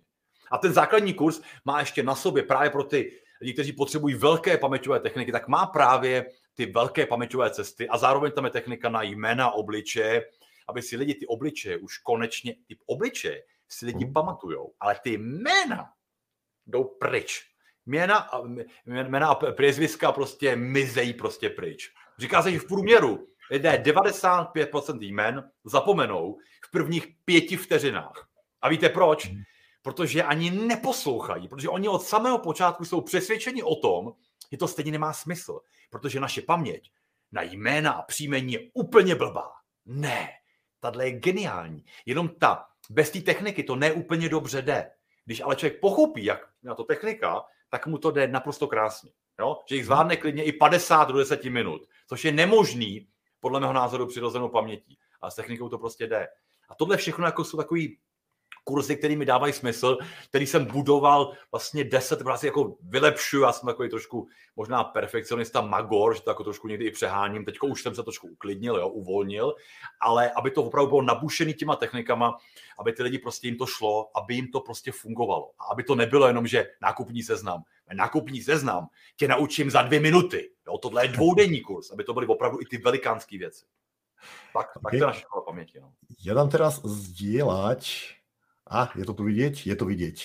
A 0.51 0.59
ten 0.59 0.73
základní 0.73 1.15
kurz 1.15 1.41
má 1.65 1.81
ještě 1.81 2.03
na 2.03 2.15
sobě 2.15 2.43
právě 2.43 2.71
pro 2.71 2.85
ty 2.85 3.13
lidi, 3.41 3.53
kteří 3.53 3.73
potřebují 3.73 4.15
velké 4.15 4.59
paměťové 4.59 5.01
techniky, 5.01 5.33
tak 5.33 5.49
má 5.49 5.67
právě 5.67 6.27
ty 6.55 6.67
velké 6.67 7.07
paměťové 7.07 7.51
cesty 7.51 7.89
a 7.89 7.99
zároveň 7.99 8.33
tam 8.33 8.45
je 8.45 8.51
technika 8.51 8.89
na 8.89 9.03
jména 9.03 9.51
obličeje, 9.51 10.25
aby 10.69 10.83
si 10.83 10.97
lidi 10.97 11.15
ty 11.15 11.27
obličeje 11.27 11.77
už 11.77 11.99
konečně, 11.99 12.55
ty 12.67 12.79
obličeje 12.87 13.43
si 13.69 13.87
lidi 13.87 14.05
mm. 14.05 14.13
pamatujou, 14.13 14.73
ale 14.81 14.97
ty 15.03 15.13
jména 15.19 15.91
jdou 16.67 16.85
pryč. 16.85 17.45
Jména, 17.87 18.31
jména 18.87 19.29
a 19.29 19.35
priezviska 19.35 20.13
prostě 20.13 20.57
mizejí 20.57 21.15
prostě 21.15 21.51
pryč. 21.51 21.93
Říká 22.19 22.43
se, 22.43 22.53
že 22.53 22.59
v 22.59 22.67
průměru 22.67 23.29
lidé 23.51 23.83
95% 23.85 24.99
jmen 25.01 25.51
zapomenou 25.65 26.39
v 26.65 26.71
prvních 26.71 27.07
pěti 27.25 27.57
vteřinách. 27.57 28.29
A 28.63 28.69
víte 28.69 28.89
proč? 28.89 29.31
Protože 29.83 30.23
ani 30.23 30.51
neposlouchají, 30.51 31.49
protože 31.49 31.69
oni 31.69 31.89
od 31.89 32.03
samého 32.03 32.39
počátku 32.39 32.85
jsou 32.85 33.01
přesvědčeni 33.01 33.63
o 33.63 33.77
tom, 33.77 34.13
že 34.53 34.59
to 34.59 34.69
stejně 34.69 34.93
nemá 34.93 35.13
smysl, 35.13 35.61
protože 35.91 36.21
naše 36.21 36.43
paměť 36.43 36.91
na 37.33 37.43
jména 37.43 37.93
a 37.93 38.03
příjmení 38.03 38.53
je 38.53 38.61
úplně 38.75 39.15
blbá. 39.15 39.53
Ne, 39.87 40.29
tahle 40.81 41.07
je 41.07 41.13
geniální. 41.13 41.85
Jenom 42.07 42.29
ta, 42.29 42.67
bez 42.91 43.11
té 43.11 43.21
techniky 43.21 43.63
to 43.63 43.77
neúplně 43.77 44.29
dobře 44.29 44.63
jde. 44.63 44.91
Když 45.25 45.41
ale 45.41 45.57
člověk 45.57 45.81
pochopí, 45.81 46.25
jak 46.25 46.49
na 46.63 46.75
to 46.75 46.85
technika, 46.85 47.45
tak 47.71 47.87
mu 47.87 47.99
to 47.99 48.11
jde 48.11 48.29
naprosto 48.29 48.67
krásně. 48.67 49.11
Jo? 49.41 49.59
Že 49.69 49.77
jich 49.77 49.85
zvládne 49.85 50.17
klidně 50.17 50.45
i 50.45 50.53
50 50.53 51.05
do 51.05 51.19
10 51.19 51.45
minut, 51.45 51.89
což 52.07 52.25
je 52.25 52.33
nemožný, 52.33 53.09
podle 53.41 53.61
mého 53.61 53.73
názoru, 53.73 54.07
přirozenou 54.07 54.49
pamětí. 54.49 54.99
A 55.21 55.31
s 55.31 55.35
technikou 55.35 55.69
to 55.69 55.79
prostě 55.79 56.07
jde. 56.07 56.29
A 56.69 56.75
tohle 56.75 56.97
všechno 56.97 57.25
jako 57.27 57.45
jsou 57.45 57.57
takový 57.57 57.99
kurzy, 58.69 58.97
které 58.97 59.17
mi 59.17 59.25
dávají 59.25 59.53
smysl, 59.53 59.99
který 60.29 60.47
jsem 60.47 60.65
budoval 60.65 61.33
vlastně 61.53 61.85
deset, 61.85 62.23
vlastně 62.23 62.49
jako 62.49 62.77
vylepšuju, 62.83 63.43
já 63.43 63.53
jsem 63.53 63.67
takový 63.67 63.89
trošku 63.89 64.29
možná 64.57 64.85
perfekcionista 64.85 65.61
magor, 65.61 66.17
že 66.17 66.23
to 66.23 66.31
jako 66.31 66.45
trošku 66.45 66.69
někdy 66.69 66.85
i 66.85 66.91
přeháním, 66.91 67.45
teďko 67.45 67.67
už 67.67 67.83
jsem 67.83 67.95
se 67.95 68.03
trošku 68.03 68.29
uklidnil, 68.29 68.77
jo, 68.77 68.89
uvolnil, 68.89 69.55
ale 70.01 70.31
aby 70.31 70.51
to 70.51 70.65
opravdu 70.65 70.89
bylo 70.89 71.03
nabušený 71.03 71.55
těma 71.55 71.77
technikama, 71.77 72.37
aby 72.79 72.93
ty 72.93 73.03
lidi 73.03 73.19
prostě 73.19 73.49
jim 73.49 73.57
to 73.57 73.67
šlo, 73.67 74.11
aby 74.17 74.35
jim 74.35 74.49
to 74.53 74.61
prostě 74.61 74.93
fungovalo. 74.93 75.51
A 75.59 75.73
aby 75.73 75.83
to 75.83 75.95
nebylo 75.95 76.27
jenom, 76.27 76.47
že 76.47 76.67
nákupní 76.83 77.23
seznam. 77.23 77.63
Nákupní 77.93 78.43
seznam 78.43 78.89
tě 79.17 79.29
naučím 79.29 79.71
za 79.71 79.83
dvě 79.83 80.01
minuty. 80.01 80.51
Jo, 80.67 80.79
tohle 80.79 81.05
je 81.05 81.09
dvoudenní 81.09 81.61
kurz, 81.61 81.91
aby 81.91 82.05
to 82.05 82.15
byly 82.15 82.27
opravdu 82.27 82.61
i 82.61 82.65
ty 82.65 82.79
velikánské 82.79 83.39
věci. 83.39 83.65
Tak, 84.53 84.67
tak 84.83 84.91
to 84.91 84.97
je 84.97 85.01
naše 85.01 85.25
paměti. 85.47 85.81
No. 85.81 85.93
Ja 86.25 86.35
dám 86.35 86.51
teraz 86.51 86.83
zdieľať 86.83 88.18
a 88.71 88.93
je 88.95 89.05
to 89.05 89.15
tu 89.15 89.25
vidieť? 89.25 89.67
Je 89.67 89.77
to 89.77 89.85
vidieť. 89.85 90.17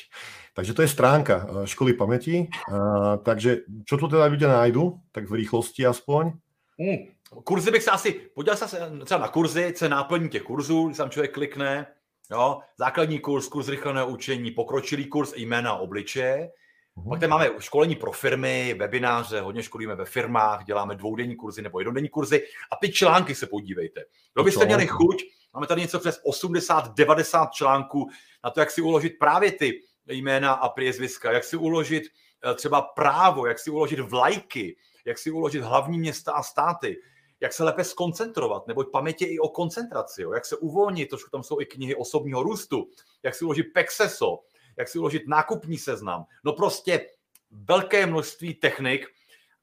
Takže 0.53 0.73
to 0.73 0.81
je 0.81 0.91
stránka 0.91 1.35
eh, 1.35 1.67
školy 1.67 1.93
pamäti. 1.97 2.47
Uh, 2.69 3.17
takže 3.23 3.65
čo 3.87 3.97
tu 3.97 4.05
teda 4.05 4.29
ľudia 4.29 4.51
nájdu? 4.51 5.01
Tak 5.11 5.25
v 5.25 5.43
rýchlosti 5.43 5.87
aspoň. 5.87 6.37
Mm. 6.77 6.99
Kurzy 7.43 7.71
bych 7.71 7.83
se 7.83 7.91
asi, 7.91 8.11
podíval 8.35 8.57
se 8.57 8.77
třeba 9.05 9.21
na 9.21 9.27
kurzy, 9.27 9.73
co 9.73 9.85
je 9.85 9.89
náplní 9.89 10.29
těch 10.29 10.43
kurzů, 10.43 10.85
když 10.85 10.97
tam 10.97 11.09
člověk 11.09 11.33
klikne, 11.33 11.87
jo, 12.31 12.59
základní 12.77 13.19
kurz, 13.19 13.47
kurz 13.47 13.67
rychlého 13.67 14.07
učení, 14.07 14.51
pokročilý 14.51 15.05
kurz 15.05 15.33
jména 15.35 15.73
obličeje, 15.73 16.49
Uhum. 16.95 17.09
Pak 17.09 17.19
tady 17.19 17.29
máme 17.29 17.49
školení 17.59 17.95
pro 17.95 18.11
firmy, 18.11 18.75
webináře, 18.79 19.41
hodně 19.41 19.63
školíme 19.63 19.95
ve 19.95 20.05
firmách, 20.05 20.65
děláme 20.65 20.95
dvoudenní 20.95 21.35
kurzy 21.35 21.61
nebo 21.61 21.79
jednodenní 21.79 22.09
kurzy 22.09 22.43
a 22.71 22.75
ty 22.75 22.91
články 22.91 23.35
se 23.35 23.47
podívejte. 23.47 24.01
Kdo 24.33 24.43
byste 24.43 24.65
měli 24.65 24.87
chuť, 24.87 25.23
máme 25.53 25.67
tady 25.67 25.81
něco 25.81 25.99
přes 25.99 26.21
80-90 26.23 27.49
článků 27.49 28.09
na 28.43 28.49
to, 28.49 28.59
jak 28.59 28.71
si 28.71 28.81
uložit 28.81 29.19
právě 29.19 29.51
ty 29.51 29.81
jména 30.07 30.53
a 30.53 30.69
priezviska, 30.69 31.31
jak 31.31 31.43
si 31.43 31.57
uložit 31.57 32.03
eh, 32.03 32.53
třeba 32.53 32.81
právo, 32.81 33.45
jak 33.45 33.59
si 33.59 33.69
uložit 33.69 33.99
vlajky, 33.99 34.77
jak 35.05 35.17
si 35.17 35.31
uložit 35.31 35.61
hlavní 35.61 35.99
města 35.99 36.31
a 36.31 36.43
státy, 36.43 36.97
jak 37.39 37.53
se 37.53 37.63
lépe 37.63 37.83
skoncentrovat, 37.83 38.67
neboť 38.67 38.91
paměť 38.91 39.21
je 39.21 39.27
i 39.27 39.39
o 39.39 39.49
koncentraci, 39.49 40.21
jo, 40.21 40.33
jak 40.33 40.45
se 40.45 40.57
uvolnit, 40.57 41.09
trošku 41.09 41.29
tam 41.29 41.43
jsou 41.43 41.61
i 41.61 41.65
knihy 41.65 41.95
osobního 41.95 42.43
růstu, 42.43 42.89
jak 43.23 43.35
si 43.35 43.45
uložit 43.45 43.63
pexeso, 43.63 44.39
jak 44.77 44.87
si 44.87 44.99
uložit 44.99 45.27
nákupní 45.27 45.77
seznam. 45.77 46.25
No 46.43 46.53
prostě 46.53 47.07
velké 47.51 48.05
množství 48.05 48.53
technik 48.53 49.07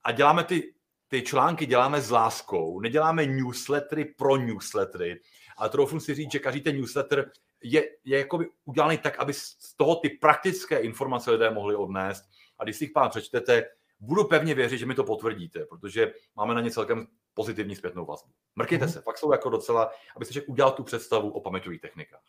a 0.04 0.12
děláme 0.12 0.44
ty, 0.44 0.74
ty 1.08 1.22
články 1.22 1.66
děláme 1.66 2.00
s 2.00 2.10
láskou, 2.10 2.80
neděláme 2.80 3.26
newslettery 3.26 4.04
pro 4.04 4.36
newslettery, 4.36 5.20
ale 5.60 5.70
troufnu 5.70 6.00
si 6.00 6.14
říct, 6.14 6.32
že 6.32 6.38
každý 6.38 6.60
ten 6.60 6.76
newsletter 6.76 7.30
je, 7.62 7.84
je 8.04 8.18
jakoby 8.18 8.48
udělaný 8.64 8.98
tak, 8.98 9.18
aby 9.18 9.32
z 9.32 9.76
toho 9.76 9.96
ty 9.96 10.08
praktické 10.08 10.78
informace 10.78 11.30
lidé 11.30 11.50
mohli 11.50 11.76
odnést. 11.76 12.24
A 12.58 12.64
když 12.64 12.76
si 12.76 12.84
jich 12.84 12.92
pán 12.92 13.10
přečtete, 13.10 13.64
budu 14.00 14.24
pevně 14.24 14.54
věřit, 14.54 14.78
že 14.78 14.86
mi 14.86 14.94
to 14.94 15.04
potvrdíte, 15.04 15.64
protože 15.68 16.12
máme 16.36 16.54
na 16.54 16.60
ně 16.60 16.70
celkem 16.70 17.06
pozitivní 17.34 17.76
zpětnou 17.76 18.06
vazbu. 18.06 18.30
Mrkněte 18.56 18.86
mm-hmm. 18.86 18.92
se, 18.92 19.00
fakt 19.00 19.18
jsou 19.18 19.32
jako 19.32 19.50
docela, 19.50 19.90
abyste 20.16 20.32
člověk 20.32 20.48
udělal 20.48 20.72
tu 20.72 20.82
představu 20.84 21.30
o 21.30 21.40
paměťových 21.40 21.80
technikách. 21.80 22.24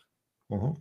Uh-huh. 0.51 0.75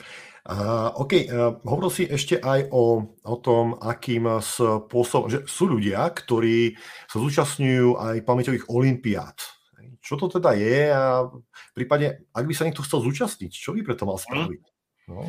Uh, 0.51 0.91
OK, 0.99 1.13
uh, 1.31 1.63
hovoril 1.63 1.95
si 1.95 2.03
ešte 2.11 2.43
aj 2.43 2.75
o, 2.75 3.15
o 3.23 3.37
tom, 3.39 3.79
akým 3.79 4.27
spôsobom, 4.43 5.31
že 5.31 5.47
sú 5.47 5.71
ľudia, 5.71 6.11
ktorí 6.11 6.75
sa 7.07 7.23
zúčastňujú 7.23 7.95
aj 7.95 8.27
pamäťových 8.27 8.67
olimpiád. 8.67 9.39
Čo 10.01 10.17
to 10.17 10.41
teda 10.41 10.57
je 10.57 10.93
a 10.93 11.29
prípadne, 11.77 12.25
ak 12.33 12.45
by 12.49 12.55
sa 12.57 12.65
niekto 12.65 12.83
chcel 12.83 13.05
zúčastniť, 13.05 13.53
čo 13.53 13.77
by 13.77 13.85
preto 13.85 14.09
mal 14.09 14.17
mhm. 14.17 14.25
spraviť? 14.25 14.63
No. 15.09 15.29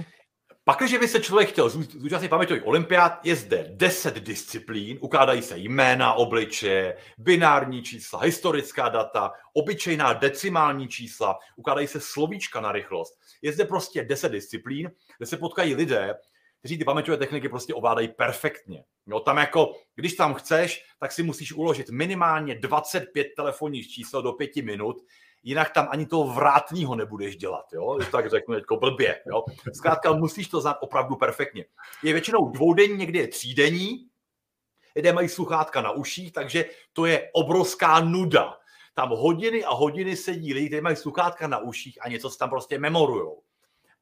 Pak 0.63 0.78
když 0.80 0.97
by 0.97 1.07
se 1.07 1.19
člověk 1.19 1.49
chtěl 1.49 1.69
zúčastnit 1.69 2.30
paměťových 2.30 2.67
olympiád, 2.67 3.26
je 3.26 3.36
zde 3.36 3.65
10 3.76 4.15
disciplín, 4.15 4.97
ukládají 5.01 5.41
se 5.41 5.57
jména, 5.57 6.13
obličeje, 6.13 6.97
binární 7.17 7.84
čísla, 7.84 8.19
historická 8.19 8.89
data, 8.89 9.32
obyčejná 9.53 10.13
decimální 10.13 10.88
čísla, 10.88 11.39
ukládají 11.55 11.88
se 11.88 11.99
slovíčka 11.99 12.61
na 12.61 12.72
rychlost. 12.72 13.13
Je 13.41 13.53
zde 13.53 13.65
prostě 13.65 14.03
10 14.03 14.32
disciplín, 14.32 14.91
kde 15.17 15.26
se 15.26 15.38
potkají 15.38 15.76
lidé, 15.76 16.15
kteří 16.62 16.78
ty 16.78 16.84
paměťové 16.84 17.18
techniky 17.18 17.49
prostě 17.49 17.74
ovládají 17.74 18.07
perfektně. 18.07 18.84
Jo, 19.07 19.20
tam 19.20 19.38
jako, 19.38 19.74
když 19.95 20.14
tam 20.14 20.34
chceš, 20.34 20.86
tak 20.99 21.12
si 21.12 21.24
musíš 21.24 21.53
uložit 21.53 21.89
minimálně 21.89 22.55
25 22.55 23.28
telefonních 23.36 23.89
čísel 23.89 24.22
do 24.22 24.34
5 24.34 24.55
minut, 24.55 24.97
jinak 25.43 25.74
tam 25.74 25.88
ani 25.91 26.05
toho 26.05 26.34
vrátního 26.34 26.95
nebudeš 26.95 27.36
dělat, 27.36 27.66
jo? 27.74 27.99
tak 28.12 28.30
řeknu 28.30 28.55
jako 28.55 28.78
blbě. 28.78 29.22
Jo? 29.28 29.43
Zkrátka 29.74 30.14
musíš 30.14 30.47
to 30.47 30.62
znát 30.62 30.78
opravdu 30.82 31.16
perfektně. 31.16 31.66
Je 32.03 32.14
většinou 32.14 32.49
dvoudenní, 32.49 32.97
někdy 32.97 33.20
je 33.20 33.28
třídenní, 33.28 34.07
lidé 34.95 35.14
mají 35.14 35.30
sluchátka 35.30 35.82
na 35.82 35.91
uších, 35.91 36.34
takže 36.34 36.66
to 36.93 37.05
je 37.05 37.30
obrovská 37.34 37.99
nuda. 37.99 38.57
Tam 38.93 39.09
hodiny 39.09 39.64
a 39.64 39.74
hodiny 39.74 40.16
sedí 40.16 40.53
lidi, 40.53 40.68
kteří 40.68 40.82
mají 40.82 40.95
sluchátka 40.95 41.47
na 41.47 41.59
uších 41.59 41.97
a 42.01 42.09
něco 42.09 42.30
si 42.30 42.38
tam 42.38 42.49
prostě 42.49 42.80
memorujou. 42.80 43.41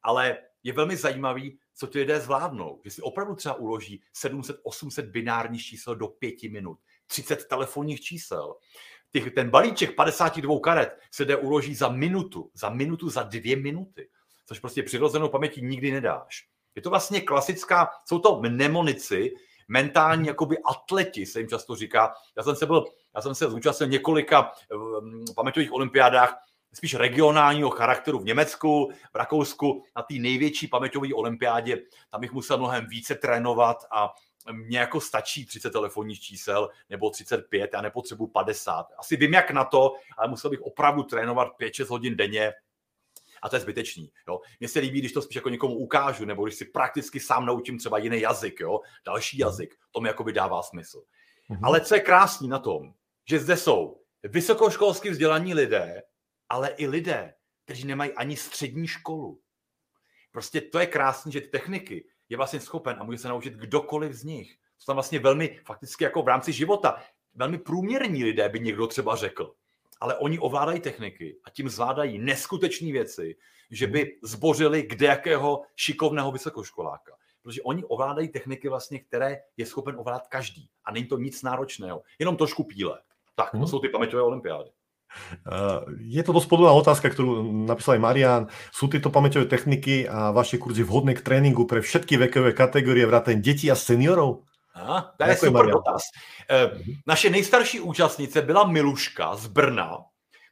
Ale 0.04 0.38
je 0.64 0.74
velmi 0.74 0.98
zajímavý, 0.98 1.60
co 1.76 1.88
ty 1.88 2.00
lidé 2.00 2.20
zvládnou. 2.20 2.82
Že 2.86 2.92
si 2.92 3.02
opravdu 3.02 3.36
třeba 3.36 3.56
uloží 3.56 4.02
700-800 4.24 5.12
binárních 5.12 5.66
čísel 5.66 5.96
do 5.96 6.08
pěti 6.08 6.50
minut, 6.50 6.80
30 7.08 7.48
telefonních 7.48 8.02
čísel. 8.02 8.56
Těch, 9.12 9.34
ten 9.34 9.50
balíček 9.50 9.96
52 9.96 10.60
karet 10.60 11.00
se 11.12 11.26
jde 11.26 11.36
uloží 11.36 11.76
za 11.76 11.90
minutu, 11.90 12.52
za 12.54 12.70
minutu, 12.70 13.10
za 13.10 13.24
dvě 13.24 13.56
minuty, 13.56 14.10
což 14.46 14.60
prostě 14.60 14.84
přirozenou 14.84 15.30
paměti 15.30 15.62
nikdy 15.62 15.92
nedáš. 15.92 16.48
Je 16.76 16.82
to 16.82 16.90
vlastně 16.90 17.22
klasická, 17.22 17.90
jsou 18.06 18.20
to 18.20 18.42
mnemonici, 18.42 19.34
mentální 19.68 20.28
jakoby 20.28 20.58
atleti, 20.58 21.26
se 21.26 21.40
jim 21.40 21.48
často 21.48 21.76
říká. 21.76 22.14
Já 22.38 22.44
jsem 22.44 22.56
se 22.56 22.66
byl, 22.66 22.86
já 23.16 23.22
jsem 23.22 23.36
se 23.36 23.50
zúčastnil 23.50 23.90
několika 23.90 24.52
um, 25.02 25.26
paměťových 25.36 25.74
olympiádách, 25.74 26.38
spíš 26.74 26.96
regionálního 26.96 27.70
charakteru 27.70 28.20
v 28.20 28.26
Německu, 28.26 28.92
v 29.14 29.16
Rakousku, 29.16 29.84
na 29.96 30.02
té 30.02 30.14
největší 30.14 30.68
paměťové 30.68 31.08
olympiádě. 31.14 31.78
Tam 32.10 32.22
bych 32.22 32.32
musel 32.32 32.58
mnohem 32.58 32.88
více 32.88 33.16
trénovat 33.16 33.78
a 33.92 34.14
mně 34.52 34.80
jako 34.80 35.02
stačí 35.02 35.46
30 35.46 35.70
telefonních 35.70 36.20
čísel 36.20 36.70
nebo 36.90 37.10
35, 37.10 37.70
já 37.74 37.82
nepotřebuji 37.82 38.28
50. 38.28 38.86
Asi 38.98 39.18
vím, 39.18 39.34
jak 39.34 39.52
na 39.52 39.66
to, 39.66 39.94
ale 40.18 40.28
musel 40.28 40.50
bych 40.50 40.62
opravdu 40.62 41.04
trénovat 41.04 41.48
5-6 41.62 41.86
hodin 41.86 42.16
denně, 42.16 42.54
a 43.42 43.50
to 43.50 43.56
je 43.56 43.60
zbytečný. 43.60 44.12
Jo. 44.28 44.40
Mně 44.60 44.70
se 44.70 44.80
líbí, 44.80 45.00
když 45.00 45.12
to 45.12 45.22
spíš 45.22 45.36
jako 45.36 45.50
někomu 45.50 45.76
ukážu, 45.76 46.26
nebo 46.26 46.46
když 46.46 46.56
si 46.56 46.66
prakticky 46.66 47.20
sám 47.20 47.46
naučím 47.46 47.78
třeba 47.78 47.98
jiný 47.98 48.22
jazyk, 48.22 48.60
jo, 48.60 48.80
další 49.06 49.38
mhm. 49.38 49.48
jazyk, 49.48 49.76
to 49.92 50.02
mi 50.02 50.08
jako 50.08 50.24
dává 50.24 50.64
smysl. 50.64 51.04
Mm-hmm. 51.50 51.60
Ale 51.64 51.82
co 51.82 51.96
je 51.96 52.02
krásný 52.02 52.48
na 52.48 52.60
tom, 52.60 52.94
že 53.30 53.40
zde 53.40 53.58
jsou 53.58 54.02
vysokoškolsky 54.24 55.10
vzdělaní 55.10 55.54
lidé, 55.54 56.02
ale 56.50 56.70
i 56.70 56.88
lidé, 56.88 57.34
kteří 57.66 57.88
nemají 57.88 58.12
ani 58.12 58.38
střední 58.38 58.88
školu. 58.88 59.42
Prostě 60.32 60.62
to 60.62 60.80
je 60.80 60.86
krásné, 60.86 61.32
že 61.32 61.42
ty 61.42 61.48
techniky 61.48 62.06
je 62.30 62.38
vlastně 62.38 62.60
schopen 62.60 62.98
a 63.00 63.04
může 63.04 63.18
se 63.18 63.28
naučit 63.28 63.54
kdokoliv 63.54 64.14
z 64.14 64.24
nich. 64.24 64.56
Jsou 64.78 64.86
tam 64.86 64.96
vlastně 64.96 65.20
velmi, 65.20 65.60
fakticky 65.66 66.04
jako 66.04 66.22
v 66.22 66.28
rámci 66.28 66.54
života, 66.54 67.04
velmi 67.34 67.58
průměrní 67.58 68.24
lidé 68.24 68.50
by 68.50 68.60
někdo 68.60 68.88
třeba 68.88 69.16
řekl. 69.16 69.56
Ale 70.02 70.18
oni 70.18 70.40
ovládají 70.40 70.80
techniky 70.80 71.40
a 71.44 71.50
tím 71.50 71.70
zvládají 71.70 72.20
neskutečné 72.20 72.92
věci, 72.92 73.36
že 73.72 73.88
by 73.88 74.20
zbořili 74.24 74.84
kde 74.84 75.08
jakého 75.08 75.62
šikovného 75.76 76.32
vysokoškoláka. 76.32 77.12
Protože 77.42 77.62
oni 77.62 77.84
ovládají 77.84 78.28
techniky 78.28 78.70
vlastně, 78.70 79.00
které 79.00 79.42
je 79.58 79.66
schopen 79.66 79.96
ovládat 80.00 80.28
každý. 80.28 80.70
A 80.86 80.92
není 80.92 81.06
to 81.06 81.18
nic 81.18 81.44
náročného, 81.44 82.02
jenom 82.20 82.38
trošku 82.38 82.64
píle. 82.64 83.02
Tak, 83.36 83.52
to 83.52 83.58
hmm. 83.58 83.68
jsou 83.68 83.80
ty 83.80 83.90
paměťové 83.90 84.24
olympiády. 84.24 84.70
Je 86.00 86.22
to 86.24 86.32
dosť 86.32 86.48
podobná 86.50 86.72
otázka, 86.74 87.10
ktorú 87.10 87.44
napísal 87.66 87.98
aj 87.98 88.02
Marian. 88.02 88.44
Sú 88.70 88.88
tieto 88.88 89.10
pamäťové 89.10 89.50
techniky 89.50 90.06
a 90.06 90.30
vaše 90.32 90.62
kurzy 90.62 90.86
vhodné 90.86 91.18
k 91.18 91.26
tréninku 91.26 91.66
pre 91.66 91.82
všetky 91.82 92.18
vekové 92.30 92.54
kategorie, 92.54 93.10
vrátane 93.10 93.42
detí 93.42 93.72
a 93.72 93.76
seniorov? 93.76 94.46
Aha, 94.76 95.14
to 95.18 95.24
je 95.26 95.36
super 95.36 95.66
Marian. 95.66 95.76
dotaz. 95.78 96.02
Eh, 96.50 96.72
naše 97.08 97.30
nejstarší 97.30 97.80
účastnice 97.80 98.42
byla 98.42 98.68
Miluška 98.68 99.36
z 99.36 99.48
Brna, 99.48 99.98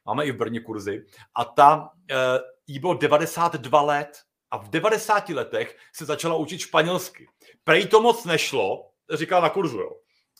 máme 0.06 0.24
i 0.24 0.32
v 0.32 0.36
Brně 0.36 0.60
kurzy, 0.60 1.04
a 1.34 1.44
ta, 1.44 1.90
eh, 2.10 2.38
jí 2.66 2.78
bylo 2.78 2.94
92 2.94 3.82
let 3.82 4.18
a 4.50 4.58
v 4.58 4.68
90 4.70 5.34
letech 5.34 5.76
se 5.94 6.04
začala 6.04 6.36
učit 6.36 6.58
španělsky. 6.58 7.26
Prej 7.64 7.86
to 7.86 8.00
moc 8.00 8.24
nešlo, 8.24 8.90
říkala 9.12 9.42
na 9.42 9.48
kurzu, 9.48 9.78
jo. 9.78 9.90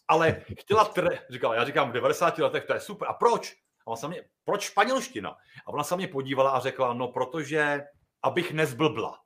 Ale 0.09 0.43
chtěla, 0.61 0.85
tre... 0.85 1.19
říkala, 1.31 1.55
já 1.55 1.65
říkám, 1.65 1.91
v 1.91 1.93
90 1.93 2.39
letech 2.39 2.65
to 2.65 2.75
je 2.75 2.81
super. 2.81 3.09
A 3.09 3.13
proč? 3.13 3.55
A 3.89 3.91
ona 3.91 3.97
se 3.97 4.09
mě, 4.09 4.25
proč 4.45 4.63
španělština? 4.63 5.31
A 5.67 5.69
ona 5.69 5.85
se 5.85 5.97
mě 5.97 6.09
podívala 6.09 6.51
a 6.51 6.61
řekla, 6.61 6.93
no 6.93 7.09
protože, 7.09 7.85
abych 8.23 8.53
nezblbla. 8.53 9.19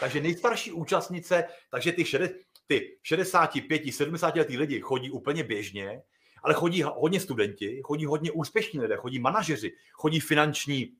Takže 0.00 0.20
nejstarší 0.20 0.72
účastnice, 0.72 1.44
takže 1.70 1.92
ty, 1.92 2.04
šede, 2.04 2.30
ty 2.66 2.98
65, 3.02 3.94
70 3.94 4.36
letý 4.36 4.58
lidi 4.58 4.80
chodí 4.80 5.10
úplně 5.10 5.44
běžně, 5.44 6.02
ale 6.42 6.54
chodí 6.54 6.82
hodně 6.82 7.20
studenti, 7.20 7.80
chodí 7.84 8.06
hodně 8.06 8.32
úspěšní 8.32 8.80
lidé, 8.80 8.96
chodí 8.96 9.18
manažeři, 9.18 9.72
chodí 9.92 10.20
finanční 10.20 10.92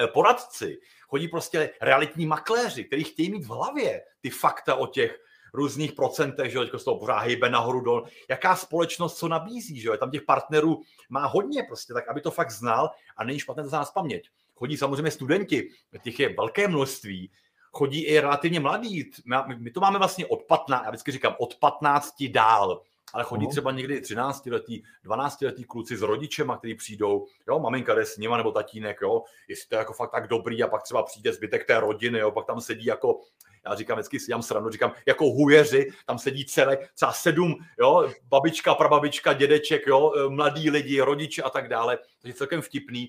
eh, 0.00 0.06
poradci, 0.06 0.78
chodí 1.08 1.28
prostě 1.28 1.70
realitní 1.80 2.26
makléři, 2.26 2.84
kteří 2.84 3.04
chtějí 3.04 3.30
mít 3.30 3.44
v 3.44 3.48
hlavě 3.48 4.02
ty 4.20 4.30
fakta 4.30 4.74
o 4.74 4.86
těch 4.86 5.18
různých 5.56 5.92
procentech, 5.92 6.52
že 6.52 6.58
jo, 6.58 6.78
z 6.78 6.84
toho 6.84 6.98
pořád 6.98 7.18
hejbe 7.18 7.50
nahoru 7.50 7.80
dol. 7.80 8.04
Jaká 8.30 8.56
společnost 8.56 9.18
co 9.18 9.28
nabízí, 9.28 9.80
že 9.80 9.88
jo, 9.88 9.96
tam 9.96 10.10
těch 10.10 10.22
partnerů 10.22 10.80
má 11.08 11.26
hodně 11.26 11.62
prostě, 11.62 11.94
tak 11.94 12.08
aby 12.08 12.20
to 12.20 12.30
fakt 12.30 12.50
znal 12.50 12.90
a 13.16 13.24
není 13.24 13.38
špatné 13.38 13.62
to 13.62 13.68
znát 13.68 13.88
paměť. 13.94 14.28
Chodí 14.54 14.76
samozřejmě 14.76 15.10
studenti, 15.10 15.68
těch 16.02 16.20
je 16.20 16.34
velké 16.34 16.68
množství, 16.68 17.30
chodí 17.72 18.04
i 18.04 18.20
relativně 18.20 18.60
mladí. 18.60 19.10
My 19.58 19.70
to 19.70 19.80
máme 19.80 19.98
vlastně 19.98 20.26
od 20.26 20.42
15, 20.42 20.84
já 20.84 20.90
vždycky 20.90 21.12
říkám 21.12 21.34
od 21.38 21.54
15 21.54 22.14
dál 22.30 22.82
ale 23.12 23.24
chodí 23.24 23.48
třeba 23.48 23.70
někdy 23.72 24.00
13 24.00 24.46
letý, 24.46 24.82
12 25.02 25.42
letý 25.42 25.64
kluci 25.64 25.96
s 25.96 26.02
rodičema, 26.02 26.56
kteří 26.56 26.74
přijdou, 26.74 27.26
jo, 27.48 27.58
maminka 27.58 27.94
jde 27.94 28.06
s 28.06 28.16
nima 28.16 28.36
nebo 28.36 28.52
tatínek, 28.52 28.98
jo, 29.02 29.22
jestli 29.48 29.68
to 29.68 29.74
je 29.74 29.78
jako 29.78 29.92
fakt 29.92 30.10
tak 30.10 30.28
dobrý 30.28 30.62
a 30.62 30.68
pak 30.68 30.82
třeba 30.82 31.02
přijde 31.02 31.32
zbytek 31.32 31.66
té 31.66 31.80
rodiny, 31.80 32.18
jo, 32.18 32.30
pak 32.30 32.46
tam 32.46 32.60
sedí 32.60 32.84
jako, 32.84 33.20
já 33.64 33.74
říkám 33.74 33.96
vždycky 33.96 34.20
si 34.20 34.30
jam 34.30 34.42
sranu, 34.42 34.70
říkám, 34.70 34.92
jako 35.06 35.24
hujeři, 35.24 35.90
tam 36.06 36.18
sedí 36.18 36.44
celé, 36.44 36.78
třeba 36.94 37.12
sedm, 37.12 37.54
jo, 37.78 38.10
babička, 38.22 38.74
prababička, 38.74 39.32
dědeček, 39.32 39.86
jo, 39.86 40.12
mladí 40.28 40.70
lidi, 40.70 41.00
rodiče 41.00 41.42
a 41.42 41.50
tak 41.50 41.68
dále, 41.68 41.98
takže 42.22 42.34
celkem 42.34 42.62
vtipný. 42.62 43.08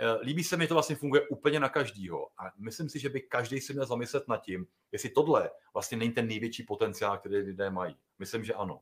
Eh, 0.00 0.18
líbí 0.22 0.44
se 0.44 0.56
mi, 0.56 0.66
to 0.66 0.74
vlastně 0.74 0.96
funguje 0.96 1.28
úplně 1.28 1.60
na 1.60 1.68
každýho. 1.68 2.28
A 2.38 2.52
myslím 2.58 2.88
si, 2.88 2.98
že 2.98 3.08
by 3.08 3.20
každý 3.20 3.60
si 3.60 3.72
měl 3.72 3.86
zamyslet 3.86 4.28
nad 4.28 4.36
tím, 4.36 4.66
jestli 4.92 5.10
tohle 5.10 5.50
vlastně 5.74 5.98
není 5.98 6.12
ten 6.12 6.28
největší 6.28 6.62
potenciál, 6.62 7.18
který 7.18 7.36
lidé 7.36 7.70
mají. 7.70 7.96
Myslím, 8.18 8.44
že 8.44 8.54
ano. 8.54 8.80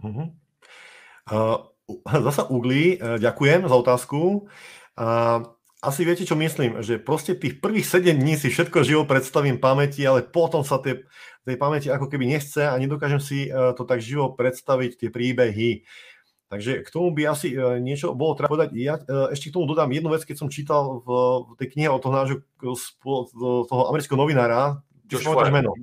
Uh-huh. 0.00 0.26
Uh, 1.30 1.58
zasa 2.26 2.48
Ugly, 2.48 2.98
uh, 2.98 3.16
ďakujem 3.20 3.68
za 3.68 3.76
otázku. 3.76 4.48
Uh, 4.96 5.44
asi 5.80 6.04
viete, 6.04 6.28
čo 6.28 6.36
myslím, 6.36 6.84
že 6.84 7.00
proste 7.00 7.32
tých 7.32 7.56
prvých 7.56 7.88
7 7.88 8.12
dní 8.12 8.36
si 8.36 8.52
všetko 8.52 8.84
živo 8.84 9.08
predstavím 9.08 9.56
pamäti, 9.56 10.04
ale 10.04 10.20
potom 10.20 10.60
sa 10.60 10.76
tie, 10.76 11.08
tej 11.48 11.56
pamäti 11.56 11.88
ako 11.88 12.12
keby 12.12 12.28
nechce 12.28 12.60
a 12.60 12.76
nedokážem 12.76 13.20
si 13.20 13.48
uh, 13.48 13.72
to 13.72 13.88
tak 13.88 14.04
živo 14.04 14.36
predstaviť, 14.36 15.00
tie 15.00 15.08
príbehy. 15.08 15.88
Takže 16.50 16.82
k 16.82 16.88
tomu 16.90 17.14
by 17.14 17.30
asi 17.30 17.54
niečo 17.78 18.10
bolo 18.10 18.34
treba 18.34 18.50
povedať. 18.50 18.74
Ja 18.74 18.98
ešte 19.30 19.54
k 19.54 19.54
tomu 19.54 19.70
dodám 19.70 19.86
jednu 19.94 20.10
vec, 20.10 20.26
keď 20.26 20.34
som 20.34 20.50
čítal 20.50 20.98
v, 21.06 21.08
tej 21.62 21.78
knihe 21.78 21.86
od 21.86 22.02
toho 22.02 22.10
nášho 22.10 22.42
toho 23.70 23.82
amerického 23.86 24.18
novinára, 24.18 24.82
Josh 25.06 25.26
meno. 25.50 25.78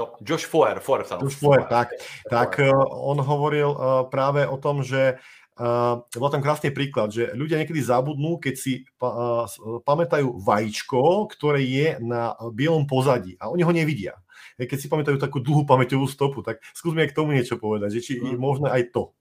No, 0.00 0.16
Josh 0.24 0.48
Foer, 0.48 0.80
Foer, 0.80 1.04
Josh 1.04 1.36
Foer, 1.36 1.68
tak, 1.68 1.92
tak. 2.24 2.56
Eh, 2.56 2.72
on 2.88 3.20
hovoril 3.20 3.68
uh, 3.68 4.08
práve 4.08 4.48
o 4.48 4.56
tom, 4.56 4.80
že 4.80 5.20
uh, 5.60 6.00
bol 6.16 6.32
tam 6.32 6.40
krásny 6.40 6.72
príklad, 6.72 7.12
že 7.12 7.36
ľudia 7.36 7.60
niekedy 7.60 7.84
zabudnú, 7.84 8.40
keď 8.40 8.54
si 8.56 8.88
pa, 8.96 9.44
uh, 9.44 9.84
pamätajú 9.84 10.40
vajíčko, 10.40 11.28
ktoré 11.36 11.60
je 11.60 12.00
na 12.00 12.32
bielom 12.56 12.88
pozadí 12.88 13.36
a 13.36 13.52
oni 13.52 13.60
ho 13.60 13.72
nevidia. 13.76 14.16
Keď 14.56 14.78
si 14.80 14.88
pamätajú 14.88 15.20
takú 15.20 15.44
dlhú 15.44 15.68
pamäťovú 15.68 16.08
stopu, 16.08 16.40
tak 16.40 16.64
skúsme 16.72 17.04
k 17.04 17.16
tomu 17.16 17.36
niečo 17.36 17.60
povedať, 17.60 18.00
že 18.00 18.00
či 18.00 18.12
je 18.16 18.32
hmm. 18.32 18.40
možné 18.40 18.72
aj 18.72 18.92
to. 18.96 19.12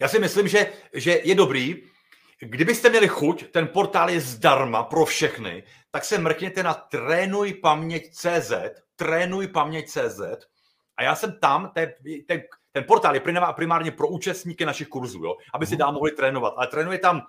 Já 0.00 0.08
si 0.08 0.18
myslím, 0.20 0.48
že, 0.48 0.68
že 0.92 1.24
je 1.24 1.34
dobrý, 1.34 1.88
kdybyste 2.40 2.90
měli 2.90 3.08
chuť, 3.08 3.50
ten 3.50 3.68
portál 3.68 4.10
je 4.10 4.20
zdarma 4.20 4.82
pro 4.82 5.04
všechny, 5.04 5.62
tak 5.90 6.04
se 6.04 6.18
mrkněte 6.18 6.62
na 6.62 6.74
trénujpaměť.cz 6.74 8.52
trénuj 8.98 9.48
CZ 9.86 10.20
a 10.96 11.02
já 11.02 11.16
jsem 11.16 11.38
tam, 11.40 11.70
ten, 11.74 11.92
ten, 12.26 12.42
ten 12.72 12.84
portál 12.84 13.14
je 13.14 13.22
primárně 13.56 13.90
pro 13.90 14.08
účastníky 14.08 14.66
našich 14.66 14.88
kurzů, 14.88 15.24
jo, 15.24 15.36
aby 15.54 15.66
si 15.66 15.72
hmm. 15.72 15.78
dál 15.78 15.92
mohli 15.92 16.10
trénovat, 16.10 16.54
ale 16.56 16.66
trénuje 16.66 16.98
tam 16.98 17.22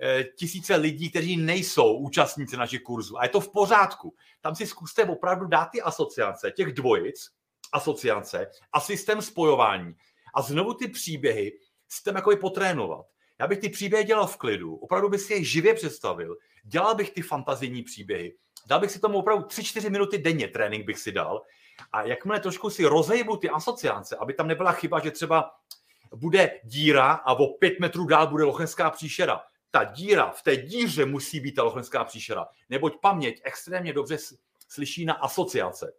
eh, 0.00 0.24
tisíce 0.24 0.76
lidí, 0.76 1.10
kteří 1.10 1.36
nejsou 1.36 1.96
účastníci 1.96 2.56
našich 2.56 2.82
kurzů. 2.82 3.18
A 3.18 3.22
je 3.22 3.28
to 3.28 3.40
v 3.40 3.52
pořádku. 3.52 4.14
Tam 4.40 4.54
si 4.54 4.66
zkuste 4.66 5.04
opravdu 5.04 5.46
dát 5.46 5.68
ty 5.72 5.82
asociace, 5.82 6.50
těch 6.50 6.72
dvojic, 6.72 7.30
asociace 7.72 8.50
a 8.72 8.80
systém 8.80 9.22
spojování. 9.22 9.94
A 10.34 10.42
znovu 10.42 10.74
ty 10.74 10.88
příběhy 10.88 11.52
systém 11.88 12.16
jako 12.16 12.36
potrénovat. 12.36 13.06
Já 13.42 13.48
bych 13.48 13.58
ty 13.58 13.68
příběhy 13.68 14.04
dělal 14.04 14.26
v 14.26 14.36
klidu, 14.36 14.74
opravdu 14.74 15.08
bych 15.08 15.20
si 15.20 15.32
je 15.32 15.44
živě 15.44 15.74
představil, 15.74 16.36
dělal 16.64 16.94
bych 16.94 17.10
ty 17.10 17.22
fantazijní 17.22 17.82
příběhy, 17.82 18.34
dal 18.66 18.80
bych 18.80 18.90
si 18.90 19.00
tomu 19.00 19.18
opravdu 19.18 19.44
3-4 19.44 19.90
minuty 19.90 20.18
denně 20.18 20.48
trénink 20.48 20.86
bych 20.86 20.98
si 20.98 21.12
dal 21.12 21.42
a 21.92 22.02
jakmile 22.02 22.40
trošku 22.40 22.70
si 22.70 22.84
rozejmu 22.84 23.36
ty 23.36 23.48
asociace, 23.48 24.16
aby 24.16 24.34
tam 24.34 24.48
nebyla 24.48 24.72
chyba, 24.72 25.00
že 25.00 25.10
třeba 25.10 25.50
bude 26.14 26.60
díra 26.64 27.12
a 27.12 27.32
o 27.34 27.46
pět 27.46 27.80
metrů 27.80 28.06
dál 28.06 28.26
bude 28.26 28.44
lochenská 28.44 28.90
příšera. 28.90 29.40
Ta 29.70 29.84
díra, 29.84 30.30
v 30.30 30.42
té 30.42 30.56
díře 30.56 31.04
musí 31.04 31.40
být 31.40 31.52
ta 31.52 31.62
lochenská 31.62 32.04
příšera, 32.04 32.46
neboť 32.70 33.00
paměť 33.00 33.40
extrémně 33.44 33.92
dobře 33.92 34.16
slyší 34.68 35.04
na 35.04 35.14
asociace. 35.14 35.92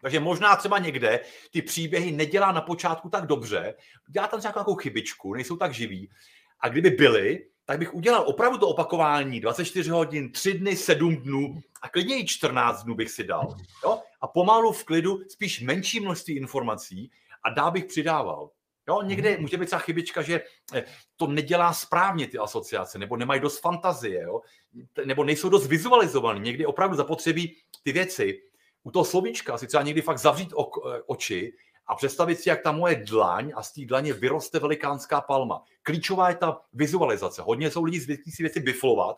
Takže 0.00 0.20
možná 0.20 0.56
třeba 0.56 0.78
někde 0.78 1.20
ty 1.50 1.62
příběhy 1.62 2.12
nedělá 2.12 2.52
na 2.52 2.60
počátku 2.60 3.08
tak 3.08 3.26
dobře, 3.26 3.74
dělá 4.08 4.26
tam 4.26 4.40
nějakou 4.40 4.74
chybičku, 4.74 5.34
nejsou 5.34 5.56
tak 5.56 5.74
živí. 5.74 6.10
A 6.60 6.68
kdyby 6.68 6.90
byly, 6.90 7.46
tak 7.64 7.78
bych 7.78 7.94
udělal 7.94 8.24
opravdu 8.26 8.58
to 8.58 8.68
opakování 8.68 9.40
24 9.40 9.90
hodin, 9.90 10.32
3 10.32 10.54
dny, 10.54 10.76
7 10.76 11.16
dnů 11.16 11.62
a 11.82 11.88
klidně 11.88 12.18
i 12.18 12.26
14 12.26 12.82
dnů 12.82 12.94
bych 12.94 13.10
si 13.10 13.24
dal. 13.24 13.56
Jo? 13.84 14.02
A 14.20 14.26
pomalu 14.26 14.72
v 14.72 14.84
klidu 14.84 15.20
spíš 15.28 15.60
menší 15.60 16.00
množství 16.00 16.36
informací 16.36 17.10
a 17.44 17.50
dál 17.50 17.70
bych 17.70 17.84
přidával. 17.84 18.50
Jo, 18.88 19.02
někde 19.02 19.30
mhm. 19.30 19.40
může 19.40 19.56
být 19.56 19.66
třeba 19.66 19.80
chybička, 19.80 20.22
že 20.22 20.42
eh, 20.74 20.84
to 21.16 21.26
nedělá 21.26 21.72
správně 21.72 22.26
ty 22.26 22.38
asociace, 22.38 22.98
nebo 22.98 23.16
nemají 23.16 23.40
dost 23.40 23.58
fantazie, 23.58 24.22
jo? 24.22 24.40
nebo 25.04 25.24
nejsou 25.24 25.48
dost 25.48 25.66
vizualizované. 25.66 26.38
Někdy 26.38 26.66
opravdu 26.66 26.96
zapotřebí 26.96 27.56
ty 27.82 27.92
věci. 27.92 28.42
U 28.82 28.90
toho 28.90 29.04
slovíčka 29.04 29.58
si 29.58 29.66
třeba 29.66 29.82
někdy 29.82 30.02
fakt 30.02 30.18
zavřít 30.18 30.52
eh, 30.52 31.02
oči 31.06 31.52
a 31.86 31.94
představit 31.94 32.40
si, 32.40 32.48
jak 32.48 32.62
ta 32.62 32.72
moje 32.72 33.04
dlaň 33.04 33.52
a 33.56 33.62
z 33.62 33.72
té 33.72 33.80
dlaně 33.86 34.12
vyroste 34.12 34.58
velikánská 34.58 35.20
palma. 35.20 35.62
Klíčová 35.82 36.28
je 36.28 36.36
ta 36.36 36.60
vizualizace. 36.72 37.42
Hodně 37.42 37.70
jsou 37.70 37.84
lidi 37.84 38.00
zvyklí 38.00 38.32
si 38.32 38.42
věci 38.42 38.60
biflovat, 38.60 39.16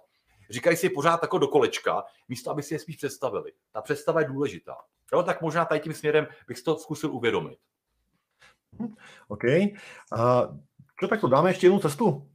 říkají 0.51 0.77
si 0.77 0.87
je 0.87 0.91
pořád 0.91 1.23
jako 1.23 1.39
do 1.39 1.49
kolečka, 1.49 2.05
místo 2.29 2.51
aby 2.51 2.63
si 2.63 2.75
je 2.75 2.79
spíš 2.79 2.97
představili. 2.97 3.53
Ta 3.73 3.83
představa 3.83 4.21
je 4.21 4.27
důležitá. 4.27 4.77
Jo, 5.13 5.23
tak 5.23 5.43
možná 5.43 5.65
tady 5.65 5.81
tím 5.81 5.95
směrem 5.95 6.27
bych 6.49 6.63
to 6.63 6.77
zkusil 6.79 7.13
uvědomit. 7.13 7.59
Hm, 8.81 8.95
OK. 9.29 9.45
A 10.13 10.49
čo 11.01 11.09
takto, 11.09 11.29
dáme 11.29 11.51
ještě 11.51 11.67
jednu 11.67 11.79
cestu? 11.79 12.29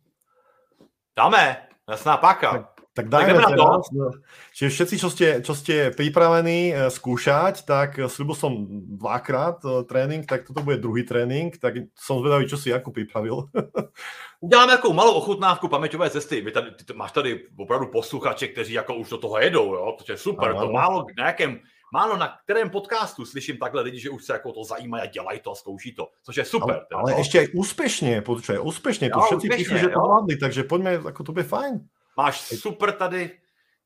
Dáme, 1.15 1.67
jasná 1.89 2.17
páka. 2.17 2.51
Tak, 2.51 2.80
tak 2.93 3.07
dajme 3.07 3.39
tak. 3.39 3.55
No. 3.55 4.11
Čiže 4.51 4.69
všetci, 4.69 4.95
čo 4.99 5.09
ste, 5.09 5.27
čo 5.39 5.53
ste 5.55 5.95
pripravení 5.95 6.75
eh, 6.75 6.91
skúšať, 6.91 7.63
tak 7.63 7.95
slúbil 8.11 8.35
som 8.35 8.51
dvakrát 8.99 9.63
eh, 9.63 9.87
trénink, 9.87 10.27
tak 10.27 10.43
toto 10.43 10.59
bude 10.59 10.77
druhý 10.83 11.07
trénink, 11.07 11.55
tak 11.55 11.87
som 11.95 12.19
zvedavý, 12.19 12.51
čo 12.51 12.59
si 12.59 12.69
jako 12.69 12.91
pripravil. 12.91 13.47
Uděláme 14.43 14.71
jako 14.71 14.93
malou 14.93 15.13
ochutnávku 15.13 15.67
paměťové 15.67 16.09
cesty. 16.09 16.41
Vy 16.41 16.51
tady, 16.51 16.71
ty, 16.71 16.93
máš 16.93 17.11
tady 17.11 17.47
opravdu 17.57 17.87
posluchače, 17.87 18.47
kteří 18.47 18.73
jako 18.73 18.95
už 18.95 19.09
do 19.09 19.17
toho 19.17 19.39
jedou, 19.39 19.73
jo? 19.73 19.97
to 20.05 20.11
je 20.11 20.17
super. 20.17 20.49
Ano. 20.49 20.59
To 20.59 20.71
málo 20.71 21.05
na 21.17 21.25
jakém, 21.27 21.59
málo 21.93 22.17
na 22.17 22.37
kterém 22.43 22.69
podcastu 22.69 23.25
slyším 23.25 23.57
takhle 23.57 23.81
lidi, 23.81 23.99
že 23.99 24.09
už 24.09 24.25
se 24.25 24.33
jako 24.33 24.51
to 24.51 24.63
zajímají 24.63 25.03
a 25.03 25.05
dělají 25.05 25.39
to 25.39 25.51
a 25.51 25.55
zkouší 25.55 25.95
to, 25.95 26.07
což 26.23 26.35
je 26.35 26.45
super. 26.45 26.75
Ale, 26.93 27.03
ale 27.03 27.19
ještě 27.19 27.39
aj 27.39 27.47
úspěšně, 27.53 28.21
počkej, 28.21 28.59
úspěšně, 28.61 29.09
to 29.09 29.19
všetci 29.19 29.49
píšu, 29.49 29.77
že 29.77 29.89
to 29.89 29.99
hlavný, 29.99 30.37
takže 30.37 30.63
pojďme, 30.63 30.93
jako 30.93 31.23
to 31.23 31.31
bude 31.31 31.43
fajn. 31.43 31.79
Máš 32.17 32.41
super 32.41 32.91
tady 32.91 33.39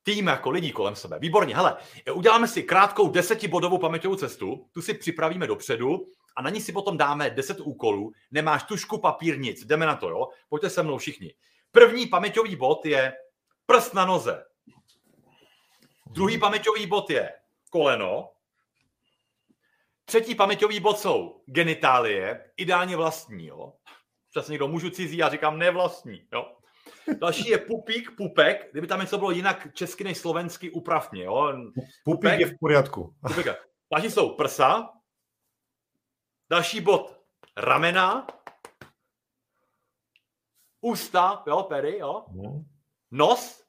tým 0.03 0.28
jako 0.28 0.49
lidí 0.49 0.71
kolem 0.71 0.95
sebe. 0.95 1.19
Výborně. 1.19 1.55
Hele, 1.55 1.78
uděláme 2.13 2.47
si 2.47 2.63
krátkou 2.63 3.09
desetibodovou 3.09 3.78
paměťovou 3.78 4.15
cestu, 4.15 4.69
tu 4.71 4.82
si 4.82 4.93
připravíme 4.93 5.47
dopředu 5.47 6.05
a 6.36 6.41
na 6.41 6.49
ní 6.49 6.61
si 6.61 6.71
potom 6.71 6.97
dáme 6.97 7.30
deset 7.30 7.59
úkolů. 7.59 8.11
Nemáš 8.32 8.63
tušku, 8.63 8.97
papír, 8.97 9.39
nic. 9.39 9.65
Jdeme 9.65 9.86
na 9.86 9.95
to, 9.95 10.09
jo? 10.09 10.28
Pojďte 10.49 10.69
se 10.69 10.84
mnou 10.84 10.97
všichni. 10.97 11.34
První 11.71 12.07
paměťový 12.07 12.55
bod 12.55 12.86
je 12.86 13.13
prst 13.65 13.93
na 13.93 14.05
noze. 14.05 14.45
Druhý 16.05 16.38
paměťový 16.38 16.88
bod 16.88 17.09
je 17.09 17.34
koleno. 17.69 18.30
Třetí 20.05 20.36
paměťový 20.36 20.80
bod 20.80 20.99
jsou 20.99 21.41
genitálie, 21.45 22.51
ideálně 22.57 22.95
vlastní, 22.95 23.45
jo? 23.45 23.73
Přesně 24.30 24.51
někdo 24.51 24.67
můžu 24.67 24.89
cizí, 24.89 25.17
já 25.17 25.30
říkám 25.30 25.59
nevlastní, 25.59 26.28
jo? 26.34 26.55
Další 27.20 27.49
je 27.49 27.58
pupík, 27.58 28.16
pupek. 28.18 28.72
Kdyby 28.72 28.88
tam 28.88 28.99
něco 28.99 29.18
bylo 29.18 29.32
jinak 29.32 29.74
česky 29.74 30.03
než 30.03 30.18
slovensky, 30.18 30.72
uprav 30.72 31.12
mě. 31.12 31.24
Jo? 31.24 31.53
Pupík 32.03 32.39
je 32.39 32.45
v 32.45 32.58
pořádku. 32.60 33.16
Další 33.93 34.12
jsou 34.12 34.36
prsa. 34.36 34.89
Další 36.49 36.82
bod 36.82 37.22
ramena. 37.58 38.28
Ústa, 40.82 41.43
jo, 41.47 41.64
pery, 41.64 41.97
jo. 41.97 42.26
No. 42.32 42.66
Nos, 43.12 43.64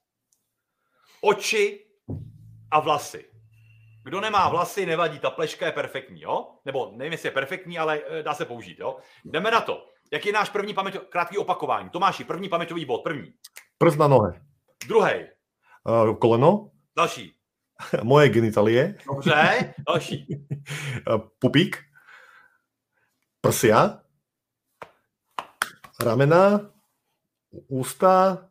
oči 1.21 1.87
a 2.71 2.81
vlasy. 2.81 3.31
Kdo 4.05 4.21
nemá 4.21 4.49
vlasy, 4.49 4.87
nevadí, 4.87 5.19
ta 5.19 5.31
pleška 5.31 5.67
je 5.67 5.73
perfektní, 5.73 6.21
jo? 6.21 6.59
Nebo 6.65 6.93
nevím, 6.97 7.13
jestli 7.13 7.27
je 7.27 7.33
perfektní, 7.33 7.79
ale 7.79 8.03
eh, 8.07 8.23
dá 8.23 8.35
se 8.35 8.45
použít, 8.45 8.79
jo? 8.79 8.99
Jdeme 9.25 9.51
na 9.51 9.61
to. 9.61 9.91
Jaký 10.13 10.29
je 10.29 10.33
náš 10.33 10.51
první 10.51 10.75
paměť, 10.75 10.97
krátký 11.09 11.39
opakování? 11.39 11.91
Tomáši, 11.91 12.25
první 12.25 12.49
paměťový 12.49 12.85
bod, 12.85 13.03
první. 13.03 13.33
Prst 13.79 13.99
na 13.99 14.09
nohe. 14.09 14.41
Druhý. 14.87 15.13
Uh, 15.85 16.19
koleno. 16.19 16.71
Další. 16.97 17.37
Moje 18.03 18.29
genitalie. 18.29 18.95
Dobře, 19.07 19.75
další. 19.89 20.27
Uh, 21.09 21.19
pupík. 21.39 21.77
Prsia. 23.41 24.01
Ramena. 26.01 26.71
Ústa. 27.69 28.49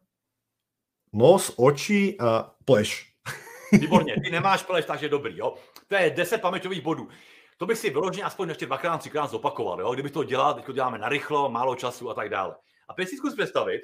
Nos, 1.14 1.53
oči 1.58 2.18
a 2.20 2.56
pleš. 2.66 3.14
Výborně, 3.72 4.16
ty 4.24 4.32
nemáš 4.32 4.64
pleš, 4.64 4.86
takže 4.86 5.10
dobrý, 5.10 5.38
jo. 5.38 5.56
To 5.88 5.95
je 5.95 6.10
10 6.10 6.41
paměťových 6.41 6.82
bodů. 6.82 7.10
To 7.58 7.66
bych 7.66 7.78
si 7.78 7.89
vyloženě 7.89 8.24
aspoň 8.24 8.49
ještě 8.49 8.66
dvakrát, 8.66 8.97
třikrát 8.97 9.28
zopakoval, 9.28 9.82
jo? 9.82 9.93
kdyby 9.93 10.10
to 10.10 10.24
dělal, 10.24 10.53
teď 10.53 10.66
to 10.66 10.72
děláme 10.72 10.97
narychlo, 10.97 11.49
málo 11.49 11.76
času 11.76 12.10
a 12.10 12.14
tak 12.14 12.30
dále. 12.30 12.56
A 12.89 12.93
teď 12.93 13.10
si 13.10 13.18
zkus 13.18 13.36
představit, 13.36 13.82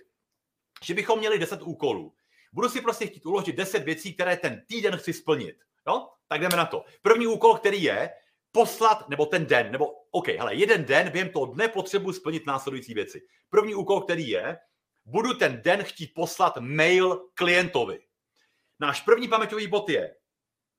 že 0.84 0.94
bychom 0.94 1.20
měli 1.20 1.40
10 1.40 1.62
úkolů. 1.62 2.14
Budu 2.54 2.70
si 2.70 2.82
prostě 2.82 3.08
chtít 3.08 3.26
uložit 3.26 3.56
10 3.56 3.84
věcí, 3.84 4.14
které 4.14 4.38
ten 4.38 4.62
týden 4.68 4.98
chci 4.98 5.14
splnit. 5.14 5.56
Jo? 5.88 6.08
Tak 6.28 6.42
jdeme 6.42 6.58
na 6.58 6.66
to. 6.66 6.86
První 7.02 7.28
úkol, 7.28 7.56
který 7.56 7.84
je 7.84 8.10
poslat, 8.52 9.10
nebo 9.10 9.26
ten 9.26 9.46
den, 9.46 9.72
nebo 9.72 9.88
OK, 10.12 10.28
hele, 10.28 10.56
jeden 10.56 10.86
den, 10.86 11.10
během 11.10 11.30
toho 11.30 11.46
dne 11.46 11.68
potřebuji 11.68 12.14
splnit 12.14 12.46
následující 12.46 12.94
věci. 12.94 13.22
První 13.50 13.76
úkol, 13.76 14.02
který 14.02 14.30
je, 14.30 14.58
budu 15.06 15.34
ten 15.34 15.62
den 15.62 15.84
chtít 15.84 16.14
poslat 16.16 16.58
mail 16.60 17.30
klientovi. 17.34 18.00
Náš 18.80 19.02
první 19.02 19.28
paměťový 19.28 19.68
bod 19.68 19.90
je 19.90 20.16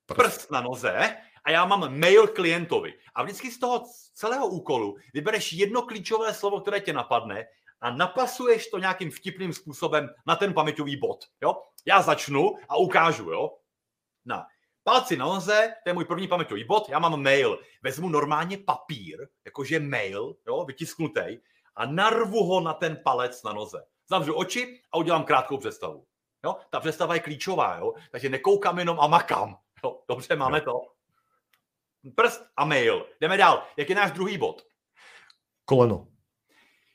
prst 0.06 0.50
na 0.50 0.60
noze 0.60 1.16
a 1.44 1.50
já 1.50 1.64
mám 1.64 1.98
mail 1.98 2.28
klientovi. 2.28 2.94
A 3.14 3.22
vždycky 3.22 3.50
z 3.50 3.58
toho 3.58 3.84
celého 4.14 4.46
úkolu 4.46 4.96
vybereš 5.14 5.52
jedno 5.52 5.82
klíčové 5.82 6.34
slovo, 6.34 6.60
které 6.60 6.80
tě 6.80 6.92
napadne 6.92 7.44
a 7.80 7.90
napasuješ 7.90 8.66
to 8.66 8.78
nějakým 8.78 9.10
vtipným 9.10 9.52
způsobem 9.52 10.08
na 10.26 10.36
ten 10.36 10.54
paměťový 10.54 10.96
bod. 10.96 11.24
Jo? 11.42 11.62
Já 11.86 12.02
začnu 12.02 12.54
a 12.68 12.76
ukážu. 12.76 13.30
Jo? 13.30 13.50
Na 14.24 14.46
palci 14.84 15.16
na 15.16 15.24
noze, 15.24 15.74
to 15.82 15.90
je 15.90 15.94
můj 15.94 16.04
první 16.04 16.28
paměťový 16.28 16.64
bod, 16.64 16.88
já 16.88 16.98
mám 16.98 17.22
mail. 17.22 17.58
Vezmu 17.82 18.08
normálně 18.08 18.58
papír, 18.58 19.28
jakože 19.44 19.80
mail, 19.80 20.36
jo, 20.46 20.64
vytisknutý, 20.64 21.38
a 21.76 21.86
narvu 21.86 22.44
ho 22.44 22.60
na 22.60 22.74
ten 22.74 23.00
palec 23.04 23.42
na 23.42 23.52
noze. 23.52 23.84
Zavřu 24.08 24.34
oči 24.34 24.80
a 24.92 24.98
udělám 24.98 25.24
krátkou 25.24 25.58
představu. 25.58 26.06
Jo? 26.44 26.56
Ta 26.70 26.80
představa 26.80 27.14
je 27.14 27.20
klíčová, 27.20 27.76
jo? 27.78 27.92
takže 28.10 28.28
nekoukám 28.28 28.78
jenom 28.78 29.00
a 29.00 29.06
makám. 29.06 29.56
Jo? 29.84 30.02
Dobře, 30.08 30.36
máme 30.36 30.58
jo. 30.58 30.64
to. 30.64 30.80
Prst 32.10 32.42
a 32.56 32.64
mail. 32.64 33.06
Jdeme 33.20 33.36
dál. 33.36 33.66
Jak 33.76 33.88
je 33.88 33.94
náš 33.94 34.12
druhý 34.12 34.38
bod? 34.38 34.62
Koleno. 35.64 36.08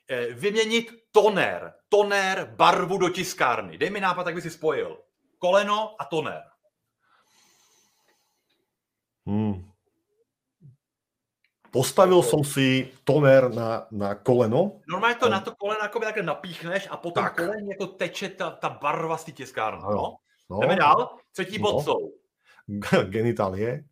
Eh, 0.10 0.34
vyměnit 0.34 0.91
toner. 1.12 1.74
Toner, 1.89 2.53
barvu 2.55 2.97
do 2.97 3.10
tiskárny. 3.10 3.78
Dej 3.78 3.89
mi 3.89 3.99
nápad, 3.99 4.24
tak 4.24 4.36
by 4.36 4.41
si 4.41 4.49
spojil. 4.49 4.97
Koleno 5.39 5.95
a 5.99 6.05
toner. 6.05 6.41
Hmm. 9.26 9.72
Postavil 11.72 12.24
jsem 12.24 12.43
si 12.43 12.91
toner 13.03 13.53
na, 13.53 13.88
na 13.91 14.16
koleno. 14.16 14.80
Normálně 14.89 15.16
to 15.16 15.30
na 15.30 15.39
to 15.39 15.55
koleno 15.55 15.80
jako 15.84 15.99
takhle 15.99 16.24
napíchneš 16.24 16.88
a 16.91 16.97
potom 16.97 17.24
tak. 17.24 17.36
koleno 17.36 17.70
jako 17.70 17.88
teče 17.88 18.30
ta, 18.30 18.51
ta 18.51 18.70
barva 18.70 19.18
z 19.18 19.24
té 19.24 19.32
tiskárny. 19.32 19.84
No. 19.84 20.16
No. 20.49 20.60
Jdeme 20.60 20.76
dál. 20.76 21.18
Třetí 21.32 21.58
no. 21.58 21.72
bod 21.72 21.84
jsou. 21.84 22.14
Genitálie 23.03 23.84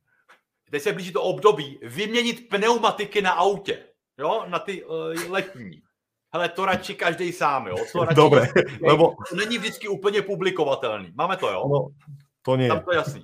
teď 0.72 0.82
se 0.82 0.94
blíží 0.94 1.14
to 1.14 1.24
období, 1.24 1.80
vyměnit 1.82 2.50
pneumatiky 2.50 3.22
na 3.22 3.32
autě, 3.32 3.84
jo, 4.18 4.46
na 4.48 4.60
ty 4.60 4.86
uh, 4.86 4.96
letní. 5.30 5.82
hele, 6.34 6.50
to 6.50 6.66
radši 6.66 6.96
každý 6.96 7.32
sám, 7.32 7.68
jo. 7.68 7.76
To 7.92 8.04
radši 8.04 8.16
Dobre, 8.16 8.48
lebo... 8.82 9.16
To 9.30 9.36
není 9.36 9.58
vždycky 9.58 9.88
úplně 9.88 10.22
publikovatelný. 10.22 11.12
Máme 11.16 11.38
to, 11.38 11.52
jo? 11.52 11.68
No, 11.68 11.88
to 12.42 12.56
nie. 12.56 12.68
Tam 12.68 12.84
to 12.84 12.92
je 12.92 12.98
jasný. 12.98 13.22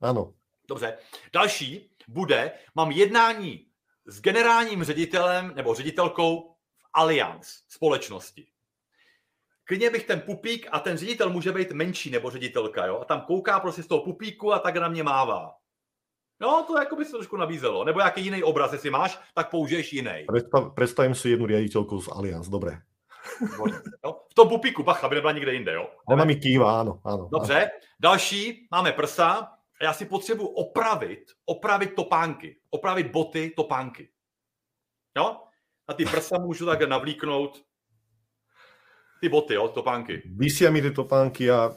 Ano. 0.00 0.32
Dobře. 0.68 0.98
Další 1.32 1.90
bude, 2.08 2.52
mám 2.74 2.90
jednání 2.90 3.66
s 4.06 4.20
generálním 4.20 4.84
ředitelem 4.84 5.52
nebo 5.54 5.74
ředitelkou 5.74 6.40
v 6.78 6.88
Allianz 6.92 7.46
společnosti. 7.68 8.46
Klidně 9.64 9.90
bych 9.90 10.06
ten 10.06 10.20
pupík 10.20 10.68
a 10.72 10.80
ten 10.80 10.96
ředitel 10.96 11.30
může 11.30 11.52
být 11.52 11.72
menší 11.72 12.10
nebo 12.10 12.30
ředitelka, 12.30 12.86
jo? 12.86 12.98
A 13.00 13.04
tam 13.04 13.20
kouká 13.20 13.60
prostě 13.60 13.82
z 13.82 13.86
toho 13.86 14.04
pupíku 14.04 14.52
a 14.52 14.58
tak 14.58 14.76
na 14.76 14.88
mě 14.88 15.02
mává. 15.02 15.54
No, 16.44 16.64
to 16.66 16.78
jako 16.78 16.96
by 16.96 17.04
se 17.04 17.12
trošku 17.12 17.36
nabízelo. 17.36 17.84
Nebo 17.84 18.00
jaký 18.00 18.24
jiný 18.24 18.42
obraz, 18.42 18.72
jestli 18.72 18.90
máš, 18.90 19.18
tak 19.34 19.50
použiješ 19.50 19.92
jiný. 19.92 20.24
Predstav, 20.28 20.74
predstavím 20.74 21.14
si 21.16 21.32
jednu 21.32 21.48
riaditeľku 21.48 22.04
z 22.04 22.08
Allianz, 22.12 22.52
dobre. 22.52 22.84
Jo? 24.04 24.28
V 24.28 24.34
tom 24.34 24.48
pupíku, 24.48 24.82
bacha, 24.84 25.06
aby 25.06 25.16
nebyla 25.16 25.32
nikde 25.32 25.52
jinde, 25.52 25.72
jo? 25.72 25.88
Ona 26.12 26.24
mi 26.28 26.36
kýva, 26.36 26.84
áno, 26.84 27.00
áno. 27.04 27.32
Dobře. 27.32 27.70
Další, 28.00 28.68
máme 28.70 28.92
prsa 28.92 29.56
a 29.80 29.84
já 29.84 29.92
si 29.92 30.04
potřebuji 30.04 30.46
opravit, 30.46 31.32
opravit 31.44 31.94
topánky, 31.94 32.60
opravit 32.70 33.06
boty, 33.10 33.52
topánky. 33.56 34.08
Jo? 35.16 35.36
A 35.88 35.94
ty 35.94 36.04
prsa 36.04 36.36
můžu 36.38 36.66
tak 36.66 36.82
navlíknout 36.88 37.64
ty 39.24 39.28
boty, 39.28 39.54
jo, 39.54 39.68
topánky. 39.68 40.20
Vysia 40.36 40.68
mi 40.68 40.84
tie 40.84 40.92
topánky 40.92 41.48
a... 41.48 41.72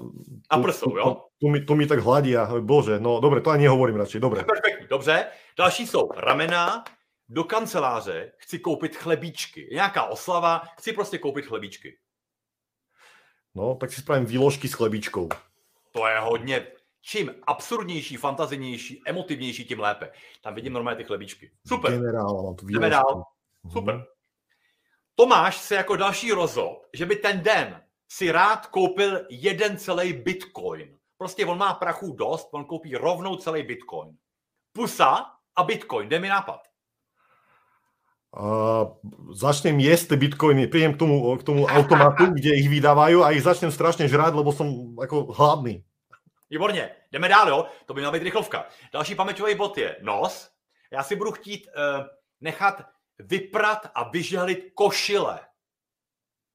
A 0.52 0.60
prsou, 0.60 0.92
jo? 1.00 1.04
To, 1.04 1.32
to, 1.40 1.48
mi, 1.48 1.64
to 1.64 1.76
mi 1.80 1.88
tak 1.88 2.04
hladia. 2.04 2.44
Bože, 2.60 3.00
no 3.00 3.24
dobre, 3.24 3.40
to 3.40 3.56
ani 3.56 3.64
nehovorím 3.64 4.04
radšej, 4.04 4.20
dobre. 4.20 4.44
Perfektní, 4.44 4.88
dobře. 4.92 5.32
Další 5.58 5.88
jsou 5.88 6.12
ramena, 6.12 6.84
do 7.30 7.44
kanceláře 7.44 8.32
chci 8.38 8.60
koupit 8.60 8.96
chlebíčky. 8.96 9.70
Nějaká 9.72 10.04
oslava, 10.04 10.62
chci 10.78 10.94
prostě 10.94 11.18
koupit 11.18 11.46
chlebíčky. 11.46 11.98
No, 13.56 13.76
tak 13.76 13.92
si 13.92 14.02
spravím 14.02 14.26
výložky 14.26 14.68
s 14.68 14.74
chlebíčkou. 14.74 15.30
To 15.92 16.08
je 16.08 16.20
hodně. 16.20 16.68
Čím 17.02 17.32
absurdnější, 17.48 18.16
fantazivnější, 18.18 19.02
emotivnější, 19.08 19.66
tím 19.66 19.80
lépe. 19.80 20.12
Tam 20.44 20.56
vidím 20.56 20.74
normálně 20.74 20.98
ty 20.98 21.04
chlebíčky. 21.04 21.52
Super. 21.68 21.92
Generál, 21.92 22.44
mám 22.44 22.56
tu. 22.56 22.68
Jdeme 22.68 22.90
dál. 22.90 23.24
Super. 23.72 23.96
Mm-hmm. 23.96 24.17
Tomáš 25.20 25.58
se 25.58 25.76
jako 25.76 25.96
další 25.96 26.32
rozhod, 26.32 26.86
že 26.94 27.06
by 27.06 27.16
ten 27.16 27.42
den 27.42 27.82
si 28.10 28.32
rád 28.32 28.68
koupil 28.68 29.26
jeden 29.30 29.78
celý 29.78 30.14
bitcoin. 30.14 30.98
Prostě 31.18 31.46
on 31.46 31.58
má 31.58 31.74
prachu 31.74 32.14
dost, 32.14 32.50
on 32.52 32.66
koupí 32.66 32.96
rovnou 32.96 33.36
celý 33.36 33.64
bitcoin. 33.64 34.18
Pusa 34.74 35.26
a 35.56 35.64
bitcoin, 35.64 36.10
jde 36.10 36.20
mi 36.20 36.30
nápad. 36.30 36.60
Uh, 38.38 39.02
začnem 39.34 39.80
jesť 39.80 40.14
tie 40.14 40.18
bitcoiny, 40.20 40.70
prídem 40.70 40.94
k 40.94 41.00
tomu, 41.00 41.34
k 41.42 41.44
tomu 41.48 41.66
automatu, 41.66 42.30
kde 42.38 42.54
ich 42.60 42.70
vydávajú 42.70 43.26
a 43.26 43.34
ich 43.34 43.42
začnem 43.42 43.74
strašne 43.74 44.06
žrať, 44.06 44.38
lebo 44.38 44.54
som 44.54 44.94
ako 45.00 45.34
hladný. 45.34 45.82
Výborně, 46.50 46.92
jdeme 47.12 47.30
dál, 47.30 47.50
jo? 47.50 47.66
To 47.86 47.94
by 47.94 48.02
měla 48.02 48.12
být 48.12 48.24
rychlovka. 48.24 48.66
Další 48.94 49.16
paměťový 49.16 49.56
bod 49.56 49.78
je 49.78 49.98
nos. 50.02 50.50
Já 50.92 51.04
si 51.04 51.16
budu 51.16 51.32
chtít 51.32 51.68
uh, 51.68 52.06
nechat 52.42 52.82
vyprat 53.20 53.92
a 53.96 54.10
vyžehlit 54.10 54.72
košile. 54.74 55.40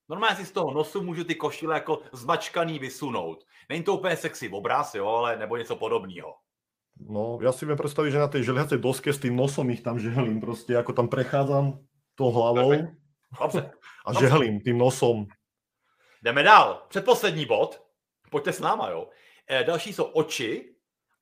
Normálně 0.08 0.36
si 0.36 0.46
z 0.46 0.52
toho 0.52 0.74
nosu 0.74 1.02
můžu 1.02 1.24
ty 1.24 1.34
košile 1.34 1.74
jako 1.74 2.00
zmačkaný 2.12 2.78
vysunout. 2.78 3.44
Není 3.68 3.82
to 3.82 3.94
úplně 3.94 4.16
sexy 4.16 4.48
obraz, 4.48 4.94
jo, 4.94 5.08
ale 5.08 5.36
nebo 5.36 5.56
něco 5.56 5.76
podobného. 5.76 6.34
No, 7.00 7.40
ja 7.40 7.50
si 7.56 7.64
viem 7.64 7.78
predstaviť, 7.80 8.10
že 8.12 8.20
na 8.20 8.28
tej 8.28 8.42
želiacej 8.44 8.78
doske 8.78 9.10
s 9.10 9.18
tým 9.18 9.32
nosom 9.32 9.72
ich 9.72 9.80
tam 9.80 9.96
žehlím, 9.96 10.44
proste 10.44 10.76
ako 10.76 10.92
tam 10.92 11.08
prechádzam 11.08 11.80
tou 12.14 12.28
hlavou 12.30 12.72
Dobře. 13.40 13.72
a 14.06 14.12
žehlím 14.20 14.60
tým 14.60 14.78
nosom. 14.78 15.26
Jdeme 16.22 16.42
dál. 16.42 16.86
Předposlední 16.88 17.46
bod. 17.46 17.82
Pojďte 18.30 18.52
s 18.52 18.60
náma, 18.60 18.90
jo. 18.90 19.08
E, 19.50 19.64
další 19.64 19.92
jsou 19.92 20.04
oči. 20.04 20.71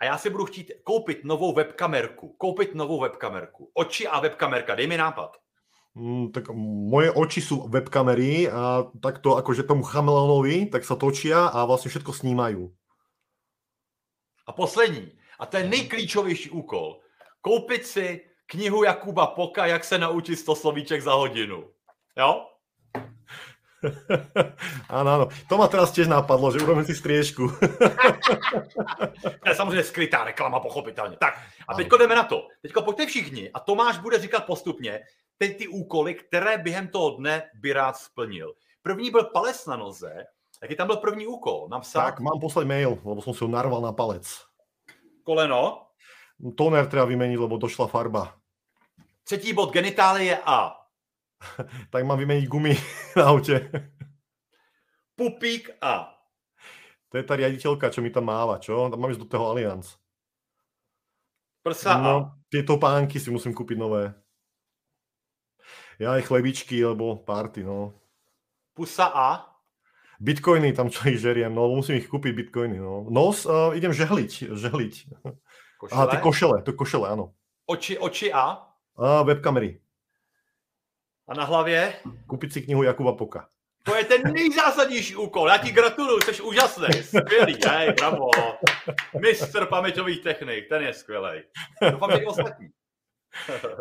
A 0.01 0.05
já 0.05 0.19
si 0.19 0.31
budu 0.31 0.45
chtít 0.45 0.73
koupit 0.85 1.25
novou 1.25 1.55
webkamerku. 1.55 2.29
Koupit 2.39 2.75
novou 2.75 3.01
webkamerku. 3.01 3.71
Oči 3.75 4.09
a 4.09 4.21
webkamerka. 4.21 4.75
Dej 4.75 4.87
mi 4.87 4.97
nápad. 4.97 5.37
Mm, 5.95 6.31
tak 6.33 6.55
moje 6.91 7.11
oči 7.11 7.43
sú 7.43 7.67
webkamery 7.67 8.47
a 8.47 8.87
takto 9.03 9.35
akože 9.35 9.67
tomu 9.67 9.83
chameleonovi, 9.83 10.71
tak 10.71 10.87
sa 10.87 10.95
točia 10.95 11.51
a 11.51 11.67
vlastne 11.67 11.91
všetko 11.91 12.15
snímajú. 12.15 12.71
A 14.47 14.51
poslední. 14.55 15.19
A 15.39 15.47
to 15.47 15.59
je 15.59 15.69
nejklíčovější 15.69 16.51
úkol. 16.51 17.03
Koupit 17.43 17.87
si 17.87 18.23
knihu 18.47 18.85
Jakuba 18.85 19.27
Poka, 19.27 19.67
jak 19.67 19.85
se 19.85 19.99
naučit 19.99 20.37
100 20.37 20.55
slovíček 20.55 21.03
za 21.03 21.15
hodinu. 21.15 21.71
Jo? 22.19 22.50
áno, 24.93 25.09
áno. 25.09 25.27
To 25.49 25.57
ma 25.57 25.65
teraz 25.69 25.93
tiež 25.97 26.09
napadlo, 26.09 26.53
že 26.53 26.61
urobím 26.61 26.85
si 26.85 26.93
striežku. 26.93 27.49
to 29.43 29.47
je 29.49 29.55
samozřejmě 29.55 29.85
skrytá 29.85 30.25
reklama, 30.25 30.61
pochopitelně. 30.61 31.17
Tak, 31.17 31.35
a 31.69 31.75
teďko 31.75 31.97
jdeme 31.97 32.15
na 32.15 32.25
to. 32.25 32.49
Teďko 32.63 32.83
pojďte 32.83 33.07
všichni 33.07 33.51
a 33.51 33.61
Tomáš 33.61 33.99
bude 33.99 34.19
říkat 34.19 34.47
postupně 34.47 35.01
teď 35.39 35.59
ty 35.59 35.69
úkoly, 35.69 36.15
které 36.15 36.59
během 36.59 36.89
toho 36.89 37.11
dne 37.11 37.43
by 37.55 37.73
rád 37.73 37.97
splnil. 37.97 38.53
První 38.83 39.11
byl 39.11 39.25
palec 39.25 39.67
na 39.67 39.77
noze, 39.77 40.25
jaký 40.63 40.77
tam 40.77 40.87
byl 40.87 40.97
první 40.97 41.27
úkol? 41.27 41.69
Tak, 41.93 42.21
mám 42.21 42.41
poslať 42.41 42.67
mail, 42.67 43.01
lebo 43.05 43.25
som 43.25 43.33
si 43.33 43.41
ho 43.45 43.49
narval 43.49 43.81
na 43.81 43.93
palec. 43.93 44.29
Koleno. 45.25 45.89
Toner 46.57 46.89
treba 46.89 47.05
vymeniť, 47.05 47.37
lebo 47.37 47.61
došla 47.61 47.87
farba. 47.87 48.33
Třetí 49.25 49.53
bod 49.53 49.73
genitálie 49.73 50.37
A. 50.45 50.80
tak 51.93 52.03
mám 52.05 52.21
vymeniť 52.21 52.47
gumy 52.47 52.75
na 53.19 53.33
aute. 53.33 53.69
Pupík 55.17 55.77
A. 55.81 56.17
To 57.11 57.19
je 57.19 57.25
tá 57.27 57.35
riaditeľka, 57.35 57.91
čo 57.91 58.01
mi 58.01 58.15
tam 58.15 58.31
máva, 58.31 58.63
čo? 58.63 58.87
Tam 58.87 58.97
mám 58.97 59.11
ísť 59.11 59.27
do 59.27 59.29
toho 59.29 59.51
Allianz. 59.51 59.99
Prsa 61.61 61.99
no, 61.99 62.15
A. 62.15 62.15
Tieto 62.49 62.79
pánky 62.81 63.19
si 63.21 63.29
musím 63.29 63.53
kúpiť 63.53 63.77
nové. 63.77 64.15
Ja 66.01 66.17
aj 66.17 66.33
chlebičky, 66.33 66.81
lebo 66.81 67.21
party, 67.21 67.61
no. 67.61 67.93
Pusa 68.73 69.13
A. 69.13 69.51
Bitcoiny 70.21 70.73
tam 70.77 70.93
čo 70.93 71.09
ich 71.09 71.21
žeriem, 71.21 71.53
no 71.53 71.69
musím 71.73 71.97
ich 71.97 72.09
kúpiť 72.09 72.33
bitcoiny, 72.37 72.81
no. 72.81 73.09
Nos 73.09 73.45
uh, 73.45 73.73
idem 73.77 73.93
žehliť, 73.93 74.53
žehliť. 74.53 74.95
Košele. 75.81 75.97
Aha, 75.97 76.05
tie 76.13 76.21
košele, 76.21 76.57
to 76.61 76.77
košele, 76.77 77.09
áno. 77.09 77.33
Oči, 77.65 77.97
oči 77.97 78.29
A. 78.29 78.61
A 79.01 79.25
webkamery. 79.25 79.81
A 81.31 81.35
na 81.35 81.45
hlavě? 81.45 81.95
Kúpiť 82.27 82.53
si 82.53 82.61
knihu 82.67 82.83
Jakuba 82.83 83.13
Poka. 83.15 83.47
To 83.83 83.95
je 83.95 84.05
ten 84.05 84.33
nejzásadnější 84.33 85.17
úkol. 85.17 85.49
Já 85.49 85.59
ti 85.59 85.73
gratuluju, 85.73 86.21
jsi 86.21 86.43
úžasný, 86.43 87.03
skvělý, 87.03 87.57
hej, 87.69 87.93
bravo. 87.93 88.31
Mistr 89.21 89.67
paměťových 89.67 90.23
technik, 90.23 90.69
ten 90.69 90.83
je 90.83 90.95
skvělý. 90.95 91.41
Doufám, 91.91 92.11
že 92.11 92.19
i 92.19 92.27
ostatní. 92.27 92.69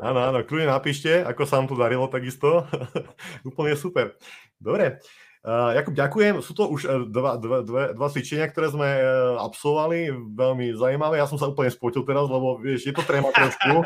Áno, 0.05 0.21
áno, 0.29 0.45
kľudne 0.45 0.69
napíšte, 0.69 1.25
ako 1.25 1.41
sa 1.41 1.57
vám 1.57 1.73
to 1.73 1.73
darilo 1.73 2.05
takisto. 2.05 2.69
Úplne 3.49 3.73
super. 3.73 4.13
Dobre, 4.61 5.01
Uh, 5.49 5.73
Jakub, 5.73 5.97
ďakujem. 5.97 6.45
Sú 6.45 6.53
to 6.53 6.69
už 6.69 7.09
dva, 7.09 7.41
dva, 7.41 7.65
dva, 7.65 7.83
dva 7.97 8.07
cvičenia, 8.13 8.45
ktoré 8.45 8.69
sme 8.69 8.85
uh, 8.85 9.41
absolvovali, 9.41 10.13
veľmi 10.37 10.77
zaujímavé. 10.77 11.17
Ja 11.17 11.25
som 11.25 11.41
sa 11.41 11.49
úplne 11.49 11.73
spotil 11.73 12.05
teraz, 12.05 12.29
lebo 12.29 12.61
vieš, 12.61 12.85
je 12.85 12.93
to 12.93 13.01
tréma 13.01 13.33
trošku. 13.33 13.81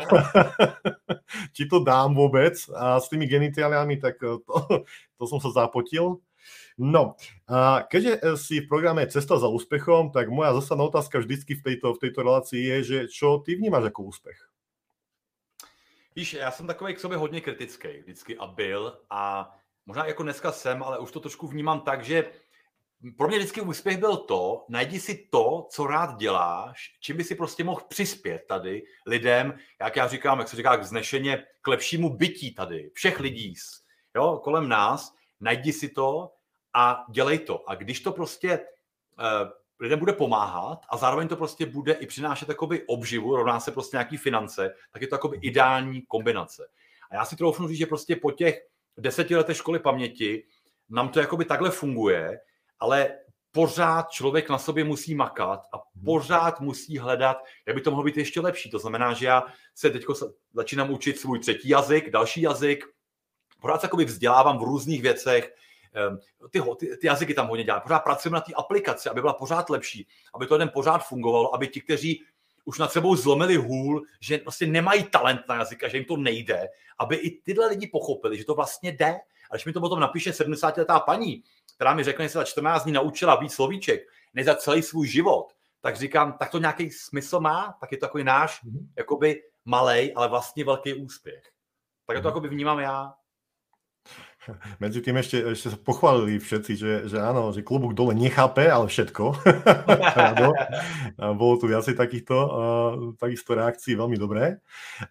Či 1.56 1.64
to 1.64 1.80
dám 1.80 2.12
vôbec. 2.12 2.52
A 2.76 3.00
s 3.00 3.08
tými 3.08 3.24
genitáliami, 3.24 3.96
tak 3.96 4.20
to, 4.20 4.44
to 5.16 5.24
som 5.24 5.40
sa 5.40 5.64
zapotil. 5.64 6.20
No, 6.76 7.16
a 7.48 7.88
keďže 7.88 8.36
si 8.36 8.60
v 8.60 8.68
programe 8.68 9.08
Cesta 9.08 9.40
za 9.40 9.48
úspechom, 9.48 10.12
tak 10.12 10.28
moja 10.28 10.52
zásadná 10.60 10.84
otázka 10.84 11.24
vždycky 11.24 11.56
v 11.56 11.64
tejto, 11.64 11.96
v 11.96 12.02
tejto 12.04 12.18
relácii 12.20 12.60
je, 12.60 12.78
že 12.84 12.98
čo 13.08 13.40
ty 13.40 13.56
vnímáš 13.56 13.88
ako 13.88 14.12
úspech? 14.12 14.36
Víš, 16.16 16.34
já 16.34 16.50
jsem 16.50 16.66
takový 16.66 16.94
k 16.94 17.00
sobě 17.00 17.18
hodně 17.18 17.40
kritický 17.40 17.88
vždycky 17.88 18.36
a 18.36 18.46
byl 18.46 19.00
a 19.10 19.54
možná 19.86 20.06
jako 20.06 20.22
dneska 20.22 20.52
jsem, 20.52 20.82
ale 20.82 20.98
už 20.98 21.12
to 21.12 21.20
trošku 21.20 21.46
vnímám 21.46 21.80
tak, 21.80 22.04
že 22.04 22.32
pro 23.16 23.28
mě 23.28 23.38
vždycky 23.38 23.60
úspěch 23.60 23.98
byl 23.98 24.16
to, 24.16 24.64
najdi 24.68 25.00
si 25.00 25.28
to, 25.30 25.66
co 25.70 25.86
rád 25.86 26.16
děláš, 26.16 26.96
čím 27.00 27.16
by 27.16 27.24
si 27.24 27.34
prostě 27.34 27.64
mohl 27.64 27.80
přispět 27.88 28.44
tady 28.48 28.82
lidem, 29.06 29.58
jak 29.80 29.96
já 29.96 30.08
říkám, 30.08 30.38
jak 30.38 30.48
se 30.48 30.56
říká, 30.56 30.76
vznešeně 30.76 31.44
k 31.60 31.68
lepšímu 31.68 32.16
bytí 32.16 32.54
tady, 32.54 32.90
všech 32.94 33.20
lidí, 33.20 33.54
jo, 34.16 34.40
kolem 34.44 34.68
nás, 34.68 35.14
najdi 35.40 35.72
si 35.72 35.88
to 35.88 36.32
a 36.74 37.04
dělej 37.10 37.38
to. 37.38 37.70
A 37.70 37.74
když 37.74 38.00
to 38.00 38.12
prostě 38.12 38.58
uh, 38.58 39.50
lidem 39.80 39.98
bude 39.98 40.12
pomáhat 40.12 40.78
a 40.88 40.96
zároveň 40.96 41.28
to 41.28 41.36
prostě 41.36 41.66
bude 41.66 41.92
i 41.92 42.06
přinášet 42.06 42.48
jakoby 42.48 42.86
obživu, 42.86 43.36
rovná 43.36 43.60
se 43.60 43.72
prostě 43.72 43.96
nějaký 43.96 44.16
finance, 44.16 44.74
tak 44.92 45.02
je 45.02 45.08
to 45.08 45.14
jakoby 45.14 45.36
ideální 45.36 46.02
kombinace. 46.02 46.66
A 47.10 47.14
já 47.14 47.24
si 47.24 47.36
troufnu 47.36 47.68
říct, 47.68 47.78
že 47.78 47.86
prostě 47.86 48.16
po 48.16 48.30
těch 48.30 48.62
deseti 48.98 49.36
letech 49.36 49.56
školy 49.56 49.78
paměti 49.78 50.44
nám 50.90 51.08
to 51.08 51.20
jakoby 51.20 51.44
takhle 51.44 51.70
funguje, 51.70 52.40
ale 52.78 53.18
pořád 53.52 54.10
člověk 54.10 54.48
na 54.48 54.58
sobě 54.58 54.84
musí 54.84 55.14
makat 55.14 55.60
a 55.74 55.78
pořád 56.04 56.60
musí 56.60 56.98
hledat, 56.98 57.36
jak 57.66 57.76
by 57.76 57.82
to 57.82 57.90
mohlo 57.90 58.04
být 58.04 58.16
ještě 58.16 58.40
lepší. 58.40 58.70
To 58.70 58.78
znamená, 58.78 59.12
že 59.12 59.26
já 59.26 59.44
se 59.74 59.90
teď 59.90 60.04
začínám 60.52 60.90
učit 60.90 61.18
svůj 61.18 61.38
třetí 61.38 61.68
jazyk, 61.68 62.10
další 62.10 62.42
jazyk, 62.42 62.84
pořád 63.60 63.80
se 63.80 63.84
jakoby 63.84 64.04
vzdělávám 64.04 64.58
v 64.58 64.62
různých 64.62 65.02
věcech, 65.02 65.54
ehm, 65.92 66.18
ty, 66.50 66.62
ty, 66.78 66.96
ty 66.96 67.06
jazyky 67.06 67.34
tam 67.34 67.48
hodně 67.48 67.64
dělám, 67.64 67.80
pořád 67.80 67.98
pracujeme 67.98 68.34
na 68.34 68.40
té 68.40 68.52
aplikaci, 68.52 69.08
aby 69.08 69.20
byla 69.20 69.32
pořád 69.32 69.70
lepší, 69.70 70.08
aby 70.34 70.46
to 70.46 70.54
jeden 70.54 70.68
pořád 70.74 70.98
fungovalo, 70.98 71.54
aby 71.54 71.68
ti, 71.68 71.80
kteří 71.80 72.22
už 72.64 72.78
nad 72.78 72.92
sebou 72.92 73.16
zlomili 73.16 73.56
hůl, 73.56 74.02
že 74.20 74.40
vlastně 74.44 74.66
nemají 74.66 75.04
talent 75.04 75.40
na 75.48 75.54
jazyk 75.54 75.84
a 75.84 75.88
že 75.88 75.96
jim 75.96 76.04
to 76.04 76.16
nejde, 76.16 76.68
aby 76.98 77.16
i 77.16 77.42
tyhle 77.42 77.66
lidi 77.66 77.86
pochopili, 77.86 78.38
že 78.38 78.44
to 78.44 78.54
vlastně 78.54 78.92
jde. 78.92 79.14
A 79.50 79.54
když 79.54 79.64
mi 79.64 79.72
to 79.72 79.80
potom 79.80 80.00
napíše 80.00 80.30
70-letá 80.30 81.00
paní, 81.00 81.42
která 81.76 81.94
mi 81.94 82.04
řekne, 82.04 82.24
že 82.24 82.28
se 82.28 82.38
za 82.38 82.44
14 82.44 82.84
dní 82.84 82.92
naučila 82.92 83.36
víc 83.36 83.52
slovíček, 83.52 84.00
než 84.34 84.46
za 84.46 84.54
celý 84.54 84.82
svůj 84.82 85.08
život, 85.08 85.52
tak 85.80 85.96
říkám, 85.96 86.32
tak 86.32 86.50
to 86.50 86.58
nějaký 86.58 86.90
smysl 86.90 87.40
má, 87.40 87.76
tak 87.80 87.92
je 87.92 87.98
to 87.98 88.06
takový 88.06 88.24
náš, 88.24 88.64
mm-hmm. 88.64 88.86
jakoby 88.96 89.42
malej, 89.64 90.12
ale 90.16 90.28
vlastně 90.28 90.64
velký 90.64 90.94
úspěch. 90.94 91.42
Tak 92.06 92.22
to 92.22 92.28
jakoby 92.28 92.48
vnímám 92.48 92.78
já. 92.78 93.14
Medzi 94.82 95.00
tým 95.00 95.16
ešte, 95.18 95.40
ešte 95.54 95.72
sa 95.72 95.78
pochválili 95.78 96.38
všetci, 96.38 96.72
že, 96.76 96.92
že 97.08 97.18
áno, 97.20 97.50
že 97.50 97.64
klubuk 97.64 97.96
dole 97.96 98.12
nechápe, 98.12 98.66
ale 98.68 98.88
všetko. 98.88 99.24
Bolo 101.40 101.54
tu 101.58 101.66
viacej 101.70 101.94
takýchto, 101.96 102.36
uh, 102.36 102.92
takisto 103.16 103.56
reakcií, 103.56 103.96
veľmi 103.96 104.16
dobré. 104.20 104.60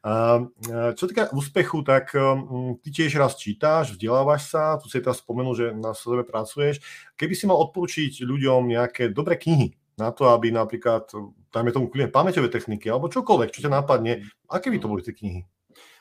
Uh, 0.06 0.50
čo 0.94 1.10
týka 1.10 1.34
úspechu, 1.34 1.82
tak 1.82 2.14
um, 2.18 2.78
ty 2.80 2.90
tiež 2.94 3.18
raz 3.18 3.38
čítáš, 3.38 3.98
vzdelávaš 3.98 4.50
sa, 4.50 4.78
tu 4.78 4.90
si 4.90 5.02
teraz 5.02 5.22
spomenul, 5.22 5.54
že 5.58 5.66
na 5.74 5.98
sebe 5.98 6.26
pracuješ. 6.26 6.82
Keby 7.18 7.34
si 7.34 7.46
mal 7.50 7.58
odporučiť 7.70 8.22
ľuďom 8.24 8.70
nejaké 8.70 9.10
dobré 9.10 9.38
knihy 9.38 9.74
na 9.98 10.10
to, 10.10 10.30
aby 10.34 10.50
napríklad, 10.50 11.06
dajme 11.54 11.70
tomu 11.70 11.86
pamäťové 11.90 12.50
techniky, 12.50 12.90
alebo 12.90 13.14
čokoľvek, 13.14 13.54
čo 13.54 13.62
ťa 13.62 13.72
napadne, 13.72 14.26
aké 14.50 14.74
by 14.74 14.82
to 14.82 14.90
boli 14.90 15.06
ty 15.06 15.14
knihy? 15.14 15.46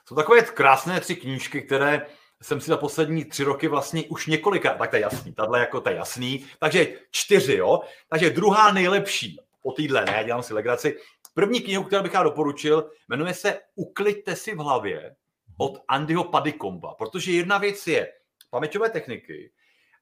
Jsou 0.08 0.14
takové 0.14 0.42
krásné 0.42 1.00
tři 1.00 1.16
knížky, 1.16 1.62
které 1.62 2.06
jsem 2.42 2.60
si 2.60 2.66
za 2.66 2.76
poslední 2.76 3.24
tři 3.24 3.44
roky 3.44 3.68
vlastně 3.68 4.04
už 4.08 4.26
několika, 4.26 4.74
tak 4.74 4.90
to 4.90 4.96
je 4.96 5.02
jasný, 5.02 5.32
tahle 5.32 5.60
jako 5.60 5.80
to 5.80 5.90
je 5.90 5.96
jasný, 5.96 6.46
takže 6.58 6.86
čtyři, 7.10 7.56
jo, 7.56 7.80
takže 8.08 8.30
druhá 8.30 8.72
nejlepší 8.72 9.38
po 9.62 9.72
týdle, 9.72 10.04
ne, 10.04 10.22
dělám 10.24 10.42
si 10.42 10.54
legraci. 10.54 10.98
První 11.34 11.60
knihu, 11.60 11.84
kterou 11.84 12.02
bych 12.02 12.14
já 12.14 12.22
doporučil, 12.22 12.90
jmenuje 13.08 13.34
se 13.34 13.60
Ukliďte 13.74 14.36
si 14.36 14.54
v 14.54 14.58
hlavě 14.58 15.16
od 15.58 15.78
Andyho 15.88 16.24
Padikomba, 16.24 16.94
protože 16.94 17.32
jedna 17.32 17.58
věc 17.58 17.86
je 17.86 18.12
paměťové 18.50 18.90
techniky, 18.90 19.52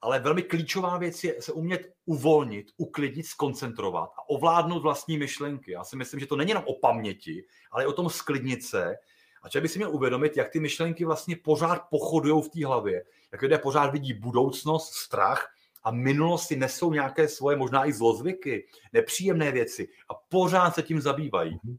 ale 0.00 0.18
velmi 0.18 0.42
klíčová 0.42 0.98
věc 0.98 1.24
je 1.24 1.42
se 1.42 1.52
umět 1.52 1.92
uvolnit, 2.04 2.66
uklidnit, 2.76 3.26
skoncentrovat 3.26 4.10
a 4.18 4.28
ovládnout 4.28 4.82
vlastní 4.82 5.18
myšlenky. 5.18 5.72
Já 5.72 5.84
si 5.84 5.96
myslím, 5.96 6.20
že 6.20 6.26
to 6.26 6.36
není 6.36 6.50
jenom 6.50 6.64
o 6.66 6.74
paměti, 6.74 7.44
ale 7.70 7.84
i 7.84 7.86
o 7.86 7.92
tom 7.92 8.10
sklidnit 8.10 8.64
se 8.64 8.96
a 9.42 9.48
člověk 9.48 9.62
by 9.62 9.68
si 9.68 9.78
měl 9.78 9.90
uvědomit, 9.90 10.36
jak 10.36 10.48
ty 10.50 10.60
myšlenky 10.60 11.04
vlastně 11.04 11.36
pořád 11.36 11.82
pochodují 11.90 12.42
v 12.42 12.48
té 12.48 12.66
hlavě. 12.66 13.04
Jak 13.32 13.42
lidé 13.42 13.58
pořád 13.58 13.92
vidí 13.92 14.14
budoucnost, 14.14 14.94
strach 14.94 15.52
a 15.84 15.90
minulosti 15.90 16.56
nesou 16.56 16.92
nějaké 16.92 17.28
svoje 17.28 17.56
možná 17.56 17.86
i 17.86 17.92
zlozvyky, 17.92 18.66
nepříjemné 18.92 19.52
věci 19.52 19.88
a 20.10 20.14
pořád 20.14 20.74
se 20.74 20.82
tím 20.82 21.00
zabývají. 21.00 21.58
Mhm. 21.64 21.76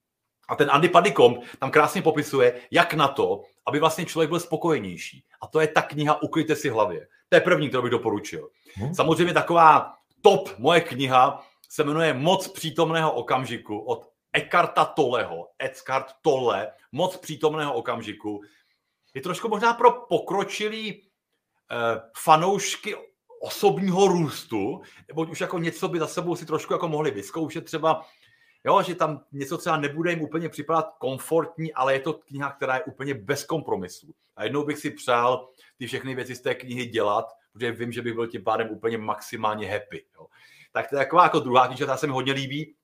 A 0.50 0.56
ten 0.56 0.72
Andy 0.72 0.90
Padikom 0.90 1.40
tam 1.60 1.72
krásně 1.72 2.02
popisuje, 2.02 2.62
jak 2.72 2.94
na 2.94 3.08
to, 3.08 3.42
aby 3.66 3.80
vlastně 3.80 4.06
člověk 4.06 4.30
byl 4.30 4.40
spokojenější. 4.40 5.24
A 5.42 5.48
to 5.48 5.60
je 5.60 5.68
ta 5.68 5.82
kniha 5.82 6.22
Ukryjte 6.22 6.56
si 6.56 6.70
hlavě. 6.70 7.08
To 7.30 7.36
je 7.36 7.42
první, 7.42 7.68
kterou 7.68 7.84
bych 7.84 7.92
doporučil. 7.92 8.50
Hmm. 8.74 8.96
Samozřejmě 8.96 9.34
taková 9.34 9.94
top 10.22 10.50
moje 10.58 10.82
kniha 10.82 11.44
se 11.70 11.84
jmenuje 11.84 12.14
Moc 12.14 12.48
přítomného 12.48 13.12
okamžiku 13.12 13.80
od 13.80 14.11
Ekarta 14.34 14.86
Toleho, 14.86 15.48
Eckhart 15.60 16.12
Tolle, 16.22 16.72
moc 16.92 17.18
přítomného 17.18 17.74
okamžiku, 17.74 18.42
je 19.14 19.22
trošku 19.22 19.50
možná 19.50 19.74
pro 19.74 19.92
pokročilý 19.92 21.02
eh, 21.72 22.02
fanoušky 22.18 22.96
osobního 23.42 24.08
růstu, 24.08 24.82
nebo 25.08 25.22
už 25.22 25.42
jako 25.42 25.60
něco 25.60 25.88
by 25.88 26.00
za 26.00 26.08
sebou 26.08 26.36
si 26.36 26.46
trošku 26.46 26.74
jako 26.74 26.88
mohli 26.88 27.12
vyzkoušet 27.12 27.66
třeba, 27.66 28.06
jo, 28.66 28.82
že 28.82 28.96
tam 28.96 29.26
něco 29.32 29.58
třeba 29.58 29.78
nebude 29.78 30.10
jim 30.12 30.22
úplně 30.22 30.50
připadat 30.50 30.90
komfortní, 31.00 31.74
ale 31.74 31.94
je 31.94 32.00
to 32.00 32.14
kniha, 32.14 32.52
která 32.52 32.76
je 32.76 32.84
úplně 32.84 33.14
bez 33.14 33.46
kompromisů. 33.46 34.14
A 34.36 34.44
jednou 34.44 34.64
bych 34.66 34.78
si 34.78 34.92
přál 34.92 35.50
ty 35.78 35.88
všechny 35.88 36.16
věci 36.16 36.36
z 36.36 36.42
té 36.42 36.56
knihy 36.56 36.86
dělat, 36.86 37.26
protože 37.54 37.72
vím, 37.72 37.92
že 37.92 38.02
bych 38.02 38.14
byl 38.14 38.28
tím 38.28 38.44
pádem 38.44 38.70
úplně 38.70 38.98
maximálně 38.98 39.72
happy. 39.72 40.06
Jo. 40.16 40.28
Tak 40.72 40.90
to 40.90 40.96
je 40.96 41.00
taková 41.00 41.24
jako 41.24 41.40
druhá 41.40 41.68
kniha, 41.68 41.76
která 41.76 41.98
se 41.98 42.08
mi 42.08 42.14
hodně 42.14 42.34
líbí. 42.34 42.76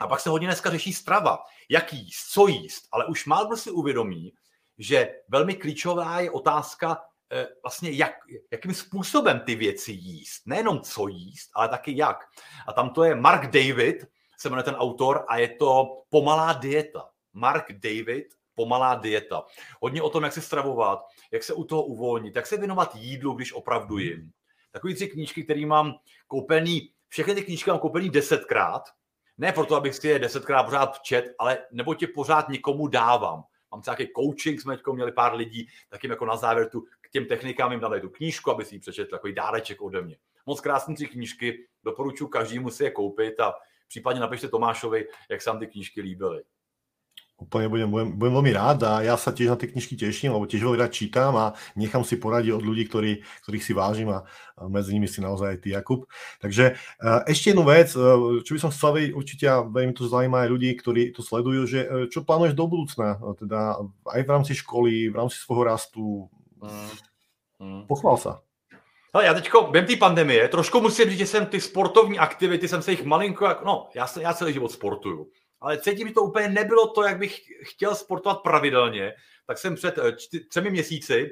A 0.00 0.06
pak 0.06 0.20
se 0.20 0.30
hodně 0.30 0.48
dneska 0.48 0.70
řeší 0.70 0.92
strava. 0.92 1.38
Jak 1.68 1.92
jíst, 1.92 2.30
co 2.30 2.46
jíst. 2.46 2.88
Ale 2.92 3.06
už 3.06 3.26
málo 3.26 3.56
si 3.56 3.70
uvědomí, 3.70 4.32
že 4.78 5.14
velmi 5.28 5.54
klíčová 5.54 6.20
je 6.20 6.30
otázka, 6.30 7.02
eh, 7.32 7.46
vlastně 7.62 7.90
jak, 7.90 8.12
jakým 8.50 8.74
způsobem 8.74 9.40
ty 9.40 9.54
věci 9.54 9.92
jíst. 9.92 10.42
Nejenom 10.46 10.80
co 10.80 11.08
jíst, 11.08 11.50
ale 11.54 11.68
taky 11.68 11.96
jak. 11.96 12.18
A 12.66 12.72
tam 12.72 12.90
to 12.90 13.04
je 13.04 13.14
Mark 13.14 13.42
David, 13.42 14.06
se 14.38 14.48
jmenuje 14.48 14.64
ten 14.64 14.74
autor, 14.74 15.24
a 15.28 15.36
je 15.36 15.48
to 15.48 16.02
Pomalá 16.10 16.52
dieta. 16.52 17.08
Mark 17.32 17.72
David, 17.72 18.26
Pomalá 18.54 18.94
dieta. 18.94 19.44
Hodně 19.80 20.02
o 20.02 20.10
tom, 20.10 20.24
jak 20.24 20.32
se 20.32 20.40
stravovat, 20.40 21.00
jak 21.32 21.42
se 21.42 21.54
u 21.54 21.64
toho 21.64 21.82
uvolnit, 21.82 22.36
jak 22.36 22.46
se 22.46 22.56
věnovat 22.56 22.94
jídlu, 22.94 23.32
když 23.32 23.52
opravdu 23.52 23.98
jim. 23.98 24.30
Takový 24.72 24.94
tři 24.94 25.08
knížky, 25.08 25.44
které 25.44 25.66
mám 25.66 25.94
koupený, 26.26 26.90
všechny 27.08 27.34
ty 27.34 27.42
knížky 27.42 27.70
mám 27.70 27.78
koupený 27.78 28.10
desetkrát, 28.10 28.82
ne 29.40 29.52
proto, 29.52 29.76
abych 29.76 29.94
si 29.94 30.08
je 30.08 30.18
desetkrát 30.18 30.66
pořád 30.66 31.00
čet, 31.02 31.34
ale 31.38 31.58
nebo 31.72 31.94
tě 31.94 32.06
pořád 32.06 32.48
někomu 32.48 32.86
dávám. 32.86 33.42
Mám 33.70 33.82
nějaký 33.86 34.08
coaching, 34.16 34.60
jsme 34.60 34.78
měli 34.92 35.12
pár 35.12 35.34
lidí, 35.34 35.68
tak 35.88 36.04
jim 36.04 36.10
jako 36.10 36.26
na 36.26 36.36
závěr 36.36 36.68
tu, 36.68 36.80
k 37.00 37.10
těm 37.10 37.26
technikám 37.26 37.70
jim 37.70 37.80
dali 37.80 38.00
tu 38.00 38.08
knížku, 38.08 38.50
aby 38.50 38.64
si 38.64 38.74
ji 38.74 38.78
přečetl, 38.78 39.10
takový 39.10 39.34
dáreček 39.34 39.82
ode 39.82 40.02
mě. 40.02 40.16
Moc 40.46 40.60
krásné 40.60 40.94
tři 40.94 41.06
knížky, 41.06 41.66
doporučuji 41.84 42.28
každému 42.28 42.70
si 42.70 42.84
je 42.84 42.90
koupit 42.90 43.40
a 43.40 43.54
případně 43.88 44.20
napište 44.20 44.48
Tomášovi, 44.48 45.08
jak 45.30 45.42
se 45.42 45.50
vám 45.50 45.58
ty 45.58 45.66
knížky 45.66 46.00
líbily. 46.00 46.42
Úplne 47.40 47.72
budem, 47.72 47.88
budem, 47.88 48.08
budem 48.20 48.34
veľmi 48.36 48.52
rád 48.52 48.78
a 48.84 48.92
ja 49.00 49.16
sa 49.16 49.32
tiež 49.32 49.48
na 49.48 49.56
tie 49.56 49.72
knižky 49.72 49.96
teším, 49.96 50.36
lebo 50.36 50.44
tiež 50.44 50.60
veľmi 50.60 50.76
rád 50.76 50.92
čítam 50.92 51.32
a 51.40 51.56
nechám 51.72 52.04
si 52.04 52.20
poradiť 52.20 52.52
od 52.52 52.60
ľudí, 52.60 52.84
ktorí, 52.84 53.24
ktorých 53.24 53.64
si 53.64 53.72
vážim 53.72 54.12
a, 54.12 54.28
medzi 54.68 54.92
nimi 54.92 55.08
si 55.08 55.24
naozaj 55.24 55.56
aj 55.56 55.58
ty, 55.64 55.68
Jakub. 55.72 56.04
Takže 56.44 56.76
uh, 56.76 57.24
ešte 57.24 57.56
jednu 57.56 57.64
vec, 57.64 57.96
uh, 57.96 58.44
čo 58.44 58.52
by 58.52 58.60
som 58.60 58.68
chcel 58.68 58.92
vedieť, 58.92 59.12
určite 59.16 59.44
a 59.48 59.64
veľmi 59.64 59.96
to 59.96 60.04
zaujíma 60.04 60.44
aj 60.44 60.48
ľudí, 60.52 60.70
ktorí 60.76 61.02
to 61.16 61.24
sledujú, 61.24 61.62
že 61.64 61.80
uh, 61.88 62.04
čo 62.12 62.28
plánuješ 62.28 62.52
do 62.52 62.68
budúcna, 62.68 63.16
uh, 63.16 63.32
teda 63.32 63.80
aj 64.04 64.20
v 64.20 64.28
rámci 64.28 64.52
školy, 64.52 65.08
v 65.08 65.16
rámci 65.16 65.40
svojho 65.40 65.64
rastu. 65.64 66.28
Mm. 66.60 66.92
Mm. 67.60 67.82
Pochvál 67.88 68.16
sa. 68.20 68.44
Ale 69.12 69.24
já 69.24 69.34
teďko, 69.34 69.62
během 69.62 69.86
té 69.86 69.96
pandemie, 69.96 70.48
trošku 70.48 70.80
musím 70.80 71.10
říct, 71.10 71.18
že 71.18 71.26
jsem 71.26 71.46
ty 71.46 71.60
sportovní 71.60 72.18
aktivity, 72.18 72.68
jsem 72.68 72.82
se 72.82 72.90
jich 72.90 73.04
malinko, 73.04 73.44
jak, 73.44 73.64
no, 73.64 73.88
já, 73.94 74.06
se, 74.06 74.22
já 74.22 74.34
celý 74.34 74.52
život 74.52 74.72
sportuju 74.72 75.26
ale 75.60 75.78
cítím, 75.78 76.08
že 76.08 76.14
to 76.14 76.22
úplně 76.22 76.48
nebylo 76.48 76.86
to, 76.86 77.02
jak 77.02 77.18
bych 77.18 77.40
chtěl 77.62 77.94
sportovat 77.94 78.42
pravidelně, 78.42 79.14
tak 79.46 79.58
jsem 79.58 79.74
před 79.74 79.98
eh, 79.98 80.12
čty, 80.16 80.40
třemi 80.40 80.70
měsíci 80.70 81.30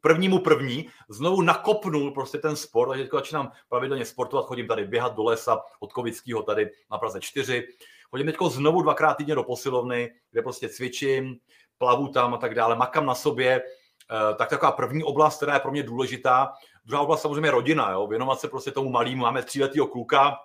prvnímu 0.00 0.38
první 0.38 0.88
znovu 1.08 1.42
nakopnul 1.42 2.10
prostě 2.10 2.38
ten 2.38 2.56
sport, 2.56 2.88
takže 2.88 3.08
začínám 3.12 3.52
pravidelně 3.68 4.04
sportovat, 4.04 4.46
chodím 4.46 4.66
tady 4.66 4.84
běhat 4.84 5.16
do 5.16 5.24
lesa 5.24 5.60
od 5.80 5.92
Kovického 5.92 6.42
tady 6.42 6.70
na 6.90 6.98
Praze 6.98 7.20
4, 7.20 7.68
chodím 8.10 8.26
teď 8.26 8.36
znovu 8.48 8.82
dvakrát 8.82 9.14
týdně 9.14 9.34
do 9.34 9.44
posilovny, 9.44 10.10
kde 10.30 10.42
prostě 10.42 10.68
cvičím, 10.68 11.36
plavu 11.78 12.08
tam 12.08 12.34
a 12.34 12.36
tak 12.36 12.54
dále, 12.54 12.76
makám 12.76 13.06
na 13.06 13.14
sobě, 13.14 13.62
eh, 13.62 14.34
tak 14.34 14.50
taková 14.50 14.72
první 14.72 15.04
oblast, 15.04 15.36
která 15.36 15.54
je 15.54 15.60
pro 15.60 15.70
mě 15.70 15.82
důležitá. 15.82 16.52
Druhá 16.84 17.02
oblast 17.02 17.22
samozřejmě 17.22 17.50
rodina, 17.50 17.90
jo? 17.90 18.06
věnovat 18.06 18.40
se 18.40 18.48
prostě 18.48 18.70
tomu 18.70 18.90
malému, 18.90 19.16
máme 19.16 19.42
tříletýho 19.42 19.86
kluka, 19.86 20.36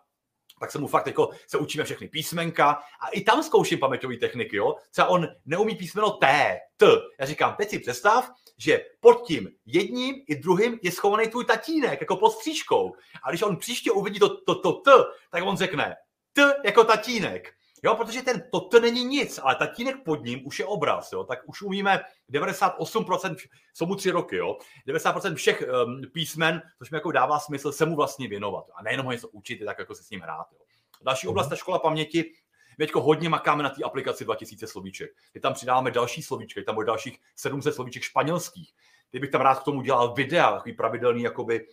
tak 0.61 0.71
se 0.71 0.79
mu 0.79 0.87
fakt 0.87 1.07
jako 1.07 1.29
se 1.47 1.57
učíme 1.57 1.83
všechny 1.83 2.07
písmenka 2.07 2.79
a 3.01 3.07
i 3.11 3.21
tam 3.21 3.43
zkouším 3.43 3.79
paměťové 3.79 4.17
techniky, 4.17 4.55
jo. 4.55 4.75
Třeba 4.91 5.07
on 5.07 5.27
neumí 5.45 5.75
písmeno 5.75 6.09
T, 6.09 6.59
T. 6.77 6.85
Já 7.19 7.25
říkám, 7.25 7.55
teď 7.57 7.69
si 7.69 7.79
představ, 7.79 8.29
že 8.57 8.85
pod 8.99 9.27
tím 9.27 9.49
jedním 9.65 10.15
i 10.27 10.35
druhým 10.35 10.79
je 10.83 10.91
schovaný 10.91 11.27
tvůj 11.27 11.45
tatínek, 11.45 12.01
jako 12.01 12.15
pod 12.15 12.31
střížkou. 12.31 12.91
A 13.23 13.29
když 13.29 13.41
on 13.41 13.57
příště 13.57 13.91
uvidí 13.91 14.19
to, 14.19 14.41
to, 14.41 14.55
to 14.55 14.73
T, 14.73 14.91
tak 15.31 15.43
on 15.43 15.57
řekne 15.57 15.95
T 16.33 16.53
jako 16.65 16.83
tatínek. 16.83 17.53
Jo, 17.83 17.95
protože 17.95 18.21
ten 18.21 18.43
to, 18.51 18.59
to 18.59 18.79
není 18.79 19.03
nic, 19.03 19.39
ale 19.43 19.55
tatínek 19.55 19.95
pod 20.05 20.23
ním 20.23 20.47
už 20.47 20.59
je 20.59 20.65
obraz, 20.65 21.11
jo, 21.11 21.23
tak 21.23 21.39
už 21.45 21.61
umíme 21.61 22.03
98%, 22.31 23.35
jsou 23.73 23.85
mu 23.85 23.95
tři 23.95 24.11
roky, 24.11 24.35
jo, 24.35 24.57
90% 24.87 25.35
všech 25.35 25.63
um, 25.85 26.01
písmen, 26.13 26.61
což 26.77 26.91
mi 26.91 26.95
jako 26.95 27.11
dává 27.11 27.39
smysl 27.39 27.71
se 27.71 27.85
mu 27.85 27.95
vlastně 27.95 28.27
věnovat. 28.27 28.65
A 28.75 28.83
nejenom 28.83 29.05
ho 29.05 29.11
něco 29.11 29.29
učit, 29.29 29.65
tak 29.65 29.79
jako 29.79 29.95
se 29.95 30.03
s 30.03 30.09
ním 30.09 30.19
hrát. 30.19 30.45
Jo. 30.51 30.59
Další 31.01 31.27
oblast, 31.27 31.47
ta 31.47 31.55
škola 31.55 31.79
paměti, 31.79 32.33
my 32.77 32.85
teďko 32.85 33.01
hodně 33.01 33.29
makáme 33.29 33.63
na 33.63 33.69
té 33.69 33.83
aplikaci 33.83 34.25
2000 34.25 34.67
slovíček. 34.67 35.11
My 35.33 35.39
tam 35.41 35.53
přidáváme 35.53 35.91
další 35.91 36.23
slovíčky, 36.23 36.63
tam 36.63 36.75
bude 36.75 36.87
dalších 36.87 37.19
700 37.35 37.75
slovíček 37.75 38.03
španělských. 38.03 38.73
Ty 39.09 39.19
bych 39.19 39.29
tam 39.29 39.41
rád 39.41 39.59
k 39.59 39.63
tomu 39.63 39.81
dělal 39.81 40.13
videa, 40.13 40.51
takový 40.51 40.73
pravidelný, 40.73 41.23
jakoby, 41.23 41.67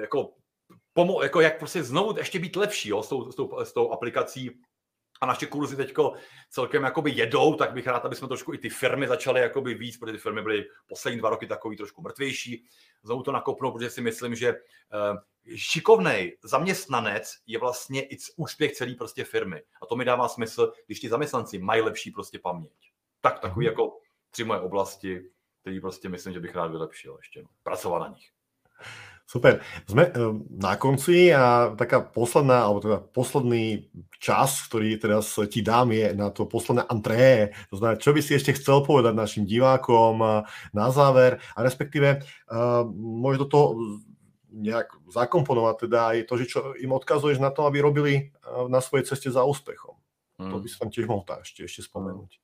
jako, 0.00 0.30
pomo- 0.96 1.22
jako 1.22 1.40
jak 1.40 1.58
prostě 1.58 1.82
znovu 1.82 2.18
ještě 2.18 2.38
být 2.38 2.56
lepší 2.56 2.88
jo, 2.88 3.02
s, 3.02 3.08
tou, 3.08 3.32
s, 3.32 3.34
tou, 3.34 3.58
s 3.58 3.72
tou 3.72 3.90
aplikací 3.90 4.60
a 5.20 5.26
naše 5.26 5.46
kurzy 5.46 5.76
teďko 5.76 6.14
celkem 6.50 6.82
jakoby 6.82 7.10
jedou, 7.10 7.54
tak 7.54 7.72
bych 7.72 7.86
rád, 7.86 8.04
aby 8.04 8.16
jsme 8.16 8.28
trošku 8.28 8.54
i 8.54 8.58
ty 8.58 8.68
firmy 8.68 9.08
začaly 9.08 9.40
jakoby 9.40 9.74
víc, 9.74 9.96
protože 9.96 10.12
ty 10.12 10.18
firmy 10.18 10.42
byly 10.42 10.66
poslední 10.86 11.18
dva 11.18 11.30
roky 11.30 11.46
takový 11.46 11.76
trošku 11.76 12.02
mrtvější. 12.02 12.64
Znovu 13.02 13.22
to 13.22 13.32
nakopnou, 13.32 13.72
protože 13.72 13.90
si 13.90 14.00
myslím, 14.00 14.34
že 14.34 14.52
uh, 14.52 15.18
šikovnej 15.56 16.38
zaměstnanec 16.42 17.36
je 17.46 17.58
vlastně 17.58 18.06
i 18.06 18.16
úspěch 18.36 18.72
celé 18.72 18.94
prostě 18.94 19.24
firmy. 19.24 19.62
A 19.82 19.86
to 19.86 19.96
mi 19.96 20.04
dává 20.04 20.28
smysl, 20.28 20.72
když 20.86 21.00
ti 21.00 21.08
zaměstnanci 21.08 21.58
mají 21.58 21.82
lepší 21.82 22.10
prostě 22.10 22.38
paměť. 22.38 22.90
Tak 23.20 23.38
takový 23.38 23.66
mhm. 23.66 23.72
jako 23.72 23.98
tři 24.30 24.44
moje 24.44 24.60
oblasti, 24.60 25.30
které 25.60 25.80
prostě 25.80 26.08
myslím, 26.08 26.32
že 26.32 26.40
bych 26.40 26.54
rád 26.54 26.66
vylepšil 26.66 27.16
ještě. 27.16 27.42
No. 27.42 27.48
Pracovat 27.62 27.98
na 27.98 28.08
nich. 28.08 28.30
Super. 29.24 29.64
Sme 29.88 30.04
eh, 30.08 30.12
na 30.60 30.76
konci 30.76 31.32
a 31.32 31.72
taká 31.72 32.04
posledná, 32.04 32.68
alebo 32.68 32.84
teda 32.84 32.98
posledný 33.00 33.88
čas, 34.20 34.60
ktorý 34.68 35.00
teraz 35.00 35.32
ti 35.48 35.64
dám, 35.64 35.96
je 35.96 36.12
na 36.12 36.28
to 36.28 36.44
posledné 36.44 36.84
antré. 36.84 37.56
To 37.72 37.80
znamená, 37.80 37.96
čo 37.96 38.12
by 38.12 38.20
si 38.20 38.36
ešte 38.36 38.52
chcel 38.52 38.84
povedať 38.84 39.16
našim 39.16 39.48
divákom 39.48 40.20
eh, 40.20 40.32
na 40.76 40.92
záver 40.92 41.40
a 41.56 41.58
respektíve 41.64 42.20
uh, 42.20 42.84
môžeš 42.94 43.38
do 43.46 43.48
toho 43.48 43.66
nejak 44.54 44.92
zakomponovať 45.10 45.88
teda 45.88 45.98
aj 46.14 46.18
to, 46.30 46.34
že 46.38 46.46
čo 46.46 46.58
im 46.78 46.94
odkazuješ 46.94 47.42
na 47.42 47.50
to, 47.50 47.66
aby 47.66 47.82
robili 47.82 48.30
na 48.70 48.78
svojej 48.78 49.10
ceste 49.10 49.26
za 49.26 49.42
úspechom. 49.42 49.98
Hmm. 50.38 50.50
To 50.54 50.62
by 50.62 50.68
som 50.70 50.86
tiež 50.86 51.10
mohol 51.10 51.26
ešte, 51.42 51.66
ešte 51.66 51.82
spomenúť. 51.82 52.43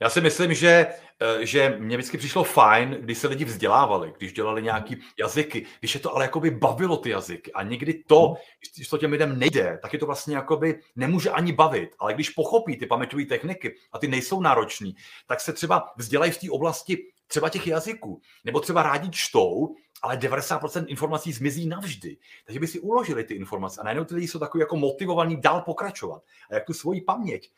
Já 0.00 0.10
si 0.10 0.20
myslím, 0.20 0.54
že, 0.54 0.86
eh, 1.20 1.46
že 1.46 1.76
mě 1.78 1.96
vždycky 1.96 2.18
přišlo 2.18 2.44
fajn, 2.44 2.98
když 3.00 3.18
se 3.18 3.28
lidi 3.28 3.44
vzdělávali, 3.44 4.12
když 4.18 4.32
dělali 4.32 4.62
nějaký 4.62 4.96
jazyky, 5.18 5.66
když 5.80 5.94
je 5.94 6.00
to 6.00 6.14
ale 6.14 6.24
jakoby 6.24 6.50
bavilo 6.50 6.96
ty 6.96 7.10
jazyky. 7.10 7.52
A 7.52 7.62
někdy 7.62 7.94
to, 7.94 8.28
mhm. 8.28 8.36
když 8.74 8.88
to 8.88 8.98
těm 8.98 9.12
lidem 9.12 9.38
nejde, 9.38 9.78
tak 9.82 9.92
je 9.92 9.98
to 9.98 10.06
vlastně 10.06 10.36
jakoby 10.36 10.80
nemůže 10.96 11.30
ani 11.30 11.52
bavit. 11.52 11.90
Ale 11.98 12.14
když 12.14 12.30
pochopí 12.30 12.76
ty 12.76 12.86
paměťové 12.86 13.24
techniky 13.24 13.74
a 13.92 13.98
ty 13.98 14.08
nejsou 14.08 14.40
náročný, 14.40 14.96
tak 15.26 15.40
se 15.40 15.52
třeba 15.52 15.92
vzdělají 15.96 16.32
v 16.32 16.38
té 16.38 16.50
oblasti 16.50 16.98
třeba 17.26 17.48
těch 17.48 17.66
jazyků. 17.66 18.20
Nebo 18.44 18.60
třeba 18.60 18.82
rádi 18.82 19.10
čtou, 19.10 19.74
ale 20.02 20.16
90% 20.16 20.84
informací 20.88 21.32
zmizí 21.32 21.66
navždy. 21.66 22.16
Takže 22.46 22.60
by 22.60 22.66
si 22.66 22.80
uložili 22.80 23.24
ty 23.24 23.34
informace 23.34 23.80
a 23.80 23.84
najednou 23.84 24.04
ty 24.04 24.14
lidi 24.14 24.28
jsou 24.28 24.38
takový 24.38 24.60
jako 24.60 24.76
motivovaný 24.76 25.40
dál 25.40 25.60
pokračovat. 25.60 26.22
A 26.50 26.54
jak 26.54 26.64
tu 26.64 26.72
svoji 26.72 27.00
paměť 27.00 27.50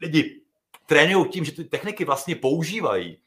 lidi 0.00 0.40
trénují 0.86 1.28
tím, 1.28 1.44
že 1.44 1.52
ty 1.52 1.64
techniky 1.64 2.04
vlastně 2.04 2.36
používají, 2.36 3.18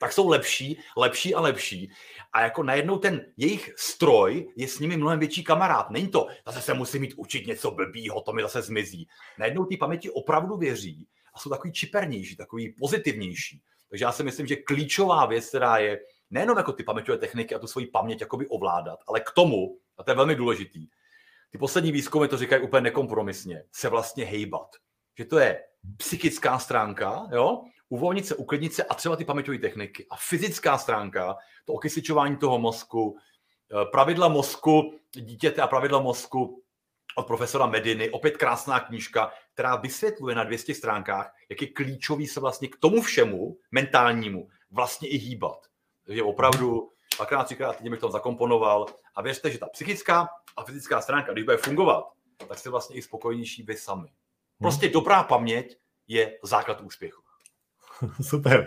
tak 0.00 0.12
jsou 0.12 0.28
lepší, 0.28 0.78
lepší 0.96 1.34
a 1.34 1.40
lepší. 1.40 1.92
A 2.32 2.40
jako 2.40 2.62
najednou 2.62 2.98
ten 2.98 3.26
jejich 3.36 3.74
stroj 3.76 4.52
je 4.56 4.68
s 4.68 4.78
nimi 4.78 4.96
mnohem 4.96 5.18
větší 5.18 5.44
kamarád. 5.44 5.90
Není 5.90 6.08
to, 6.08 6.26
zase 6.46 6.62
se 6.62 6.74
musí 6.74 6.98
mít 6.98 7.14
učit 7.16 7.46
něco 7.46 7.70
blbýho, 7.70 8.20
to 8.20 8.32
mi 8.32 8.42
zase 8.42 8.62
zmizí. 8.62 9.08
Najednou 9.38 9.64
ty 9.64 9.76
paměti 9.76 10.10
opravdu 10.10 10.56
věří 10.56 11.08
a 11.34 11.38
jsou 11.38 11.50
takový 11.50 11.72
čipernější, 11.72 12.36
takový 12.36 12.74
pozitivnější. 12.78 13.62
Takže 13.90 14.04
já 14.04 14.12
si 14.12 14.22
myslím, 14.22 14.46
že 14.46 14.56
klíčová 14.56 15.26
věc, 15.26 15.48
která 15.48 15.78
je 15.78 16.00
nejenom 16.30 16.56
jako 16.56 16.72
ty 16.72 16.82
paměťové 16.82 17.18
techniky 17.18 17.54
a 17.54 17.58
tu 17.58 17.66
svoji 17.66 17.86
paměť 17.86 18.20
jakoby 18.20 18.46
ovládat, 18.46 18.98
ale 19.06 19.20
k 19.20 19.30
tomu, 19.30 19.78
a 19.98 20.02
to 20.02 20.10
je 20.10 20.14
velmi 20.14 20.34
důležitý, 20.34 20.86
ty 21.50 21.58
poslední 21.58 21.92
výzkumy 21.92 22.28
to 22.28 22.36
říkají 22.36 22.62
úplně 22.62 22.80
nekompromisně, 22.80 23.64
se 23.72 23.88
vlastně 23.88 24.24
hejbat. 24.24 24.76
Že 25.18 25.24
to 25.24 25.38
je 25.38 25.62
psychická 25.96 26.58
stránka, 26.58 27.28
jo, 27.32 27.62
uvolnit 27.88 28.26
se, 28.26 28.34
uklidnit 28.34 28.74
se 28.74 28.84
a 28.84 28.94
třeba 28.94 29.16
ty 29.16 29.24
paměťové 29.24 29.58
techniky. 29.58 30.06
A 30.10 30.16
fyzická 30.16 30.78
stránka, 30.78 31.36
to 31.64 31.72
okysličování 31.72 32.36
toho 32.36 32.58
mozku, 32.58 33.16
eh, 33.18 33.84
pravidla 33.92 34.28
mozku 34.28 34.94
dítěte 35.12 35.62
a 35.62 35.66
pravidla 35.66 36.00
mozku 36.00 36.62
od 37.16 37.26
profesora 37.26 37.66
Mediny, 37.66 38.10
opět 38.10 38.36
krásná 38.36 38.80
knížka, 38.80 39.32
která 39.54 39.76
vysvětluje 39.76 40.34
na 40.34 40.44
200 40.44 40.74
stránkách, 40.74 41.34
jak 41.48 41.62
je 41.62 41.68
klíčový 41.68 42.26
se 42.26 42.40
vlastně 42.40 42.68
k 42.68 42.76
tomu 42.76 43.02
všemu 43.02 43.56
mentálnímu 43.70 44.48
vlastně 44.70 45.08
i 45.08 45.16
hýbat. 45.16 45.66
Takže 46.06 46.22
opravdu 46.22 46.90
dvakrát, 47.16 47.44
třikrát 47.44 47.76
týdně 47.76 47.90
bych 47.90 48.00
to 48.00 48.10
zakomponoval 48.10 48.86
a 49.14 49.22
věřte, 49.22 49.50
že 49.50 49.58
ta 49.58 49.66
psychická 49.66 50.28
a 50.56 50.64
fyzická 50.64 51.00
stránka, 51.00 51.32
když 51.32 51.44
bude 51.44 51.56
fungovat, 51.56 52.04
tak 52.48 52.58
jste 52.58 52.70
vlastně 52.70 52.96
i 52.96 53.02
spokojnější 53.02 53.62
vy 53.62 53.76
sami. 53.76 54.08
Prostě 54.60 54.88
dobrá 54.88 55.22
paměť 55.22 55.76
je 56.08 56.38
základ 56.44 56.80
úspěchu. 56.80 57.22
Super. 58.22 58.64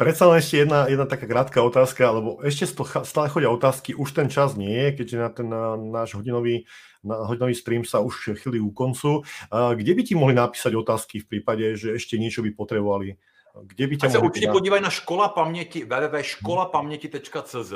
Predsa 0.00 0.26
len 0.26 0.40
ešte 0.40 0.56
jedna, 0.64 0.88
jedna 0.88 1.04
taká 1.04 1.28
krátka 1.28 1.60
otázka, 1.60 2.10
lebo 2.10 2.40
ešte 2.40 2.64
stále 3.04 3.28
chodia 3.28 3.52
otázky, 3.52 3.92
už 3.92 4.12
ten 4.12 4.28
čas 4.32 4.56
nie 4.56 4.72
je, 4.72 4.92
keďže 4.96 5.16
na 5.20 5.28
ten 5.28 5.46
na 5.48 5.76
náš 5.76 6.16
hodinový, 6.16 6.64
na 7.04 7.28
hodinový 7.28 7.52
stream 7.52 7.84
sa 7.84 8.00
už 8.00 8.40
chýli 8.40 8.60
u 8.60 8.72
koncu. 8.72 9.20
Kde 9.52 9.92
by 9.92 10.02
ti 10.04 10.14
mohli 10.16 10.32
napísať 10.32 10.72
otázky 10.72 11.20
v 11.20 11.28
prípade, 11.28 11.76
že 11.76 11.92
ešte 11.96 12.16
niečo 12.16 12.40
by 12.40 12.56
potrebovali? 12.56 13.20
Kde 13.52 13.84
by 13.84 13.94
ťa 14.00 14.06
mohli... 14.08 14.16
sa 14.16 14.24
určite 14.24 14.48
podívaj 14.48 14.80
na 14.80 14.92
škola 14.92 15.28
paměti, 15.28 15.84
www.školapaměti.cz 15.84 17.72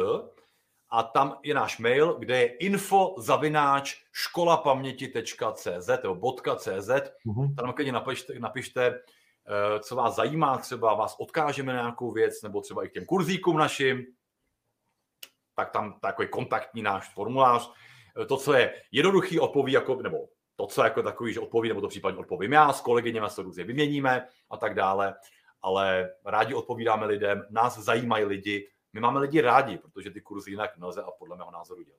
a 0.95 1.03
tam 1.03 1.39
je 1.43 1.55
náš 1.55 1.79
mail, 1.79 2.15
kde 2.19 2.41
je 2.41 2.47
info 2.47 3.15
zavináč 3.19 4.03
školapaměti.cz 4.13 5.89
nebo 6.03 6.33
.cz. 6.57 6.91
Uh-huh. 7.27 7.55
Tam 7.55 7.73
když 7.77 7.93
napište, 7.93 8.39
napište, 8.39 8.87
eh, 8.87 9.81
co 9.81 9.97
vás 9.97 10.15
zajímá, 10.15 10.59
třeba 10.59 10.95
vás 10.95 11.17
odkážeme 11.19 11.73
na 11.73 11.81
nějakou 11.81 12.13
věc, 12.13 12.43
nebo 12.43 12.61
třeba 12.61 12.85
i 12.85 12.89
k 12.89 12.93
těm 12.93 13.05
kurzíkům 13.05 13.59
našim, 13.59 14.05
tak 15.55 15.71
tam 15.71 15.99
takový 16.01 16.29
kontaktní 16.29 16.83
náš 16.83 17.15
formulář. 17.15 17.71
Eh, 18.23 18.27
to, 18.27 18.37
co 18.37 18.53
je 18.53 18.75
jednoduchý, 18.93 19.41
odpoví 19.41 19.73
jako, 19.73 20.03
nebo 20.03 20.19
to, 20.57 20.67
co 20.67 20.83
je 20.83 20.85
jako 20.85 21.03
takový, 21.03 21.33
že 21.33 21.41
odpoví, 21.41 21.69
nebo 21.69 21.81
to 21.81 21.89
případně 21.89 22.21
odpovím 22.21 22.53
já, 22.53 22.73
s 22.73 22.81
kolegyněmi 22.81 23.27
se 23.29 23.43
různě 23.43 23.65
vyměníme 23.65 24.29
a 24.51 24.57
tak 24.57 24.75
dále, 24.75 25.15
ale 25.63 26.11
rádi 26.25 26.55
odpovídáme 26.55 27.07
lidem, 27.07 27.43
nás 27.51 27.79
zajímají 27.79 28.25
lidi, 28.25 28.69
my 28.95 29.01
máme 29.01 29.21
lidi 29.21 29.41
rádi, 29.41 29.79
protože 29.79 30.11
ty 30.11 30.21
kurzy 30.21 30.51
jinak 30.51 30.79
nelze 30.79 31.03
a 31.03 31.11
podle 31.19 31.37
mého 31.37 31.51
názoru 31.51 31.83
dělat. 31.83 31.99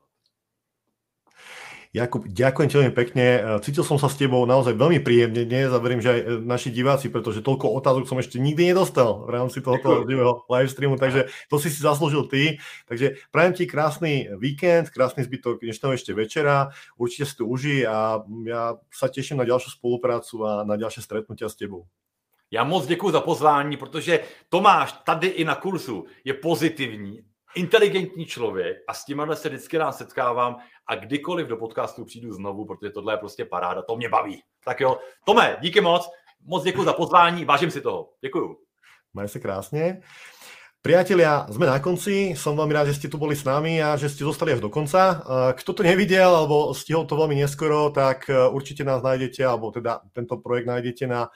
Jakub, 1.96 2.28
ďakujem 2.28 2.68
ti 2.68 2.76
veľmi 2.76 2.92
pekne. 2.92 3.26
Cítil 3.64 3.88
som 3.88 3.96
sa 3.96 4.12
s 4.12 4.20
tebou 4.20 4.44
naozaj 4.44 4.76
veľmi 4.76 5.00
príjemne 5.00 5.48
dnes 5.48 5.72
a 5.72 5.80
verím, 5.80 6.04
že 6.04 6.12
aj 6.12 6.44
naši 6.44 6.68
diváci, 6.68 7.08
pretože 7.08 7.40
toľko 7.40 7.72
otázok 7.72 8.04
som 8.04 8.20
ešte 8.20 8.36
nikdy 8.36 8.76
nedostal 8.76 9.24
v 9.24 9.32
rámci 9.32 9.64
tohoto 9.64 10.04
živého 10.04 10.44
live 10.52 10.68
streamu, 10.68 11.00
takže 11.00 11.32
to 11.48 11.56
si 11.56 11.72
si 11.72 11.80
zaslúžil 11.80 12.28
ty. 12.28 12.60
Takže 12.92 13.16
prajem 13.32 13.56
ti 13.56 13.64
krásny 13.64 14.28
víkend, 14.36 14.92
krásny 14.92 15.24
zbytok 15.24 15.64
dnešného 15.64 15.96
ešte 15.96 16.12
večera. 16.12 16.76
Určite 17.00 17.32
si 17.32 17.36
to 17.40 17.48
uži 17.48 17.88
a 17.88 18.20
ja 18.44 18.76
sa 18.92 19.08
teším 19.08 19.40
na 19.40 19.48
ďalšiu 19.48 19.80
spoluprácu 19.80 20.44
a 20.44 20.68
na 20.68 20.76
ďalšie 20.76 21.00
stretnutia 21.00 21.48
s 21.48 21.56
tebou. 21.56 21.88
Já 22.52 22.64
moc 22.64 22.86
děkuji 22.86 23.12
za 23.12 23.22
pozvání, 23.22 23.78
protože 23.78 24.20
Tomáš 24.50 24.92
tady 24.92 25.28
i 25.28 25.44
na 25.44 25.56
kurzu 25.56 26.06
je 26.24 26.34
pozitivní, 26.34 27.22
inteligentní 27.56 28.26
člověk 28.26 28.78
a 28.88 28.94
s 28.94 29.06
tím 29.06 29.28
se 29.34 29.50
vždycky 29.50 29.78
rád 29.78 29.92
setkávám 29.92 30.58
a 30.88 30.96
kdykoliv 30.96 31.48
do 31.48 31.58
podcastu 31.58 32.06
přijdu 32.06 32.34
znovu, 32.34 32.66
protože 32.66 32.92
tohle 32.92 33.14
je 33.14 33.18
prostě 33.18 33.46
paráda, 33.46 33.82
to 33.82 33.96
mě 33.96 34.10
baví. 34.10 34.44
Tak 34.66 34.80
jo, 34.80 35.00
Tome, 35.26 35.58
díky 35.62 35.82
moc, 35.82 36.10
moc 36.46 36.64
děkuji 36.64 36.84
za 36.84 36.94
pozvání, 36.94 37.46
vážím 37.46 37.72
si 37.72 37.82
toho. 37.82 38.10
Děkuji. 38.22 38.58
Maj 39.14 39.28
se 39.28 39.40
krásně. 39.40 40.02
Priatelia, 40.86 41.50
sme 41.50 41.66
na 41.66 41.82
konci. 41.82 42.38
Som 42.38 42.62
veľmi 42.62 42.70
rád, 42.70 42.94
že 42.94 43.02
ste 43.02 43.10
tu 43.10 43.18
boli 43.18 43.34
s 43.34 43.42
nami 43.42 43.82
a 43.82 43.98
že 43.98 44.06
ste 44.06 44.22
zostali 44.22 44.54
až 44.54 44.62
do 44.62 44.70
konca. 44.70 45.18
Kto 45.58 45.74
to 45.74 45.82
nevidel 45.82 46.30
alebo 46.30 46.78
stihol 46.78 47.10
to 47.10 47.18
veľmi 47.18 47.42
neskoro, 47.42 47.90
tak 47.90 48.30
e, 48.30 48.38
určite 48.54 48.86
nás 48.86 49.02
nájdete, 49.02 49.42
alebo 49.42 49.74
teda 49.74 50.06
tento 50.14 50.38
projekt 50.38 50.70
nájdete 50.70 51.10
na 51.10 51.26
e, 51.26 51.30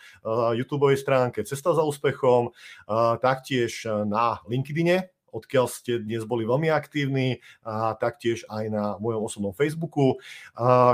YouTube 0.54 0.94
stránke 0.94 1.42
Cesta 1.42 1.74
za 1.74 1.82
úspechom, 1.82 2.46
e, 2.46 2.52
taktiež 3.26 3.90
na 3.90 4.38
LinkedIne, 4.46 5.10
odkiaľ 5.32 5.66
ste 5.70 6.02
dnes 6.02 6.26
boli 6.26 6.44
veľmi 6.46 6.70
aktívni 6.70 7.40
a 7.62 7.96
taktiež 7.96 8.46
aj 8.50 8.66
na 8.70 8.84
mojom 8.98 9.22
osobnom 9.26 9.54
Facebooku. 9.54 10.18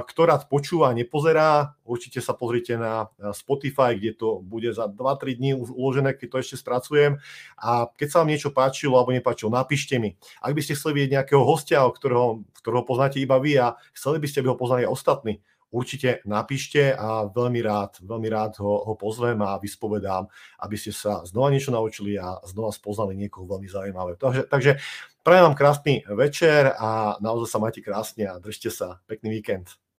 Kto 0.06 0.22
rád 0.24 0.48
počúva, 0.52 0.92
nepozerá, 0.96 1.76
určite 1.88 2.20
sa 2.20 2.36
pozrite 2.38 2.76
na 2.76 3.10
Spotify, 3.34 3.96
kde 3.96 4.16
to 4.18 4.40
bude 4.42 4.72
za 4.76 4.92
2-3 4.92 5.40
dní 5.40 5.52
uložené, 5.56 6.18
keď 6.18 6.28
to 6.30 6.38
ešte 6.42 6.56
spracujem. 6.62 7.18
A 7.60 7.88
keď 7.94 8.08
sa 8.12 8.18
vám 8.22 8.32
niečo 8.32 8.52
páčilo 8.52 8.96
alebo 9.00 9.16
nepáčilo, 9.16 9.54
napíšte 9.54 9.98
mi. 9.98 10.18
Ak 10.42 10.54
by 10.54 10.62
ste 10.62 10.76
chceli 10.78 11.02
vidieť 11.02 11.22
nejakého 11.22 11.44
hostia, 11.44 11.86
ktorého, 11.86 12.44
ktorého 12.60 12.84
poznáte 12.84 13.18
iba 13.22 13.38
vy 13.40 13.58
a 13.60 13.78
chceli 13.94 14.18
by 14.20 14.28
ste, 14.28 14.42
aby 14.42 14.52
ho 14.52 14.60
poznali 14.60 14.84
aj 14.86 14.94
ostatní, 14.94 15.34
určite 15.76 16.24
napíšte 16.24 16.96
a 16.96 17.28
veľmi 17.28 17.60
rád, 17.60 18.00
veľmi 18.00 18.32
rád 18.32 18.64
ho, 18.64 18.88
ho 18.88 18.94
pozvem 18.96 19.36
a 19.44 19.60
vyspovedám, 19.60 20.24
aby 20.64 20.76
ste 20.80 20.96
sa 20.96 21.28
znova 21.28 21.52
niečo 21.52 21.76
naučili 21.76 22.16
a 22.16 22.40
znova 22.48 22.72
spoznali 22.72 23.20
niekoho 23.20 23.44
veľmi 23.44 23.68
zaujímavé. 23.68 24.16
Takže, 24.16 24.48
takže 24.48 24.72
prajem 25.20 25.52
vám 25.52 25.60
krásny 25.60 26.08
večer 26.08 26.72
a 26.80 27.20
naozaj 27.20 27.48
sa 27.52 27.60
majte 27.60 27.84
krásne 27.84 28.24
a 28.24 28.40
držte 28.40 28.72
sa. 28.72 29.04
Pekný 29.12 29.44
víkend. 29.44 29.85